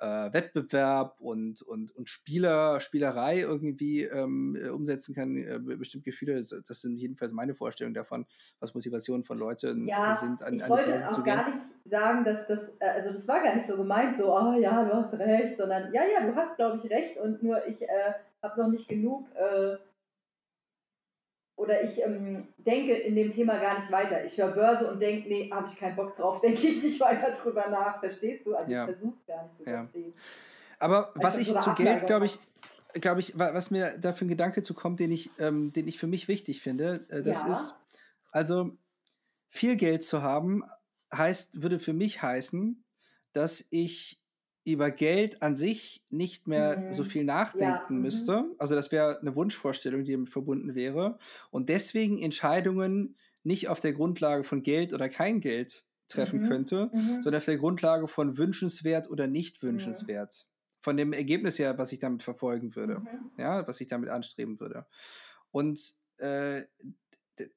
äh, 0.00 0.32
Wettbewerb 0.32 1.20
und, 1.20 1.62
und, 1.62 1.90
und 1.94 2.08
Spieler, 2.08 2.80
Spielerei 2.80 3.40
irgendwie 3.40 4.02
ähm, 4.02 4.56
äh, 4.56 4.68
umsetzen 4.68 5.14
kann, 5.14 5.36
äh, 5.36 5.58
bestimmte 5.76 6.10
Gefühle. 6.10 6.44
Das 6.66 6.80
sind 6.80 6.96
jedenfalls 6.96 7.32
meine 7.32 7.54
Vorstellungen 7.54 7.94
davon, 7.94 8.26
was 8.60 8.74
Motivationen 8.74 9.24
von 9.24 9.38
Leuten 9.38 9.88
ja, 9.88 10.14
sind. 10.14 10.42
An, 10.42 10.54
ich 10.54 10.64
an 10.64 10.70
wollte 10.70 11.08
auch 11.08 11.24
gar 11.24 11.48
nicht 11.48 11.66
sagen, 11.84 12.24
dass 12.24 12.46
das, 12.46 12.60
äh, 12.80 12.88
also 12.88 13.12
das 13.12 13.26
war 13.26 13.42
gar 13.42 13.54
nicht 13.54 13.66
so 13.66 13.76
gemeint, 13.76 14.16
so, 14.16 14.36
oh 14.36 14.52
ja, 14.58 14.84
du 14.84 14.94
hast 14.94 15.14
recht, 15.14 15.56
sondern 15.56 15.92
ja, 15.92 16.02
ja, 16.04 16.26
du 16.26 16.34
hast, 16.34 16.56
glaube 16.56 16.80
ich, 16.82 16.90
recht 16.90 17.16
und 17.18 17.42
nur 17.42 17.66
ich 17.66 17.82
äh, 17.82 18.12
habe 18.42 18.60
noch 18.60 18.68
nicht 18.68 18.88
genug 18.88 19.28
äh, 19.34 19.76
oder 21.56 21.82
ich 21.82 22.00
ähm, 22.02 22.48
denke 22.58 22.92
in 22.92 23.16
dem 23.16 23.32
Thema 23.32 23.58
gar 23.58 23.78
nicht 23.78 23.90
weiter. 23.90 24.24
Ich 24.24 24.36
höre 24.36 24.52
Börse 24.52 24.90
und 24.90 25.00
denke, 25.00 25.28
nee, 25.28 25.50
habe 25.50 25.66
ich 25.66 25.76
keinen 25.76 25.96
Bock 25.96 26.14
drauf, 26.14 26.40
denke 26.42 26.66
ich 26.66 26.82
nicht 26.82 27.00
weiter 27.00 27.32
drüber 27.32 27.68
nach. 27.68 27.98
Verstehst 27.98 28.46
du? 28.46 28.54
Also 28.54 28.70
ja. 28.70 28.84
ich 28.84 28.96
versuche 28.96 29.16
gar 29.26 29.42
nicht 29.42 29.56
zu 29.56 29.64
verstehen. 29.64 30.14
Aber 30.78 31.08
also 31.08 31.22
was 31.22 31.40
ich 31.40 31.48
so 31.48 31.60
zu 31.60 31.74
Geld, 31.74 32.06
glaube 32.06 32.26
ich, 32.26 32.38
glaube 33.00 33.20
ich, 33.20 33.38
was 33.38 33.70
mir 33.70 33.98
da 33.98 34.12
für 34.12 34.26
ein 34.26 34.28
Gedanke 34.28 34.62
zu 34.62 34.74
kommt, 34.74 35.00
den 35.00 35.10
ich, 35.10 35.30
ähm, 35.38 35.72
den 35.72 35.88
ich 35.88 35.98
für 35.98 36.06
mich 36.06 36.28
wichtig 36.28 36.60
finde, 36.60 37.06
äh, 37.08 37.22
das 37.22 37.42
ja. 37.42 37.52
ist, 37.52 37.74
also 38.32 38.76
viel 39.48 39.76
Geld 39.76 40.04
zu 40.04 40.22
haben, 40.22 40.62
heißt, 41.14 41.62
würde 41.62 41.78
für 41.78 41.94
mich 41.94 42.20
heißen, 42.20 42.84
dass 43.32 43.64
ich 43.70 44.20
über 44.66 44.90
Geld 44.90 45.42
an 45.42 45.54
sich 45.54 46.04
nicht 46.10 46.48
mehr 46.48 46.78
mhm. 46.78 46.92
so 46.92 47.04
viel 47.04 47.24
nachdenken 47.24 47.64
ja. 47.70 47.86
Mhm. 47.88 48.00
müsste. 48.00 48.44
Also 48.58 48.74
das 48.74 48.90
wäre 48.90 49.20
eine 49.20 49.36
Wunschvorstellung, 49.36 50.04
die 50.04 50.12
damit 50.12 50.28
verbunden 50.28 50.74
wäre. 50.74 51.18
Und 51.50 51.68
deswegen 51.68 52.18
Entscheidungen 52.18 53.16
nicht 53.44 53.68
auf 53.68 53.78
der 53.78 53.92
Grundlage 53.92 54.42
von 54.42 54.64
Geld 54.64 54.92
oder 54.92 55.08
kein 55.08 55.40
Geld 55.40 55.84
treffen 56.08 56.42
mhm. 56.42 56.48
könnte, 56.48 56.90
mhm. 56.92 57.22
sondern 57.22 57.36
auf 57.36 57.44
der 57.44 57.58
Grundlage 57.58 58.08
von 58.08 58.36
wünschenswert 58.36 59.08
oder 59.08 59.28
nicht 59.28 59.62
wünschenswert. 59.62 60.46
Von 60.80 60.96
dem 60.96 61.12
Ergebnis 61.12 61.58
her, 61.58 61.78
was 61.78 61.92
ich 61.92 62.00
damit 62.00 62.24
verfolgen 62.24 62.74
würde. 62.74 63.00
Mhm. 63.00 63.30
Ja, 63.38 63.66
was 63.68 63.80
ich 63.80 63.86
damit 63.86 64.10
anstreben 64.10 64.58
würde. 64.58 64.86
Und 65.52 65.94
äh, 66.18 66.62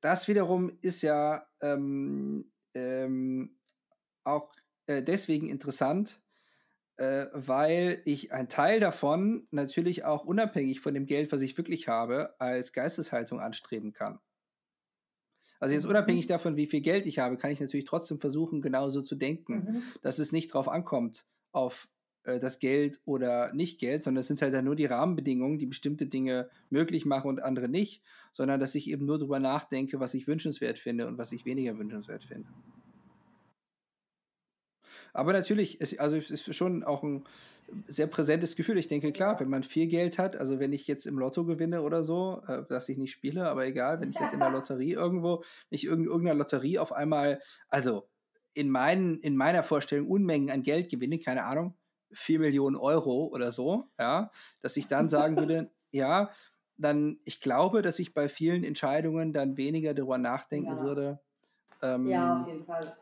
das 0.01 0.27
wiederum 0.27 0.71
ist 0.81 1.01
ja 1.01 1.43
ähm, 1.61 2.51
ähm, 2.75 3.57
auch 4.23 4.53
äh, 4.85 5.01
deswegen 5.01 5.47
interessant, 5.47 6.21
äh, 6.99 7.27
weil 7.31 8.01
ich 8.03 8.33
einen 8.33 8.49
Teil 8.49 8.81
davon 8.81 9.47
natürlich 9.51 10.03
auch 10.03 10.25
unabhängig 10.25 10.81
von 10.81 10.93
dem 10.93 11.05
Geld, 11.05 11.31
was 11.31 11.39
ich 11.39 11.57
wirklich 11.57 11.87
habe, 11.87 12.35
als 12.39 12.73
Geisteshaltung 12.73 13.39
anstreben 13.39 13.93
kann. 13.93 14.19
Also 15.61 15.73
jetzt 15.73 15.85
unabhängig 15.85 16.25
mhm. 16.25 16.29
davon, 16.29 16.57
wie 16.57 16.67
viel 16.67 16.81
Geld 16.81 17.05
ich 17.05 17.19
habe, 17.19 17.37
kann 17.37 17.51
ich 17.51 17.61
natürlich 17.61 17.85
trotzdem 17.85 18.19
versuchen, 18.19 18.61
genauso 18.61 19.01
zu 19.01 19.15
denken, 19.15 19.53
mhm. 19.53 19.83
dass 20.01 20.19
es 20.19 20.33
nicht 20.33 20.51
darauf 20.53 20.67
ankommt, 20.67 21.25
auf 21.53 21.87
äh, 22.23 22.37
das 22.37 22.59
Geld 22.59 22.99
oder 23.05 23.53
nicht 23.53 23.79
Geld, 23.79 24.03
sondern 24.03 24.19
es 24.19 24.27
sind 24.27 24.41
halt 24.41 24.53
dann 24.53 24.65
nur 24.65 24.75
die 24.75 24.85
Rahmenbedingungen, 24.85 25.57
die 25.57 25.67
bestimmte 25.67 26.05
Dinge 26.05 26.49
möglich 26.69 27.05
machen 27.05 27.29
und 27.29 27.41
andere 27.41 27.69
nicht, 27.69 28.03
sondern 28.33 28.59
dass 28.59 28.75
ich 28.75 28.89
eben 28.89 29.05
nur 29.05 29.19
darüber 29.19 29.39
nachdenke, 29.39 30.01
was 30.01 30.13
ich 30.13 30.27
wünschenswert 30.27 30.79
finde 30.79 31.07
und 31.07 31.17
was 31.17 31.31
ich 31.31 31.45
weniger 31.45 31.77
wünschenswert 31.77 32.25
finde. 32.25 32.49
Aber 35.13 35.33
natürlich, 35.33 35.81
ist, 35.81 35.99
also 35.99 36.15
es 36.17 36.31
ist 36.31 36.55
schon 36.55 36.83
auch 36.83 37.03
ein 37.03 37.23
sehr 37.87 38.07
präsentes 38.07 38.55
Gefühl. 38.55 38.77
Ich 38.77 38.87
denke, 38.87 39.11
klar, 39.11 39.39
wenn 39.39 39.49
man 39.49 39.63
viel 39.63 39.87
Geld 39.87 40.17
hat, 40.17 40.35
also 40.35 40.59
wenn 40.59 40.73
ich 40.73 40.87
jetzt 40.87 41.05
im 41.05 41.17
Lotto 41.19 41.45
gewinne 41.45 41.81
oder 41.81 42.03
so, 42.03 42.41
äh, 42.47 42.63
dass 42.67 42.89
ich 42.89 42.97
nicht 42.97 43.11
spiele, 43.11 43.47
aber 43.49 43.65
egal, 43.65 44.01
wenn 44.01 44.09
ich 44.09 44.19
jetzt 44.19 44.33
in 44.33 44.39
der 44.39 44.49
Lotterie 44.49 44.93
irgendwo, 44.93 45.43
nicht 45.69 45.85
in 45.85 46.05
irgendeiner 46.05 46.37
Lotterie 46.39 46.79
auf 46.79 46.91
einmal, 46.91 47.41
also 47.69 48.09
in, 48.53 48.69
meinen, 48.69 49.19
in 49.19 49.35
meiner 49.35 49.63
Vorstellung 49.63 50.07
Unmengen 50.07 50.49
an 50.49 50.63
Geld 50.63 50.89
gewinne, 50.89 51.19
keine 51.19 51.45
Ahnung, 51.45 51.77
4 52.11 52.39
Millionen 52.39 52.75
Euro 52.75 53.27
oder 53.27 53.51
so, 53.51 53.91
ja, 53.99 54.31
dass 54.61 54.77
ich 54.77 54.87
dann 54.87 55.09
sagen 55.09 55.37
würde, 55.37 55.71
ja, 55.91 56.31
dann, 56.77 57.19
ich 57.25 57.41
glaube, 57.41 57.81
dass 57.81 57.99
ich 57.99 58.13
bei 58.13 58.29
vielen 58.29 58.63
Entscheidungen 58.63 59.33
dann 59.33 59.57
weniger 59.57 59.93
darüber 59.93 60.17
nachdenken 60.17 60.77
Ja. 60.77 60.79
würde. 60.79 61.19
Ja, 62.03 62.33
auf 62.33 62.41
Ähm, 62.41 62.47
jeden 62.47 62.65
Fall. 62.65 62.97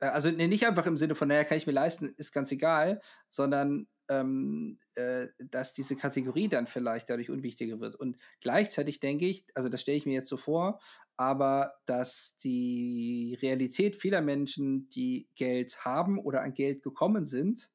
Äh, 0.00 0.06
also 0.06 0.30
nee, 0.30 0.48
nicht 0.48 0.66
einfach 0.66 0.86
im 0.86 0.96
Sinne 0.96 1.14
von, 1.14 1.28
naja, 1.28 1.44
kann 1.44 1.58
ich 1.58 1.66
mir 1.66 1.72
leisten, 1.72 2.12
ist 2.16 2.32
ganz 2.32 2.50
egal, 2.52 3.00
sondern 3.30 3.86
ähm, 4.08 4.78
äh, 4.94 5.26
dass 5.38 5.72
diese 5.72 5.96
Kategorie 5.96 6.48
dann 6.48 6.66
vielleicht 6.66 7.10
dadurch 7.10 7.30
unwichtiger 7.30 7.80
wird. 7.80 7.96
Und 7.96 8.18
gleichzeitig 8.40 9.00
denke 9.00 9.26
ich, 9.26 9.46
also 9.54 9.68
das 9.68 9.80
stelle 9.80 9.98
ich 9.98 10.06
mir 10.06 10.14
jetzt 10.14 10.28
so 10.28 10.36
vor, 10.36 10.80
aber 11.16 11.74
dass 11.86 12.36
die 12.38 13.38
Realität 13.42 13.96
vieler 13.96 14.20
Menschen, 14.20 14.88
die 14.90 15.28
Geld 15.34 15.84
haben 15.84 16.18
oder 16.18 16.42
an 16.42 16.54
Geld 16.54 16.82
gekommen 16.82 17.26
sind, 17.26 17.70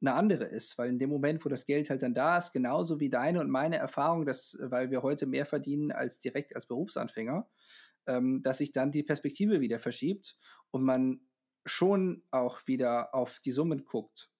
eine 0.00 0.14
andere 0.14 0.44
ist, 0.44 0.76
weil 0.78 0.90
in 0.90 0.98
dem 0.98 1.10
Moment, 1.10 1.44
wo 1.44 1.48
das 1.48 1.64
Geld 1.64 1.90
halt 1.90 2.02
dann 2.02 2.14
da 2.14 2.36
ist, 2.36 2.52
genauso 2.52 3.00
wie 3.00 3.08
deine 3.08 3.40
und 3.40 3.50
meine 3.50 3.76
Erfahrung, 3.76 4.26
dass, 4.26 4.56
weil 4.60 4.90
wir 4.90 5.02
heute 5.02 5.26
mehr 5.26 5.46
verdienen 5.46 5.90
als 5.90 6.18
direkt 6.18 6.54
als 6.54 6.66
Berufsanfänger, 6.66 7.48
ähm, 8.06 8.42
dass 8.42 8.58
sich 8.58 8.72
dann 8.72 8.92
die 8.92 9.02
Perspektive 9.02 9.60
wieder 9.60 9.80
verschiebt 9.80 10.38
und 10.70 10.84
man 10.84 11.20
schon 11.66 12.22
auch 12.30 12.66
wieder 12.66 13.14
auf 13.14 13.40
die 13.40 13.52
Summen 13.52 13.84
guckt 13.84 14.30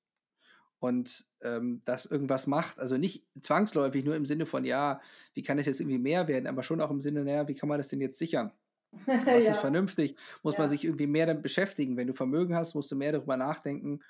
und 0.79 1.27
ähm, 1.43 1.83
das 1.85 2.07
irgendwas 2.07 2.47
macht. 2.47 2.79
Also 2.79 2.97
nicht 2.97 3.27
zwangsläufig 3.41 4.05
nur 4.05 4.17
im 4.17 4.27
Sinne 4.27 4.47
von, 4.47 4.65
ja, 4.65 5.01
wie 5.35 5.43
kann 5.43 5.57
das 5.57 5.67
jetzt 5.67 5.81
irgendwie 5.81 5.99
mehr 5.99 6.29
werden, 6.29 6.47
aber 6.47 6.63
schon 6.63 6.81
auch 6.81 6.91
im 6.91 7.01
Sinne, 7.01 7.25
naja, 7.25 7.49
wie 7.49 7.55
kann 7.55 7.69
man 7.69 7.79
das 7.79 7.89
denn 7.89 8.01
jetzt 8.01 8.19
sichern? 8.19 8.53
Was 9.25 9.45
ist 9.49 9.49
ja. 9.49 9.55
vernünftig? 9.55 10.17
Muss 10.43 10.59
man 10.59 10.67
Ja. 10.67 10.69
sich 10.69 10.85
irgendwie 10.85 11.07
mehr 11.07 11.27
damit 11.27 11.43
beschäftigen. 11.43 11.97
Wenn 11.97 12.07
du 12.07 12.15
Vermögen 12.15 12.55
hast, 12.55 12.75
musst 12.75 12.91
du 12.91 12.97
mehr 12.97 13.13
darüber 13.13 13.37
nachdenken, 13.37 14.01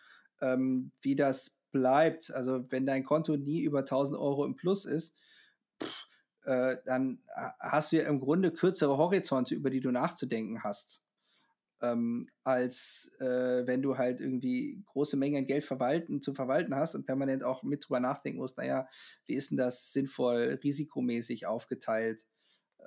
ähm, 0.40 0.92
wie 1.00 1.16
das 1.16 1.56
bleibt. 1.72 2.30
Also 2.30 2.64
wenn 2.70 2.86
dein 2.86 3.04
Konto 3.04 3.36
nie 3.36 3.62
über 3.62 3.84
1000 3.84 4.18
Euro 4.18 4.44
im 4.44 4.54
Plus 4.56 4.84
ist, 4.84 5.14
pff, 5.82 6.06
äh, 6.44 6.76
dann 6.84 7.22
ha- 7.34 7.54
hast 7.60 7.92
du 7.92 7.96
ja 7.96 8.08
im 8.08 8.20
Grunde 8.20 8.52
kürzere 8.52 8.96
Horizonte, 8.98 9.54
über 9.54 9.70
die 9.70 9.80
du 9.80 9.90
nachzudenken 9.90 10.62
hast. 10.62 11.00
Ähm, 11.82 12.26
als 12.42 13.14
äh, 13.20 13.66
wenn 13.66 13.82
du 13.82 13.98
halt 13.98 14.20
irgendwie 14.20 14.82
große 14.86 15.16
Mengen 15.16 15.42
an 15.42 15.46
Geld 15.46 15.64
verwalten, 15.64 16.22
zu 16.22 16.32
verwalten 16.32 16.74
hast 16.74 16.94
und 16.94 17.04
permanent 17.04 17.44
auch 17.44 17.62
mit 17.62 17.86
drüber 17.86 18.00
nachdenken 18.00 18.38
musst, 18.38 18.56
naja, 18.56 18.88
wie 19.26 19.34
ist 19.34 19.50
denn 19.50 19.58
das 19.58 19.92
sinnvoll, 19.92 20.58
risikomäßig 20.64 21.46
aufgeteilt, 21.46 22.26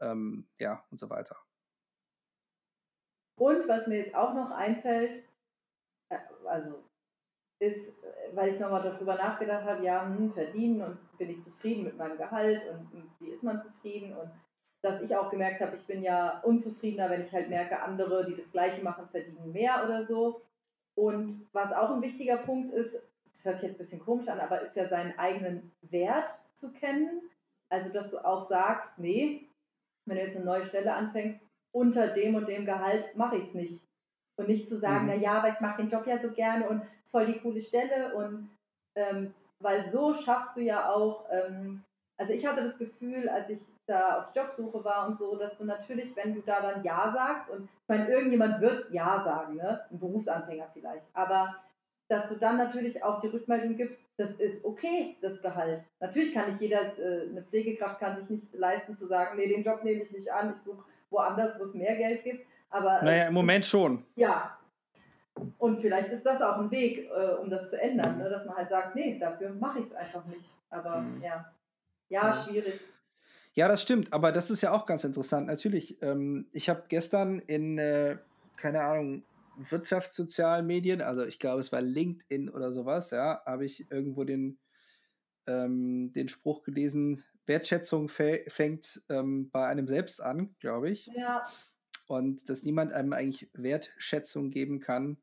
ähm, 0.01 0.47
ja, 0.57 0.83
und 0.89 0.99
so 0.99 1.09
weiter. 1.09 1.35
Und 3.37 3.67
was 3.67 3.87
mir 3.87 3.99
jetzt 3.99 4.15
auch 4.15 4.33
noch 4.33 4.51
einfällt, 4.51 5.23
äh, 6.09 6.17
also 6.45 6.83
ist, 7.59 7.87
äh, 7.87 8.35
weil 8.35 8.53
ich 8.53 8.59
nochmal 8.59 8.83
darüber 8.83 9.15
nachgedacht 9.15 9.65
habe, 9.65 9.83
ja, 9.83 10.05
hm, 10.05 10.33
verdienen 10.33 10.81
und 10.81 11.17
bin 11.17 11.29
ich 11.29 11.41
zufrieden 11.41 11.83
mit 11.83 11.97
meinem 11.97 12.17
Gehalt 12.17 12.61
und, 12.69 12.93
und 12.93 13.11
wie 13.19 13.29
ist 13.29 13.43
man 13.43 13.59
zufrieden 13.59 14.15
und 14.15 14.31
dass 14.81 15.01
ich 15.01 15.15
auch 15.15 15.29
gemerkt 15.29 15.61
habe, 15.61 15.75
ich 15.75 15.85
bin 15.85 16.01
ja 16.03 16.39
unzufriedener, 16.43 17.09
wenn 17.09 17.23
ich 17.23 17.33
halt 17.33 17.49
merke, 17.49 17.81
andere, 17.81 18.25
die 18.25 18.35
das 18.35 18.51
Gleiche 18.51 18.81
machen, 18.83 19.07
verdienen 19.11 19.51
mehr 19.51 19.83
oder 19.83 20.05
so. 20.05 20.41
Und 20.95 21.47
was 21.53 21.71
auch 21.73 21.91
ein 21.91 22.01
wichtiger 22.01 22.37
Punkt 22.37 22.73
ist, 22.73 22.93
das 22.93 23.45
hört 23.45 23.59
sich 23.59 23.69
jetzt 23.69 23.75
ein 23.75 23.83
bisschen 23.85 23.99
komisch 23.99 24.27
an, 24.27 24.39
aber 24.39 24.61
ist 24.61 24.75
ja 24.75 24.87
seinen 24.87 25.17
eigenen 25.17 25.71
Wert 25.89 26.29
zu 26.55 26.71
kennen. 26.71 27.21
Also, 27.69 27.89
dass 27.89 28.09
du 28.09 28.23
auch 28.25 28.47
sagst, 28.49 28.89
nee, 28.97 29.47
wenn 30.05 30.17
du 30.17 30.23
jetzt 30.23 30.35
eine 30.35 30.45
neue 30.45 30.65
Stelle 30.65 30.93
anfängst, 30.93 31.39
unter 31.71 32.07
dem 32.07 32.35
und 32.35 32.47
dem 32.47 32.65
Gehalt 32.65 33.15
mache 33.15 33.37
ich 33.37 33.43
es 33.43 33.53
nicht. 33.53 33.81
Und 34.37 34.47
nicht 34.47 34.67
zu 34.67 34.77
sagen, 34.77 35.05
Mhm. 35.05 35.11
na 35.11 35.15
ja, 35.15 35.33
aber 35.33 35.49
ich 35.49 35.59
mache 35.59 35.81
den 35.81 35.89
Job 35.89 36.07
ja 36.07 36.17
so 36.17 36.31
gerne 36.31 36.67
und 36.67 36.81
es 36.81 37.05
ist 37.05 37.11
voll 37.11 37.25
die 37.25 37.39
coole 37.39 37.61
Stelle. 37.61 38.15
Und 38.15 38.49
ähm, 38.95 39.33
weil 39.61 39.89
so 39.91 40.13
schaffst 40.13 40.55
du 40.55 40.61
ja 40.61 40.89
auch, 40.89 41.25
ähm, 41.29 41.83
also 42.19 42.33
ich 42.33 42.45
hatte 42.45 42.63
das 42.63 42.77
Gefühl, 42.77 43.27
als 43.29 43.49
ich 43.49 43.59
da 43.87 44.19
auf 44.19 44.35
Jobsuche 44.35 44.83
war 44.83 45.07
und 45.07 45.17
so, 45.17 45.35
dass 45.35 45.57
du 45.57 45.63
natürlich, 45.65 46.15
wenn 46.15 46.35
du 46.35 46.41
da 46.41 46.61
dann 46.61 46.83
Ja 46.83 47.11
sagst, 47.11 47.49
und 47.49 47.63
ich 47.63 47.87
meine, 47.87 48.07
irgendjemand 48.09 48.61
wird 48.61 48.91
Ja 48.91 49.23
sagen, 49.23 49.55
ne? 49.55 49.81
ein 49.89 49.99
Berufsanfänger 49.99 50.67
vielleicht, 50.73 51.05
aber 51.13 51.55
dass 52.09 52.27
du 52.27 52.35
dann 52.35 52.57
natürlich 52.57 53.03
auch 53.03 53.21
die 53.21 53.27
Rückmeldung 53.27 53.77
gibst, 53.77 53.97
das 54.17 54.31
ist 54.33 54.65
okay, 54.65 55.15
das 55.21 55.41
Gehalt. 55.41 55.83
Natürlich 55.99 56.33
kann 56.33 56.49
nicht 56.49 56.59
jeder, 56.61 56.81
äh, 56.99 57.29
eine 57.29 57.43
Pflegekraft 57.43 57.99
kann 57.99 58.17
sich 58.17 58.29
nicht 58.29 58.53
leisten 58.53 58.95
zu 58.97 59.05
sagen, 59.07 59.37
nee, 59.37 59.47
den 59.47 59.63
Job 59.63 59.83
nehme 59.83 60.01
ich 60.03 60.11
nicht 60.11 60.31
an, 60.31 60.51
ich 60.53 60.59
suche 60.61 60.83
woanders, 61.11 61.59
wo 61.59 61.63
es 61.65 61.73
mehr 61.73 61.95
Geld 61.95 62.23
gibt. 62.23 62.45
Aber 62.71 63.01
Naja, 63.01 63.27
im 63.27 63.33
Moment 63.33 63.65
schon. 63.65 64.05
ja. 64.15 64.55
Und 65.57 65.79
vielleicht 65.79 66.09
ist 66.09 66.25
das 66.25 66.41
auch 66.41 66.57
ein 66.57 66.69
Weg, 66.71 67.09
äh, 67.15 67.35
um 67.41 67.49
das 67.49 67.69
zu 67.69 67.79
ändern, 67.81 68.17
ne? 68.17 68.29
dass 68.29 68.45
man 68.45 68.57
halt 68.57 68.69
sagt, 68.69 68.95
nee, 68.95 69.17
dafür 69.17 69.51
mache 69.51 69.79
ich 69.79 69.85
es 69.85 69.93
einfach 69.95 70.25
nicht. 70.25 70.49
Aber 70.69 70.97
Mhm. 70.97 71.21
ja. 71.23 71.45
Ja, 72.09 72.33
schwierig. 72.33 72.81
Ja, 73.53 73.67
das 73.67 73.81
stimmt, 73.81 74.13
aber 74.13 74.31
das 74.31 74.51
ist 74.51 74.61
ja 74.61 74.71
auch 74.71 74.85
ganz 74.85 75.03
interessant. 75.03 75.47
Natürlich, 75.47 76.01
ähm, 76.01 76.49
ich 76.53 76.69
habe 76.69 76.85
gestern 76.87 77.39
in, 77.39 77.77
äh, 77.77 78.19
keine 78.55 78.81
Ahnung, 78.83 79.25
wirtschaftssozialen 79.55 80.65
Medien, 80.65 81.01
also 81.01 81.25
ich 81.25 81.39
glaube, 81.39 81.59
es 81.61 81.71
war 81.71 81.81
LinkedIn 81.81 82.49
oder 82.49 82.71
sowas, 82.71 83.11
ja, 83.11 83.41
habe 83.45 83.65
ich 83.65 83.91
irgendwo 83.91 84.23
den, 84.23 84.59
ähm, 85.47 86.11
den 86.13 86.29
Spruch 86.29 86.63
gelesen, 86.63 87.23
Wertschätzung 87.45 88.07
fä- 88.09 88.49
fängt 88.49 89.03
ähm, 89.09 89.51
bei 89.51 89.67
einem 89.67 89.87
selbst 89.87 90.21
an, 90.21 90.55
glaube 90.59 90.89
ich. 90.91 91.15
Ja, 91.15 91.43
Und 92.07 92.49
dass 92.49 92.63
niemand 92.63 92.91
einem 92.93 93.13
eigentlich 93.13 93.49
Wertschätzung 93.53 94.49
geben 94.51 94.79
kann, 94.79 95.17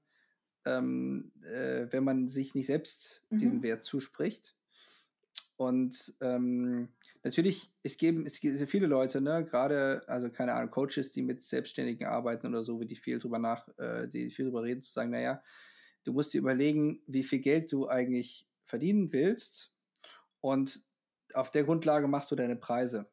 ähm, 0.66 1.32
äh, 1.43 1.89
wenn 1.91 2.05
man 2.05 2.28
sich 2.28 2.55
nicht 2.55 2.66
selbst 2.66 3.24
diesen 3.41 3.59
Mhm. 3.59 3.62
Wert 3.62 3.84
zuspricht. 3.84 4.56
Und 5.57 6.15
ähm, 6.21 6.91
natürlich, 7.23 7.73
es 7.83 7.97
geben, 7.97 8.27
es 8.27 8.41
gibt 8.41 8.59
viele 8.71 8.87
Leute, 8.87 9.21
ne, 9.23 9.45
gerade, 9.45 10.03
also 10.07 10.31
keine 10.31 10.53
Ahnung, 10.53 10.71
Coaches, 10.71 11.13
die 11.13 11.23
mit 11.23 11.43
Selbstständigen 11.43 12.07
arbeiten 12.07 12.47
oder 12.47 12.63
so, 12.63 12.79
wie 12.81 12.87
die 12.87 12.97
viel 12.97 13.19
drüber 13.19 13.39
nach, 13.39 13.67
äh, 13.79 14.07
die 14.09 14.31
viel 14.31 14.47
drüber 14.47 14.63
reden, 14.63 14.83
zu 14.83 14.93
sagen, 14.93 15.11
naja, 15.11 15.43
du 16.05 16.13
musst 16.13 16.35
dir 16.35 16.39
überlegen, 16.39 17.03
wie 17.07 17.25
viel 17.25 17.41
Geld 17.41 17.73
du 17.73 17.89
eigentlich 17.89 18.49
verdienen 18.67 19.13
willst 19.13 19.73
und 20.41 20.85
auf 21.35 21.51
der 21.51 21.65
Grundlage 21.65 22.09
machst 22.09 22.31
du 22.31 22.37
deine 22.37 22.57
Preise. 22.57 23.11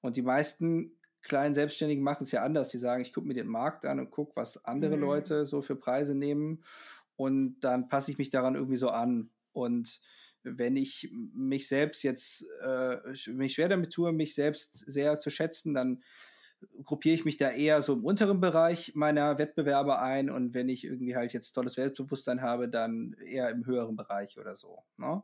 Und 0.00 0.16
die 0.16 0.22
meisten 0.22 0.98
kleinen 1.22 1.54
Selbstständigen 1.54 2.02
machen 2.04 2.24
es 2.24 2.32
ja 2.32 2.42
anders. 2.42 2.68
Die 2.68 2.78
sagen, 2.78 3.02
ich 3.02 3.12
gucke 3.12 3.26
mir 3.26 3.34
den 3.34 3.46
Markt 3.48 3.86
an 3.86 4.00
und 4.00 4.10
gucke, 4.10 4.32
was 4.36 4.64
andere 4.64 4.96
Mhm. 4.96 5.00
Leute 5.00 5.46
so 5.46 5.62
für 5.62 5.76
Preise 5.76 6.14
nehmen 6.14 6.64
und 7.16 7.60
dann 7.60 7.88
passe 7.88 8.10
ich 8.10 8.18
mich 8.18 8.30
daran 8.30 8.54
irgendwie 8.54 8.76
so 8.76 8.90
an. 8.90 9.30
Und 9.52 10.00
wenn 10.44 10.76
ich 10.76 11.10
mich 11.12 11.68
selbst 11.68 12.02
jetzt, 12.02 12.44
äh, 12.64 12.96
mich 13.32 13.54
schwer 13.54 13.68
damit 13.68 13.92
tue, 13.92 14.12
mich 14.12 14.34
selbst 14.34 14.76
sehr 14.78 15.18
zu 15.18 15.30
schätzen, 15.30 15.74
dann 15.74 16.02
gruppiere 16.84 17.14
ich 17.14 17.24
mich 17.24 17.36
da 17.36 17.50
eher 17.50 17.82
so 17.82 17.94
im 17.94 18.04
unteren 18.04 18.40
Bereich 18.40 18.92
meiner 18.94 19.38
Wettbewerber 19.38 20.00
ein 20.00 20.30
und 20.30 20.54
wenn 20.54 20.68
ich 20.68 20.84
irgendwie 20.84 21.16
halt 21.16 21.32
jetzt 21.32 21.52
tolles 21.52 21.74
Selbstbewusstsein 21.74 22.42
habe, 22.42 22.68
dann 22.68 23.14
eher 23.24 23.50
im 23.50 23.66
höheren 23.66 23.96
Bereich 23.96 24.38
oder 24.38 24.56
so. 24.56 24.84
Ne? 24.96 25.22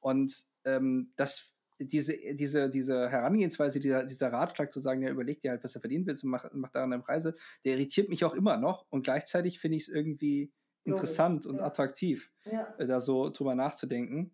Und 0.00 0.44
ähm, 0.64 1.12
das, 1.16 1.52
diese, 1.78 2.14
diese, 2.34 2.70
diese 2.70 3.10
Herangehensweise, 3.10 3.80
dieser, 3.80 4.04
dieser 4.04 4.32
Ratschlag 4.32 4.72
zu 4.72 4.80
sagen, 4.80 5.02
ja, 5.02 5.10
überleg 5.10 5.40
dir 5.40 5.50
halt, 5.50 5.64
was 5.64 5.72
du 5.72 5.80
verdienen 5.80 6.06
willst 6.06 6.24
und 6.24 6.30
mach, 6.30 6.48
mach 6.52 6.70
daran 6.70 6.90
deine 6.90 7.02
Preise, 7.02 7.34
der 7.64 7.74
irritiert 7.74 8.08
mich 8.08 8.24
auch 8.24 8.34
immer 8.34 8.56
noch 8.56 8.86
und 8.90 9.04
gleichzeitig 9.04 9.60
finde 9.60 9.76
ich 9.76 9.84
es 9.84 9.88
irgendwie 9.88 10.52
Interessant 10.86 11.46
und 11.46 11.58
ja. 11.58 11.64
attraktiv 11.66 12.30
ja. 12.44 12.74
äh, 12.78 12.86
da 12.86 13.00
so 13.00 13.28
drüber 13.30 13.54
nachzudenken, 13.54 14.30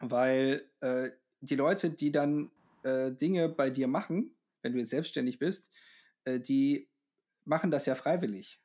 weil 0.00 0.62
äh, 0.80 1.10
die 1.40 1.56
Leute, 1.56 1.90
die 1.90 2.12
dann 2.12 2.50
äh, 2.82 3.12
Dinge 3.12 3.48
bei 3.48 3.70
dir 3.70 3.88
machen, 3.88 4.34
wenn 4.62 4.72
du 4.72 4.78
jetzt 4.78 4.90
selbstständig 4.90 5.38
bist, 5.38 5.70
äh, 6.24 6.40
die 6.40 6.88
machen 7.44 7.70
das 7.70 7.86
ja 7.86 7.94
freiwillig. 7.94 8.60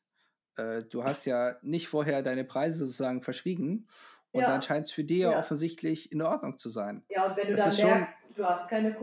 Äh, 0.58 0.84
du 0.84 1.04
hast 1.04 1.26
ja 1.26 1.56
nicht 1.62 1.88
vorher 1.88 2.22
deine 2.22 2.44
Preise 2.44 2.80
sozusagen 2.86 3.22
verschwiegen 3.22 3.88
und 4.32 4.42
Ja. 4.42 4.48
dann 4.50 4.62
scheint 4.62 4.86
es 4.88 4.92
für 4.92 5.04
dich 5.04 5.20
ja 5.20 5.38
offensichtlich 5.40 6.12
in 6.12 6.22
Ordnung 6.22 6.58
zu 6.58 6.70
sein. 6.70 7.04
ja, 7.10 7.26
und 7.30 7.38
wenn 7.38 7.48
du 7.48 7.52
Das 7.54 7.62
dann 7.62 7.70
ist 7.70 7.80
schon- 7.82 7.90
merkst, 7.90 8.14
du 8.38 8.46
hast 8.46 8.70
keine 8.70 8.94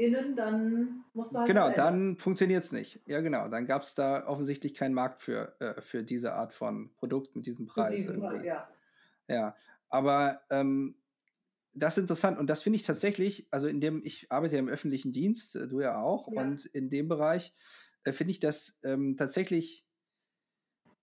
KundInnen, 0.00 0.36
dann 0.36 1.04
musst 1.12 1.32
du 1.32 1.38
halt 1.38 1.46
Genau, 1.48 1.70
dann 1.70 2.16
funktioniert 2.16 2.64
es 2.64 2.72
nicht. 2.72 3.00
Ja, 3.06 3.20
genau. 3.20 3.48
Dann 3.48 3.66
gab 3.66 3.82
es 3.82 3.94
da 3.94 4.26
offensichtlich 4.26 4.74
keinen 4.74 4.94
Markt 4.94 5.20
für, 5.22 5.54
äh, 5.60 5.80
für 5.80 6.02
diese 6.02 6.32
Art 6.32 6.54
von 6.54 6.94
Produkt 6.94 7.36
mit 7.36 7.46
diesem 7.46 7.66
Preis. 7.66 7.96
diesem 8.00 8.22
irgendwie. 8.22 8.46
ja. 8.46 8.68
Ja, 9.28 9.56
aber 9.88 10.40
ähm, 10.50 10.96
das 11.72 11.96
ist 11.96 12.02
interessant 12.02 12.38
und 12.38 12.48
das 12.48 12.62
finde 12.62 12.76
ich 12.78 12.82
tatsächlich, 12.82 13.46
also 13.52 13.68
in 13.68 13.80
dem, 13.80 14.02
ich 14.04 14.26
arbeite 14.32 14.54
ja 14.54 14.58
im 14.60 14.68
öffentlichen 14.68 15.12
Dienst, 15.12 15.54
äh, 15.54 15.68
du 15.68 15.80
ja 15.80 16.00
auch, 16.00 16.28
Ja. 16.32 16.42
und 16.42 16.66
in 16.66 16.90
dem 16.90 17.08
Bereich 17.08 17.54
äh, 18.04 18.12
finde 18.12 18.32
ich 18.32 18.40
das 18.40 18.80
ähm, 18.82 19.16
tatsächlich 19.16 19.86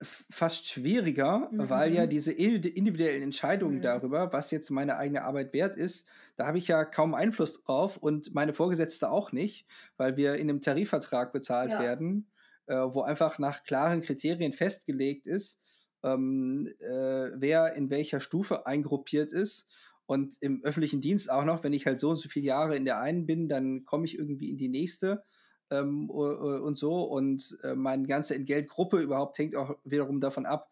fast 0.04 0.68
schwieriger, 0.68 1.54
weil 1.58 1.93
ja 1.93 2.06
Mhm. 2.06 2.08
diese 2.08 2.32
indi- 2.32 2.68
individuellen 2.70 3.24
Entscheidungen 3.24 3.82
Mhm. 3.82 3.82
darüber, 3.82 4.32
was 4.32 4.52
jetzt 4.52 4.70
meine 4.70 4.98
eigene 4.98 5.24
Arbeit 5.24 5.54
wert 5.54 5.76
ist, 5.76 6.08
da 6.36 6.45
habe 6.45 6.60
ich 6.60 6.68
ja 6.68 6.86
kaum 6.86 7.16
Einfluss 7.16 7.64
drauf 7.64 7.98
und 7.98 8.34
meine 8.36 8.54
Vorgesetzte 8.54 9.10
auch 9.10 9.32
nicht, 9.32 9.68
weil 9.98 10.16
wir 10.16 10.36
in 10.36 10.50
einem 10.50 10.62
Tarifvertrag 10.62 11.34
bezahlt 11.34 11.78
Ja. 11.78 11.80
werden, 11.80 12.30
äh, 12.68 12.76
wo 12.76 13.02
einfach 13.02 13.39
nach 13.39 13.64
klaren 13.64 14.02
Kriterien 14.02 14.54
festgelegt 14.54 15.26
ist, 15.26 15.62
ähm, 16.04 16.68
äh, 16.80 17.32
wer 17.36 17.74
in 17.74 17.89
welcher 17.89 18.20
Stufe 18.20 18.66
eingruppiert 18.68 19.32
ist 19.34 19.68
Und 20.10 20.38
im 20.39 20.64
öffentlichen 20.64 21.02
Dienst 21.02 21.30
auch 21.30 21.43
noch, 21.43 21.64
wenn 21.66 21.74
ich 21.74 21.86
halt 21.86 22.00
so 22.00 22.10
und 22.12 22.16
so 22.18 22.30
viele 22.30 22.45
Jahre 22.45 22.78
in 22.78 22.86
der 22.86 23.02
einen 23.02 23.26
bin, 23.26 23.50
dann 23.50 23.84
komme 23.84 24.06
ich 24.06 24.18
irgendwie 24.18 24.50
in 24.50 24.58
die 24.58 24.70
nächste 24.70 25.26
ähm, 25.72 26.09
und 26.09 26.78
so. 26.78 27.03
Und 27.03 27.57
äh, 27.63 27.76
meine 27.76 28.07
ganze 28.07 28.36
Entgeltgruppe 28.36 28.99
überhaupt 28.99 29.38
hängt 29.38 29.55
auch 29.55 29.78
wiederum 29.84 30.20
davon 30.20 30.45
ab, 30.45 30.70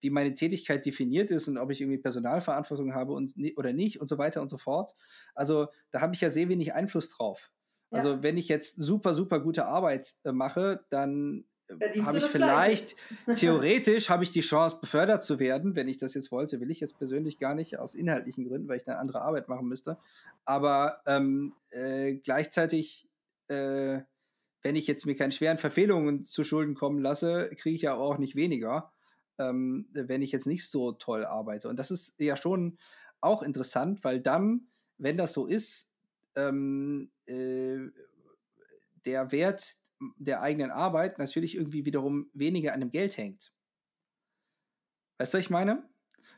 wie 0.00 0.10
meine 0.10 0.34
Tätigkeit 0.34 0.84
definiert 0.84 1.30
ist 1.30 1.48
und 1.48 1.58
ob 1.58 1.70
ich 1.70 1.80
irgendwie 1.80 1.98
Personalverantwortung 1.98 2.94
habe 2.94 3.12
und, 3.12 3.34
oder 3.56 3.72
nicht 3.72 4.00
und 4.00 4.08
so 4.08 4.18
weiter 4.18 4.42
und 4.42 4.50
so 4.50 4.58
fort. 4.58 4.94
Also 5.34 5.68
da 5.90 6.00
habe 6.00 6.14
ich 6.14 6.20
ja 6.20 6.30
sehr 6.30 6.48
wenig 6.48 6.74
Einfluss 6.74 7.08
drauf. 7.08 7.50
Also 7.90 8.10
ja. 8.10 8.22
wenn 8.22 8.36
ich 8.36 8.48
jetzt 8.48 8.76
super, 8.76 9.14
super 9.14 9.40
gute 9.40 9.66
Arbeit 9.66 10.14
äh, 10.24 10.32
mache, 10.32 10.84
dann 10.90 11.44
äh, 11.68 12.00
habe 12.00 12.18
ich 12.18 12.24
vielleicht, 12.24 12.96
theoretisch 13.34 14.10
habe 14.10 14.24
ich 14.24 14.32
die 14.32 14.40
Chance, 14.40 14.78
befördert 14.80 15.24
zu 15.24 15.38
werden, 15.38 15.76
wenn 15.76 15.88
ich 15.88 15.96
das 15.96 16.14
jetzt 16.14 16.32
wollte. 16.32 16.60
Will 16.60 16.70
ich 16.70 16.80
jetzt 16.80 16.98
persönlich 16.98 17.38
gar 17.38 17.54
nicht, 17.54 17.78
aus 17.78 17.94
inhaltlichen 17.94 18.46
Gründen, 18.46 18.68
weil 18.68 18.78
ich 18.78 18.84
dann 18.84 18.96
andere 18.96 19.22
Arbeit 19.22 19.48
machen 19.48 19.68
müsste. 19.68 19.98
Aber 20.44 21.00
ähm, 21.06 21.54
äh, 21.70 22.14
gleichzeitig, 22.14 23.08
äh, 23.48 24.00
wenn 24.66 24.74
ich 24.74 24.88
jetzt 24.88 25.06
mir 25.06 25.14
keine 25.14 25.30
schweren 25.30 25.58
Verfehlungen 25.58 26.24
zu 26.24 26.42
Schulden 26.42 26.74
kommen 26.74 26.98
lasse, 26.98 27.50
kriege 27.56 27.76
ich 27.76 27.82
ja 27.82 27.94
auch 27.94 28.18
nicht 28.18 28.34
weniger, 28.34 28.90
ähm, 29.38 29.86
wenn 29.92 30.22
ich 30.22 30.32
jetzt 30.32 30.48
nicht 30.48 30.68
so 30.68 30.90
toll 30.90 31.24
arbeite. 31.24 31.68
Und 31.68 31.78
das 31.78 31.92
ist 31.92 32.18
ja 32.18 32.36
schon 32.36 32.76
auch 33.20 33.44
interessant, 33.44 34.02
weil 34.02 34.20
dann, 34.20 34.66
wenn 34.98 35.16
das 35.16 35.34
so 35.34 35.46
ist, 35.46 35.92
ähm, 36.34 37.12
äh, 37.26 37.78
der 39.04 39.30
Wert 39.30 39.76
der 40.18 40.42
eigenen 40.42 40.72
Arbeit 40.72 41.20
natürlich 41.20 41.54
irgendwie 41.54 41.84
wiederum 41.84 42.28
weniger 42.34 42.74
an 42.74 42.80
dem 42.80 42.90
Geld 42.90 43.16
hängt. 43.16 43.52
Weißt 45.18 45.32
du, 45.32 45.38
was 45.38 45.44
ich 45.44 45.50
meine? 45.50 45.88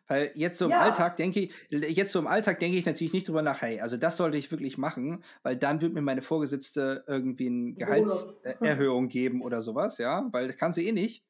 Weil 0.08 0.30
jetzt 0.34 0.58
so 0.58 0.64
im 0.64 0.70
ja. 0.70 0.80
Alltag 0.80 1.16
denke 1.16 1.40
ich, 1.40 1.52
jetzt 1.70 2.12
so 2.12 2.18
im 2.18 2.26
Alltag 2.26 2.58
denke 2.60 2.78
ich 2.78 2.86
natürlich 2.86 3.12
nicht 3.12 3.28
drüber 3.28 3.42
nach, 3.42 3.60
hey, 3.60 3.80
also 3.80 3.98
das 3.98 4.16
sollte 4.16 4.38
ich 4.38 4.50
wirklich 4.50 4.78
machen, 4.78 5.22
weil 5.42 5.56
dann 5.56 5.82
wird 5.82 5.92
mir 5.92 6.00
meine 6.00 6.22
Vorgesetzte 6.22 7.04
irgendwie 7.06 7.46
eine 7.46 7.72
Gehaltserhöhung 7.74 9.08
geben 9.10 9.42
oder 9.42 9.60
sowas, 9.60 9.98
ja, 9.98 10.26
weil 10.32 10.48
das 10.48 10.56
kann 10.56 10.72
sie 10.72 10.88
eh 10.88 10.92
nicht. 10.92 11.24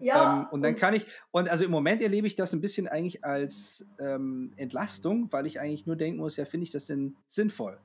Ja. 0.00 0.40
Ähm, 0.40 0.48
und 0.50 0.62
dann 0.62 0.74
kann 0.74 0.94
ich, 0.94 1.06
und 1.30 1.48
also 1.48 1.64
im 1.64 1.70
Moment 1.70 2.02
erlebe 2.02 2.26
ich 2.26 2.34
das 2.34 2.52
ein 2.52 2.60
bisschen 2.60 2.88
eigentlich 2.88 3.24
als 3.24 3.86
ähm, 4.00 4.52
Entlastung, 4.56 5.32
weil 5.32 5.46
ich 5.46 5.60
eigentlich 5.60 5.86
nur 5.86 5.96
denken 5.96 6.18
muss, 6.18 6.36
ja, 6.36 6.44
finde 6.44 6.64
ich 6.64 6.72
das 6.72 6.86
denn 6.86 7.16
sinnvoll, 7.28 7.78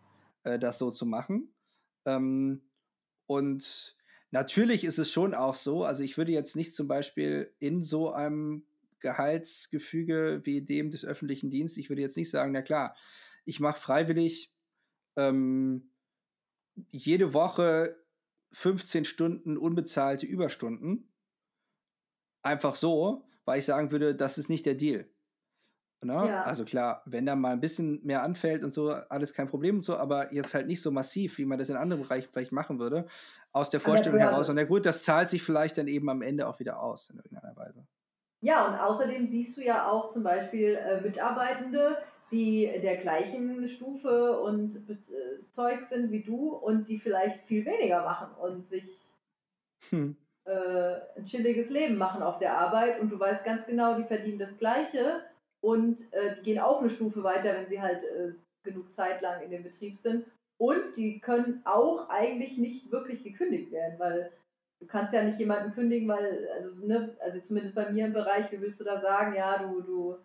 äh, 0.43 0.57
das 0.57 0.79
so 0.79 0.89
zu 0.89 1.05
machen? 1.05 1.53
Ähm, 2.05 2.63
und 3.27 3.95
natürlich 4.31 4.83
ist 4.83 4.97
es 4.97 5.11
schon 5.11 5.35
auch 5.35 5.53
so, 5.53 5.83
also 5.83 6.01
ich 6.01 6.17
würde 6.17 6.31
jetzt 6.31 6.55
nicht 6.55 6.75
zum 6.75 6.87
Beispiel 6.87 7.53
in 7.59 7.83
so 7.83 8.11
einem 8.11 8.63
Gehaltsgefüge 8.99 10.41
wie 10.43 10.61
dem 10.61 10.91
des 10.91 11.05
öffentlichen 11.05 11.49
Dienstes, 11.49 11.77
ich 11.77 11.89
würde 11.89 12.01
jetzt 12.01 12.17
nicht 12.17 12.29
sagen, 12.29 12.51
na 12.51 12.61
klar, 12.61 12.95
ich 13.45 13.59
mache 13.59 13.79
freiwillig 13.79 14.53
ähm, 15.15 15.91
jede 16.91 17.33
Woche 17.33 17.95
15 18.51 19.05
Stunden 19.05 19.57
unbezahlte 19.57 20.25
Überstunden. 20.25 21.11
Einfach 22.41 22.75
so, 22.75 23.25
weil 23.45 23.59
ich 23.59 23.65
sagen 23.65 23.91
würde, 23.91 24.15
das 24.15 24.37
ist 24.37 24.49
nicht 24.49 24.65
der 24.65 24.75
Deal. 24.75 25.09
Ne? 26.01 26.13
Ja. 26.13 26.43
Also 26.43 26.63
klar, 26.63 27.03
wenn 27.05 27.25
da 27.25 27.35
mal 27.35 27.51
ein 27.51 27.59
bisschen 27.59 27.99
mehr 28.05 28.23
anfällt 28.23 28.63
und 28.63 28.73
so, 28.73 28.89
alles 28.89 29.33
kein 29.33 29.49
Problem 29.49 29.77
und 29.77 29.83
so, 29.83 29.97
aber 29.97 30.33
jetzt 30.33 30.53
halt 30.53 30.67
nicht 30.67 30.81
so 30.81 30.91
massiv, 30.91 31.37
wie 31.37 31.45
man 31.45 31.59
das 31.59 31.67
in 31.67 31.75
anderen 31.75 32.03
Bereichen 32.03 32.29
vielleicht 32.31 32.53
machen 32.53 32.79
würde, 32.79 33.05
aus 33.51 33.69
der 33.69 33.81
Vorstellung 33.81 34.19
heraus. 34.19 34.47
Und 34.47 34.57
ja 34.57 34.63
gut, 34.63 34.85
das 34.85 35.03
zahlt 35.03 35.29
sich 35.29 35.43
vielleicht 35.43 35.77
dann 35.77 35.87
eben 35.87 36.09
am 36.09 36.21
Ende 36.21 36.47
auch 36.47 36.59
wieder 36.59 36.81
aus 36.81 37.09
in 37.09 37.17
irgendeiner 37.17 37.55
Weise. 37.55 37.85
Ja, 38.41 38.67
und 38.67 38.79
außerdem 38.79 39.27
siehst 39.27 39.57
du 39.57 39.61
ja 39.61 39.89
auch 39.89 40.09
zum 40.09 40.23
Beispiel 40.23 40.75
äh, 40.75 41.01
Mitarbeitende, 41.01 41.97
die 42.31 42.71
der 42.81 42.97
gleichen 42.97 43.67
Stufe 43.67 44.39
und 44.39 44.89
äh, 44.89 44.95
Zeug 45.51 45.85
sind 45.85 46.11
wie 46.11 46.21
du 46.21 46.49
und 46.49 46.87
die 46.87 46.99
vielleicht 46.99 47.41
viel 47.45 47.65
weniger 47.65 48.03
machen 48.03 48.29
und 48.39 48.69
sich 48.69 48.89
hm. 49.89 50.15
äh, 50.45 50.95
ein 51.17 51.25
chilliges 51.25 51.69
Leben 51.69 51.97
machen 51.97 52.21
auf 52.21 52.37
der 52.37 52.57
Arbeit 52.57 52.99
und 52.99 53.09
du 53.09 53.19
weißt 53.19 53.43
ganz 53.43 53.65
genau, 53.65 53.95
die 53.95 54.03
verdienen 54.03 54.39
das 54.39 54.57
Gleiche 54.57 55.23
und 55.61 56.01
äh, 56.13 56.35
die 56.37 56.43
gehen 56.43 56.59
auch 56.59 56.79
eine 56.79 56.89
Stufe 56.89 57.23
weiter, 57.23 57.53
wenn 57.53 57.67
sie 57.67 57.81
halt 57.81 58.03
äh, 58.03 58.33
genug 58.63 58.93
Zeit 58.93 59.21
lang 59.21 59.41
in 59.41 59.51
dem 59.51 59.63
Betrieb 59.63 59.99
sind. 59.99 60.25
Und 60.57 60.95
die 60.97 61.19
können 61.19 61.61
auch 61.65 62.09
eigentlich 62.09 62.57
nicht 62.57 62.91
wirklich 62.91 63.23
gekündigt 63.23 63.71
werden, 63.71 63.97
weil 63.97 64.31
du 64.79 64.87
kannst 64.87 65.13
ja 65.13 65.23
nicht 65.23 65.39
jemanden 65.39 65.73
kündigen, 65.73 66.07
weil, 66.07 66.49
also, 66.55 66.85
ne, 66.85 67.15
also 67.19 67.39
zumindest 67.41 67.75
bei 67.75 67.89
mir 67.89 68.05
im 68.05 68.13
Bereich, 68.13 68.51
wie 68.51 68.61
willst 68.61 68.79
du 68.79 68.83
da 68.83 68.99
sagen, 68.99 69.35
ja, 69.35 69.57
du, 69.57 69.81
du 69.81 70.17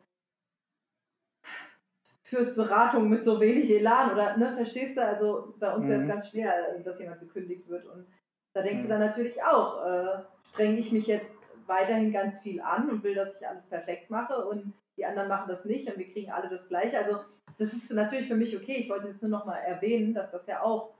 führst 2.23 2.57
Beratung 2.57 3.09
mit 3.09 3.25
so 3.25 3.41
wenig 3.41 3.71
Elan 3.71 4.13
oder, 4.13 4.37
ne, 4.37 4.55
verstehst 4.55 4.97
du? 4.97 5.05
Also 5.05 5.55
bei 5.59 5.75
uns 5.75 5.87
mhm. 5.87 5.91
wäre 5.91 6.03
es 6.03 6.09
ganz 6.09 6.29
schwer, 6.29 6.79
dass 6.85 6.99
jemand 6.99 7.21
gekündigt 7.21 7.69
wird. 7.69 7.87
Und 7.87 8.07
da 8.55 8.63
denkst 8.63 8.85
mhm. 8.85 8.89
du 8.89 8.89
dann 8.89 9.01
natürlich 9.01 9.43
auch, 9.43 9.85
äh, 9.85 10.23
strenge 10.53 10.79
ich 10.79 10.93
mich 10.93 11.07
jetzt 11.07 11.31
weiterhin 11.67 12.13
ganz 12.13 12.39
viel 12.41 12.61
an 12.61 12.91
und 12.91 13.03
will, 13.03 13.15
dass 13.15 13.41
ich 13.41 13.49
alles 13.49 13.65
perfekt 13.67 14.11
mache 14.11 14.45
und 14.47 14.73
die 14.97 15.05
anderen 15.05 15.29
machen 15.29 15.49
das 15.49 15.65
nicht 15.65 15.89
und 15.89 15.99
wir 15.99 16.13
kriegen 16.13 16.31
alle 16.31 16.49
das 16.49 16.69
Gleiche. 16.69 16.99
Also 16.99 17.21
das 17.59 17.73
ist 17.73 17.91
natürlich 17.93 18.29
für 18.29 18.37
mich 18.37 18.57
okay. 18.57 18.77
Ich 18.77 18.89
wollte 18.89 19.09
jetzt 19.09 19.23
nur 19.23 19.31
noch 19.31 19.47
mal 19.47 19.57
erwähnen, 19.57 20.15
dass 20.15 20.31
das 20.31 20.47
ja 20.47 20.63
auch 20.63 20.95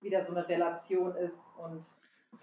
wieder 0.00 0.24
so 0.24 0.32
eine 0.32 0.48
Relation 0.48 1.14
ist 1.16 1.38
und 1.58 1.84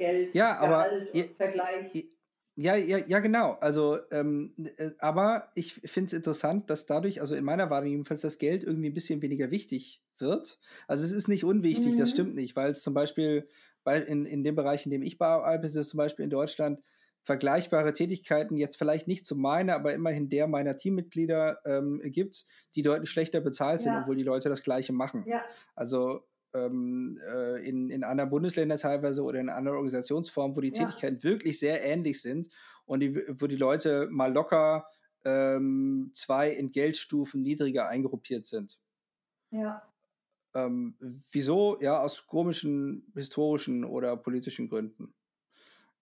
Geld, 0.01 0.35
ja, 0.35 0.57
aber 0.57 0.89
Gehalt 0.89 1.15
und 1.15 1.37
Vergleich. 1.37 2.07
Ja, 2.55 2.75
ja, 2.75 2.97
ja, 3.07 3.19
genau. 3.19 3.53
Also, 3.61 3.97
ähm, 4.11 4.53
äh, 4.57 4.89
aber 4.99 5.51
ich 5.55 5.75
finde 5.75 6.07
es 6.07 6.13
interessant, 6.13 6.69
dass 6.69 6.85
dadurch, 6.85 7.21
also 7.21 7.33
in 7.33 7.45
meiner 7.45 7.69
Wahrnehmung 7.69 7.99
jedenfalls, 7.99 8.21
das 8.21 8.37
Geld 8.37 8.63
irgendwie 8.63 8.89
ein 8.89 8.93
bisschen 8.93 9.21
weniger 9.21 9.51
wichtig 9.51 10.03
wird. 10.19 10.59
Also 10.87 11.05
es 11.05 11.11
ist 11.11 11.27
nicht 11.27 11.45
unwichtig, 11.45 11.93
mhm. 11.93 11.99
das 11.99 12.11
stimmt 12.11 12.35
nicht, 12.35 12.55
weil 12.55 12.71
es 12.71 12.83
zum 12.83 12.93
Beispiel 12.93 13.47
weil 13.83 14.03
in, 14.03 14.25
in 14.25 14.43
dem 14.43 14.55
Bereich, 14.55 14.85
in 14.85 14.91
dem 14.91 15.01
ich 15.01 15.21
arbeite, 15.21 15.83
zum 15.83 15.97
Beispiel 15.97 16.23
in 16.23 16.29
Deutschland, 16.29 16.83
vergleichbare 17.23 17.93
Tätigkeiten, 17.93 18.57
jetzt 18.57 18.77
vielleicht 18.77 19.07
nicht 19.07 19.27
zu 19.27 19.35
meiner, 19.35 19.75
aber 19.75 19.93
immerhin 19.93 20.29
der 20.29 20.47
meiner 20.47 20.75
Teammitglieder 20.75 21.59
ähm, 21.65 22.01
gibt, 22.03 22.45
die 22.75 22.81
deutlich 22.81 23.11
schlechter 23.11 23.41
bezahlt 23.41 23.83
sind, 23.83 23.93
ja. 23.93 24.01
obwohl 24.01 24.15
die 24.15 24.23
Leute 24.23 24.49
das 24.49 24.63
Gleiche 24.63 24.91
machen. 24.91 25.23
Ja. 25.27 25.43
Also 25.75 26.27
ähm, 26.53 27.17
äh, 27.33 27.67
in, 27.67 27.89
in 27.89 28.03
anderen 28.03 28.29
Bundesländern 28.29 28.77
teilweise 28.77 29.23
oder 29.23 29.39
in 29.39 29.49
anderen 29.49 29.77
Organisationsformen, 29.77 30.55
wo 30.55 30.61
die 30.61 30.69
ja. 30.69 30.85
Tätigkeiten 30.85 31.23
wirklich 31.23 31.59
sehr 31.59 31.83
ähnlich 31.83 32.21
sind 32.21 32.49
und 32.85 32.99
die, 32.99 33.15
wo 33.39 33.47
die 33.47 33.55
Leute 33.55 34.07
mal 34.11 34.31
locker 34.33 34.85
ähm, 35.23 36.11
zwei 36.13 36.53
Entgeltstufen 36.53 37.41
niedriger 37.41 37.87
eingruppiert 37.87 38.45
sind. 38.45 38.79
Ja. 39.51 39.87
Ähm, 40.53 40.95
wieso? 41.31 41.79
Ja, 41.79 42.01
aus 42.01 42.25
komischen 42.27 43.11
historischen 43.15 43.85
oder 43.85 44.17
politischen 44.17 44.67
Gründen. 44.67 45.13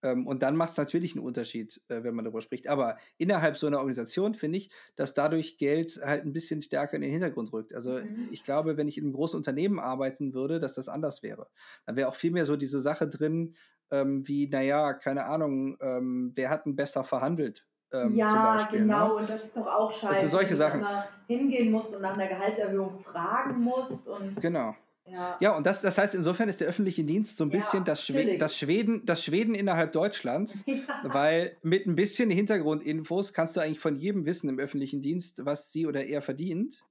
Ähm, 0.02 0.28
und 0.28 0.44
dann 0.44 0.56
macht 0.56 0.72
es 0.72 0.78
natürlich 0.78 1.16
einen 1.16 1.26
Unterschied, 1.26 1.82
äh, 1.90 2.04
wenn 2.04 2.16
man 2.16 2.26
darüber 2.26 2.42
spricht. 2.42 2.68
Aber 2.68 2.98
innerhalb 3.18 3.58
so 3.58 3.68
einer 3.68 3.80
Organisation 3.80 4.34
finde 4.34 4.58
ich, 4.58 4.72
dass 4.96 5.14
dadurch 5.14 5.58
Geld 5.58 6.00
halt 6.04 6.26
ein 6.26 6.34
bisschen 6.34 6.62
stärker 6.62 6.96
in 6.96 7.02
den 7.02 7.12
Hintergrund 7.12 7.52
rückt. 7.52 7.74
Also 7.74 7.92
mhm. 7.92 8.30
ich 8.32 8.44
glaube, 8.44 8.78
wenn 8.78 8.88
ich 8.88 8.98
in 8.98 9.06
einem 9.06 9.14
großen 9.14 9.38
Unternehmen 9.38 9.80
arbeiten 9.80 10.34
würde, 10.34 10.60
dass 10.60 10.76
das 10.76 10.90
anders 10.90 11.24
wäre. 11.24 11.48
Dann 11.86 11.96
wäre 11.96 12.10
auch 12.10 12.16
viel 12.16 12.32
mehr 12.32 12.46
so 12.46 12.56
diese 12.56 12.82
Sache 12.82 13.08
drin, 13.08 13.56
ähm, 13.92 14.28
wie, 14.28 14.48
naja, 14.48 14.94
keine 14.94 15.26
Ahnung, 15.26 15.78
ähm, 15.82 16.32
wer 16.36 16.50
hat 16.50 16.66
denn 16.66 16.76
besser 16.76 17.04
verhandelt? 17.04 17.66
Ähm, 17.92 18.16
ja, 18.16 18.54
Beispiel, 18.54 18.82
ne? 18.82 18.86
genau, 18.86 19.08
ne? 19.08 19.14
und 19.16 19.30
das 19.30 19.44
ist 19.44 19.58
doch 19.58 19.66
auch 19.66 19.92
scheiße. 19.92 20.16
Also 20.16 20.28
solche 20.28 20.56
Sachen. 20.56 20.86
hingehen 21.28 21.72
musst 21.72 21.94
und 21.96 22.04
nach 22.04 22.14
einer 22.14 22.28
Gehaltserhöhung 22.28 23.00
fragen 23.00 23.62
musst. 23.62 24.08
Und 24.08 24.40
genau. 24.40 24.76
Ja, 25.12 25.38
ja 25.42 25.58
und 25.58 25.66
das, 25.66 25.82
das 25.82 25.98
heißt, 25.98 26.16
insofern 26.16 26.50
ist 26.50 26.62
der 26.62 26.68
öffentliche 26.68 27.04
Dienst 27.04 27.38
so 27.38 27.44
ein 27.44 27.50
bisschen 27.50 27.80
ja, 27.80 27.86
das, 27.86 28.06
Schwe 28.06 28.38
das, 28.38 28.58
Schweden, 28.58 29.06
das 29.06 29.24
Schweden 29.24 29.56
innerhalb 29.56 29.94
Deutschlands, 29.94 30.64
ja. 30.66 30.84
weil 31.04 31.58
mit 31.62 31.88
ein 31.88 31.96
bisschen 31.96 32.30
Hintergrundinfos 32.30 33.34
kannst 33.34 33.56
du 33.56 33.62
eigentlich 33.62 33.80
von 33.80 33.96
jedem 33.96 34.26
wissen 34.26 34.50
im 34.50 34.60
öffentlichen 34.60 35.02
Dienst, 35.02 35.46
was 35.46 35.72
sie 35.72 35.88
oder 35.88 36.06
er 36.06 36.22
verdient. 36.22 36.86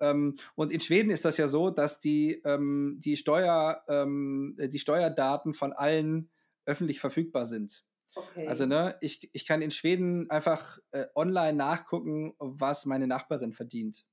Ähm, 0.00 0.36
und 0.54 0.72
in 0.72 0.80
Schweden 0.80 1.10
ist 1.10 1.24
das 1.24 1.36
ja 1.36 1.48
so, 1.48 1.70
dass 1.70 2.00
die, 2.00 2.42
ähm, 2.44 2.96
die, 2.98 3.16
Steuer, 3.16 3.82
ähm, 3.88 4.56
die 4.58 4.78
Steuerdaten 4.78 5.54
von 5.54 5.72
allen 5.72 6.30
öffentlich 6.66 7.00
verfügbar 7.00 7.46
sind. 7.46 7.84
Okay. 8.16 8.46
Also, 8.46 8.66
ne, 8.66 8.96
ich, 9.00 9.28
ich 9.32 9.44
kann 9.44 9.60
in 9.60 9.70
Schweden 9.70 10.30
einfach 10.30 10.78
äh, 10.92 11.06
online 11.14 11.54
nachgucken, 11.54 12.34
was 12.38 12.86
meine 12.86 13.06
Nachbarin 13.06 13.52
verdient. 13.52 14.04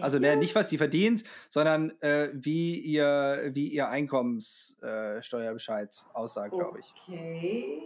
Also 0.00 0.18
ne, 0.18 0.36
nicht, 0.36 0.54
was 0.54 0.68
die 0.68 0.78
verdient, 0.78 1.24
sondern 1.50 1.92
äh, 2.00 2.28
wie 2.32 2.78
ihr, 2.78 3.50
wie 3.52 3.68
ihr 3.68 3.88
Einkommenssteuerbescheid 3.88 5.94
äh, 5.94 6.16
aussah, 6.16 6.48
glaube 6.48 6.78
ich. 6.80 6.86
Okay. 7.06 7.82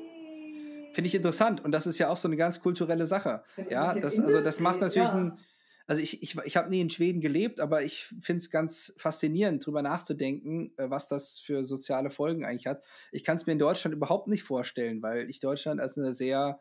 Finde 0.93 1.09
ich 1.09 1.15
interessant 1.15 1.65
und 1.65 1.73
das 1.73 1.87
ist 1.87 1.99
ja 1.99 2.09
auch 2.09 2.17
so 2.17 2.29
eine 2.29 2.37
ganz 2.37 2.61
kulturelle 2.61 3.07
Sache. 3.07 3.43
Ja, 3.71 3.95
das, 3.95 4.21
also 4.21 4.43
das 4.43 4.61
macht 4.61 4.81
natürlich 4.81 5.09
ja. 5.09 5.15
ein, 5.15 5.39
also 5.87 6.03
ich, 6.03 6.23
ich, 6.23 6.37
ich 6.45 6.57
habe 6.57 6.71
nie 6.71 6.81
in 6.81 6.91
Schweden 6.91 7.21
gelebt, 7.21 7.61
aber 7.61 7.83
ich 7.83 8.05
finde 8.21 8.39
es 8.39 8.51
ganz 8.51 8.95
faszinierend, 8.97 9.65
darüber 9.65 9.83
nachzudenken, 9.83 10.73
äh, 10.77 10.91
was 10.91 11.09
das 11.09 11.39
für 11.39 11.65
soziale 11.65 12.11
Folgen 12.11 12.45
eigentlich 12.45 12.67
hat. 12.67 12.83
Ich 13.11 13.25
kann 13.25 13.37
es 13.37 13.47
mir 13.47 13.55
in 13.55 13.59
Deutschland 13.59 13.97
überhaupt 13.97 14.29
nicht 14.29 14.45
vorstellen, 14.45 15.03
weil 15.03 15.29
ich 15.31 15.41
Deutschland 15.41 15.81
als 15.81 15.99
eine 15.99 16.13
sehr, 16.13 16.61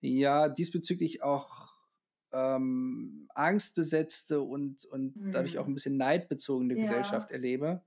ja, 0.00 0.48
diesbezüglich 0.48 1.22
auch 1.22 1.71
ähm, 2.32 3.28
angstbesetzte 3.34 4.40
und, 4.40 4.84
und 4.86 5.16
mhm. 5.16 5.30
dadurch 5.32 5.58
auch 5.58 5.66
ein 5.66 5.74
bisschen 5.74 5.96
neidbezogene 5.96 6.74
ja. 6.74 6.80
Gesellschaft 6.80 7.30
erlebe. 7.30 7.82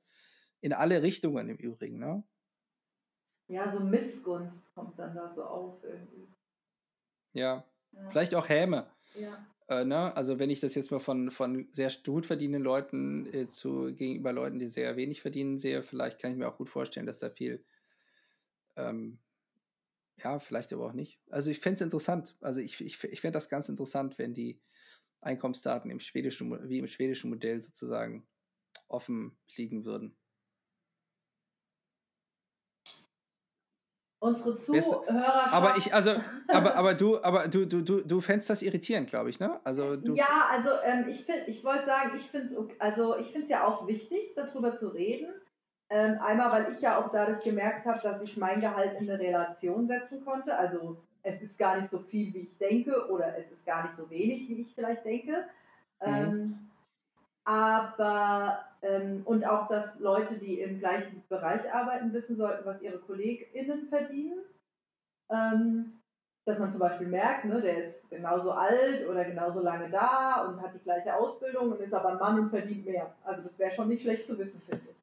In 0.61 0.73
alle 0.73 1.03
Richtungen 1.03 1.49
im 1.49 1.57
Übrigen, 1.57 1.99
ne? 1.99 2.23
Ja, 3.47 3.71
so 3.71 3.79
Missgunst 3.79 4.73
kommt 4.73 4.97
dann 4.97 5.13
da 5.13 5.31
so 5.33 5.43
auf 5.43 5.83
irgendwie. 5.83 6.27
Ja, 7.33 7.63
ja. 7.91 8.09
vielleicht 8.09 8.33
auch 8.33 8.49
Häme. 8.49 8.87
Ja. 9.13 9.45
Äh, 9.67 9.85
ne? 9.85 10.15
Also 10.15 10.39
wenn 10.39 10.49
ich 10.49 10.59
das 10.59 10.75
jetzt 10.75 10.91
mal 10.91 10.99
von, 10.99 11.29
von 11.31 11.67
sehr 11.71 11.91
gut 12.03 12.25
verdienenden 12.25 12.63
Leuten 12.63 13.25
äh, 13.33 13.47
zu 13.47 13.93
gegenüber 13.93 14.31
Leuten, 14.31 14.59
die 14.59 14.67
sehr 14.67 14.95
wenig 14.95 15.21
verdienen, 15.21 15.59
sehe, 15.59 15.83
vielleicht 15.83 16.19
kann 16.19 16.31
ich 16.31 16.37
mir 16.37 16.47
auch 16.47 16.57
gut 16.57 16.69
vorstellen, 16.69 17.05
dass 17.05 17.19
da 17.19 17.29
viel 17.29 17.63
ähm, 18.75 19.19
ja, 20.23 20.39
vielleicht 20.39 20.71
aber 20.73 20.85
auch 20.85 20.93
nicht. 20.93 21.19
Also 21.29 21.51
ich 21.51 21.59
fände 21.59 21.75
es 21.75 21.81
interessant. 21.81 22.35
Also 22.41 22.59
ich, 22.59 22.79
ich, 22.81 23.03
ich 23.03 23.21
fände 23.21 23.33
das 23.33 23.49
ganz 23.49 23.69
interessant, 23.69 24.17
wenn 24.17 24.33
die 24.33 24.61
Einkommensdaten 25.21 25.91
im 25.91 25.99
schwedischen, 25.99 26.69
wie 26.69 26.79
im 26.79 26.87
schwedischen 26.87 27.29
Modell 27.29 27.61
sozusagen 27.61 28.27
offen 28.87 29.37
liegen 29.55 29.85
würden. 29.85 30.15
Unsere 34.19 34.55
Zuhörer. 34.55 35.53
Aber 35.53 35.77
ich, 35.77 35.93
also, 35.93 36.11
aber, 36.47 36.75
aber 36.75 36.93
du, 36.95 37.21
aber 37.21 37.47
du, 37.47 37.67
du, 37.67 37.81
du, 37.81 38.01
du 38.01 38.21
fändest 38.21 38.49
das 38.49 38.63
irritierend, 38.63 39.07
glaube 39.07 39.29
ich, 39.29 39.39
ne? 39.39 39.59
Also 39.63 39.97
du 39.97 40.15
ja, 40.15 40.47
also 40.49 40.69
ähm, 40.83 41.07
ich 41.07 41.27
ich 41.47 41.63
wollte 41.63 41.85
sagen, 41.85 42.15
ich 42.15 42.23
finde 42.31 42.55
es 42.55 42.79
also 42.79 43.17
ich 43.17 43.27
finde 43.27 43.43
es 43.43 43.49
ja 43.49 43.67
auch 43.67 43.87
wichtig, 43.87 44.33
darüber 44.35 44.75
zu 44.77 44.87
reden. 44.87 45.27
Ähm, 45.89 46.19
einmal, 46.19 46.51
weil 46.51 46.73
ich 46.73 46.81
ja 46.81 46.99
auch 46.99 47.11
dadurch 47.11 47.41
gemerkt 47.43 47.85
habe, 47.85 47.99
dass 48.01 48.21
ich 48.21 48.37
mein 48.37 48.59
Gehalt 48.59 48.99
in 48.99 49.09
eine 49.09 49.19
Relation 49.19 49.87
setzen 49.87 50.25
konnte. 50.25 50.57
Also 50.57 50.97
es 51.21 51.41
ist 51.41 51.57
gar 51.57 51.77
nicht 51.77 51.91
so 51.91 51.99
viel, 51.99 52.33
wie 52.33 52.39
ich 52.39 52.57
denke, 52.57 53.09
oder 53.09 53.37
es 53.37 53.51
ist 53.51 53.65
gar 53.65 53.83
nicht 53.83 53.95
so 53.95 54.09
wenig, 54.09 54.49
wie 54.49 54.61
ich 54.61 54.73
vielleicht 54.73 55.05
denke. 55.05 55.45
Mhm. 56.03 56.07
Ähm, 56.07 56.59
aber 57.43 58.65
ähm, 58.81 59.21
und 59.25 59.45
auch, 59.45 59.67
dass 59.67 59.99
Leute, 59.99 60.35
die 60.35 60.59
im 60.59 60.79
gleichen 60.79 61.23
Bereich 61.29 61.71
arbeiten, 61.71 62.13
wissen 62.13 62.35
sollten, 62.35 62.65
was 62.65 62.81
ihre 62.81 62.97
KollegInnen 62.97 63.87
verdienen. 63.89 64.39
Ähm, 65.29 65.93
dass 66.45 66.59
man 66.59 66.71
zum 66.71 66.79
Beispiel 66.79 67.07
merkt, 67.07 67.45
ne, 67.45 67.59
der 67.59 67.89
ist 67.89 68.09
genauso 68.09 68.51
alt 68.51 69.07
oder 69.09 69.25
genauso 69.25 69.61
lange 69.61 69.89
da 69.89 70.45
und 70.45 70.61
hat 70.61 70.75
die 70.75 70.83
gleiche 70.83 71.15
Ausbildung 71.15 71.71
und 71.71 71.81
ist 71.81 71.93
aber 71.93 72.09
ein 72.09 72.19
Mann 72.19 72.39
und 72.39 72.49
verdient 72.51 72.85
mehr. 72.85 73.15
Also 73.23 73.41
das 73.41 73.57
wäre 73.57 73.71
schon 73.71 73.87
nicht 73.87 74.03
schlecht 74.03 74.27
zu 74.27 74.37
wissen, 74.37 74.61
finde 74.67 74.83
ich. 74.91 74.94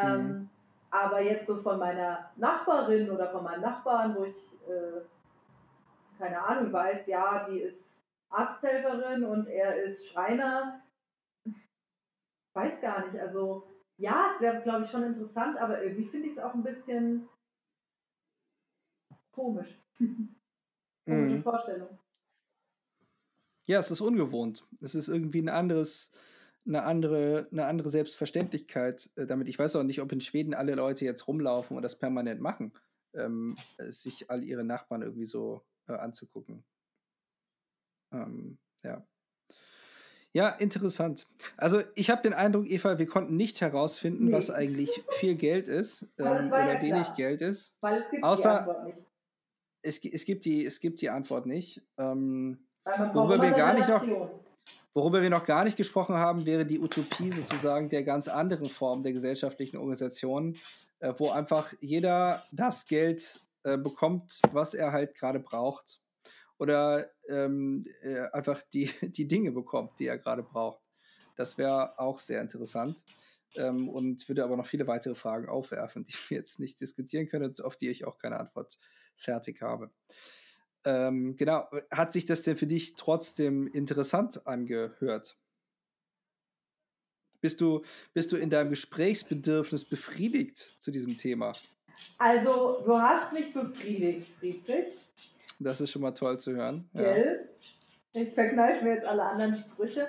Ähm, 0.00 0.26
mhm. 0.26 0.48
Aber 0.90 1.22
jetzt 1.22 1.46
so 1.46 1.56
von 1.56 1.78
meiner 1.78 2.30
Nachbarin 2.36 3.10
oder 3.10 3.30
von 3.30 3.42
meinem 3.44 3.62
Nachbarn, 3.62 4.14
wo 4.14 4.24
ich 4.24 4.36
äh, 4.68 5.00
keine 6.18 6.42
Ahnung 6.42 6.72
weiß, 6.72 7.06
ja, 7.06 7.48
die 7.48 7.60
ist 7.60 7.82
Arzthelferin 8.28 9.24
und 9.24 9.46
er 9.48 9.82
ist 9.82 10.06
Schreiner, 10.08 10.82
weiß 12.54 12.80
gar 12.80 13.06
nicht. 13.06 13.20
Also 13.20 13.66
ja, 13.98 14.32
es 14.34 14.40
wäre, 14.40 14.62
glaube 14.62 14.84
ich, 14.84 14.90
schon 14.90 15.02
interessant, 15.02 15.58
aber 15.58 15.82
irgendwie 15.82 16.08
finde 16.08 16.28
ich 16.28 16.36
es 16.36 16.42
auch 16.42 16.54
ein 16.54 16.62
bisschen 16.62 17.28
komisch. 19.32 19.78
Komische 21.04 21.36
mhm. 21.36 21.42
Vorstellung. 21.42 21.98
Ja, 23.64 23.78
es 23.78 23.90
ist 23.90 24.00
ungewohnt. 24.00 24.64
Es 24.80 24.94
ist 24.94 25.08
irgendwie 25.08 25.42
ein 25.42 25.48
anderes, 25.48 26.12
eine 26.66 26.84
andere, 26.84 27.48
eine 27.50 27.66
andere 27.66 27.90
Selbstverständlichkeit 27.90 29.10
äh, 29.16 29.26
damit. 29.26 29.48
Ich 29.48 29.58
weiß 29.58 29.76
auch 29.76 29.82
nicht, 29.82 30.00
ob 30.00 30.12
in 30.12 30.20
Schweden 30.20 30.54
alle 30.54 30.74
Leute 30.74 31.04
jetzt 31.04 31.26
rumlaufen 31.26 31.76
und 31.76 31.82
das 31.82 31.98
permanent 31.98 32.40
machen, 32.40 32.72
ähm, 33.14 33.56
sich 33.88 34.30
all 34.30 34.44
ihre 34.44 34.64
Nachbarn 34.64 35.02
irgendwie 35.02 35.26
so 35.26 35.64
äh, 35.88 35.94
anzugucken. 35.94 36.64
Ähm, 38.12 38.58
ja. 38.82 39.06
Ja, 40.34 40.48
interessant. 40.48 41.26
Also 41.58 41.82
ich 41.94 42.08
habe 42.08 42.22
den 42.22 42.32
Eindruck, 42.32 42.66
Eva, 42.66 42.98
wir 42.98 43.06
konnten 43.06 43.36
nicht 43.36 43.60
herausfinden, 43.60 44.26
nee. 44.26 44.32
was 44.32 44.50
eigentlich 44.50 44.90
viel 45.10 45.34
Geld 45.34 45.68
ist 45.68 46.06
ähm, 46.18 46.48
oder 46.48 46.74
ja 46.74 46.82
wenig. 46.82 47.12
Geld 47.14 47.42
ist. 47.42 47.74
Weil 47.80 48.00
es 48.00 48.10
gibt 48.10 48.24
Außer, 48.24 48.50
die 48.50 48.58
Antwort 48.58 48.84
nicht. 48.84 48.98
Es, 49.82 50.04
es, 50.04 50.24
gibt 50.24 50.44
die, 50.46 50.64
es 50.64 50.80
gibt 50.80 51.02
die 51.02 51.10
Antwort 51.10 51.44
nicht. 51.44 51.82
Ähm, 51.98 52.66
worüber 52.84 53.42
wir 53.42 53.50
gar 53.50 53.74
nicht 53.74 53.88
noch 53.88 54.06
Worüber 54.94 55.22
wir 55.22 55.30
noch 55.30 55.44
gar 55.46 55.64
nicht 55.64 55.76
gesprochen 55.76 56.16
haben, 56.16 56.44
wäre 56.44 56.66
die 56.66 56.78
Utopie 56.78 57.30
sozusagen 57.30 57.88
der 57.88 58.02
ganz 58.02 58.28
anderen 58.28 58.68
Form 58.68 59.02
der 59.02 59.14
gesellschaftlichen 59.14 59.78
Organisation, 59.78 60.58
äh, 61.00 61.14
wo 61.16 61.30
einfach 61.30 61.72
jeder 61.80 62.44
das 62.52 62.86
Geld 62.86 63.40
äh, 63.64 63.78
bekommt, 63.78 64.40
was 64.52 64.74
er 64.74 64.92
halt 64.92 65.14
gerade 65.14 65.40
braucht. 65.40 66.00
Oder 66.58 67.06
ähm, 67.28 67.84
äh, 68.02 68.28
einfach 68.32 68.62
die, 68.72 68.90
die 69.02 69.26
Dinge 69.26 69.52
bekommt, 69.52 69.98
die 69.98 70.06
er 70.06 70.18
gerade 70.18 70.42
braucht. 70.42 70.82
Das 71.36 71.56
wäre 71.56 71.98
auch 71.98 72.18
sehr 72.18 72.42
interessant 72.42 73.02
ähm, 73.56 73.88
und 73.88 74.28
würde 74.28 74.44
aber 74.44 74.56
noch 74.56 74.66
viele 74.66 74.86
weitere 74.86 75.14
Fragen 75.14 75.48
aufwerfen, 75.48 76.04
die 76.04 76.12
wir 76.28 76.36
jetzt 76.38 76.60
nicht 76.60 76.80
diskutieren 76.80 77.28
können, 77.28 77.52
auf 77.62 77.76
die 77.76 77.88
ich 77.88 78.04
auch 78.04 78.18
keine 78.18 78.38
Antwort 78.38 78.78
fertig 79.16 79.62
habe. 79.62 79.90
Ähm, 80.84 81.36
genau, 81.36 81.68
hat 81.90 82.12
sich 82.12 82.26
das 82.26 82.42
denn 82.42 82.56
für 82.56 82.66
dich 82.66 82.96
trotzdem 82.96 83.68
interessant 83.68 84.46
angehört? 84.46 85.36
Bist 87.40 87.60
du, 87.60 87.82
bist 88.14 88.32
du 88.32 88.36
in 88.36 88.50
deinem 88.50 88.70
Gesprächsbedürfnis 88.70 89.84
befriedigt 89.84 90.76
zu 90.78 90.90
diesem 90.90 91.16
Thema? 91.16 91.52
Also, 92.18 92.82
du 92.84 92.96
hast 92.96 93.32
mich 93.32 93.52
befriedigt, 93.52 94.28
Friedrich. 94.38 94.96
Das 95.58 95.80
ist 95.80 95.90
schon 95.90 96.02
mal 96.02 96.12
toll 96.12 96.38
zu 96.38 96.54
hören. 96.54 96.88
Gell? 96.94 97.48
Ja. 98.12 98.22
Ich 98.22 98.32
verkneife 98.34 98.84
mir 98.84 98.94
jetzt 98.94 99.06
alle 99.06 99.24
anderen 99.24 99.56
Sprüche. 99.56 100.08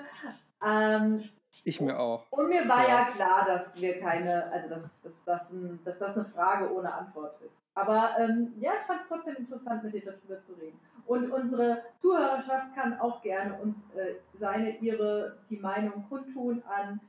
Ähm, 0.64 1.24
ich 1.64 1.80
mir 1.80 1.98
auch. 1.98 2.30
Und 2.30 2.48
mir 2.48 2.68
war 2.68 2.82
ja, 2.82 3.00
ja 3.00 3.06
klar, 3.06 3.44
dass 3.46 3.74
wir 3.80 3.98
keine, 3.98 4.52
also 4.52 4.68
dass, 4.68 4.82
dass, 5.02 5.12
dass, 5.24 5.50
ein, 5.50 5.80
dass 5.84 5.98
das 5.98 6.16
eine 6.16 6.26
Frage 6.26 6.72
ohne 6.72 6.92
Antwort 6.92 7.40
ist. 7.40 7.56
Aber 7.74 8.14
ähm, 8.18 8.52
ja, 8.60 8.74
ich 8.80 8.86
fand 8.86 9.02
es 9.02 9.08
trotzdem 9.08 9.34
interessant, 9.36 9.82
mit 9.82 9.94
dir 9.94 10.04
darüber 10.04 10.40
zu 10.44 10.52
reden. 10.52 10.78
Und 11.06 11.32
unsere 11.32 11.82
Zuhörerschaft 12.00 12.72
kann 12.74 13.00
auch 13.00 13.22
gerne 13.22 13.58
uns 13.60 13.76
äh, 13.96 14.14
seine, 14.38 14.76
ihre, 14.78 15.38
die 15.50 15.56
Meinung 15.56 16.06
kundtun 16.08 16.62
an 16.64 17.00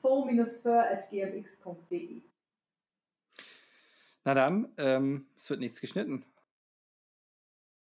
fo-fur.gmx.de. 0.00 2.22
Na 4.24 4.34
dann, 4.34 4.72
ähm, 4.78 5.26
es 5.36 5.50
wird 5.50 5.60
nichts 5.60 5.80
geschnitten. 5.80 6.24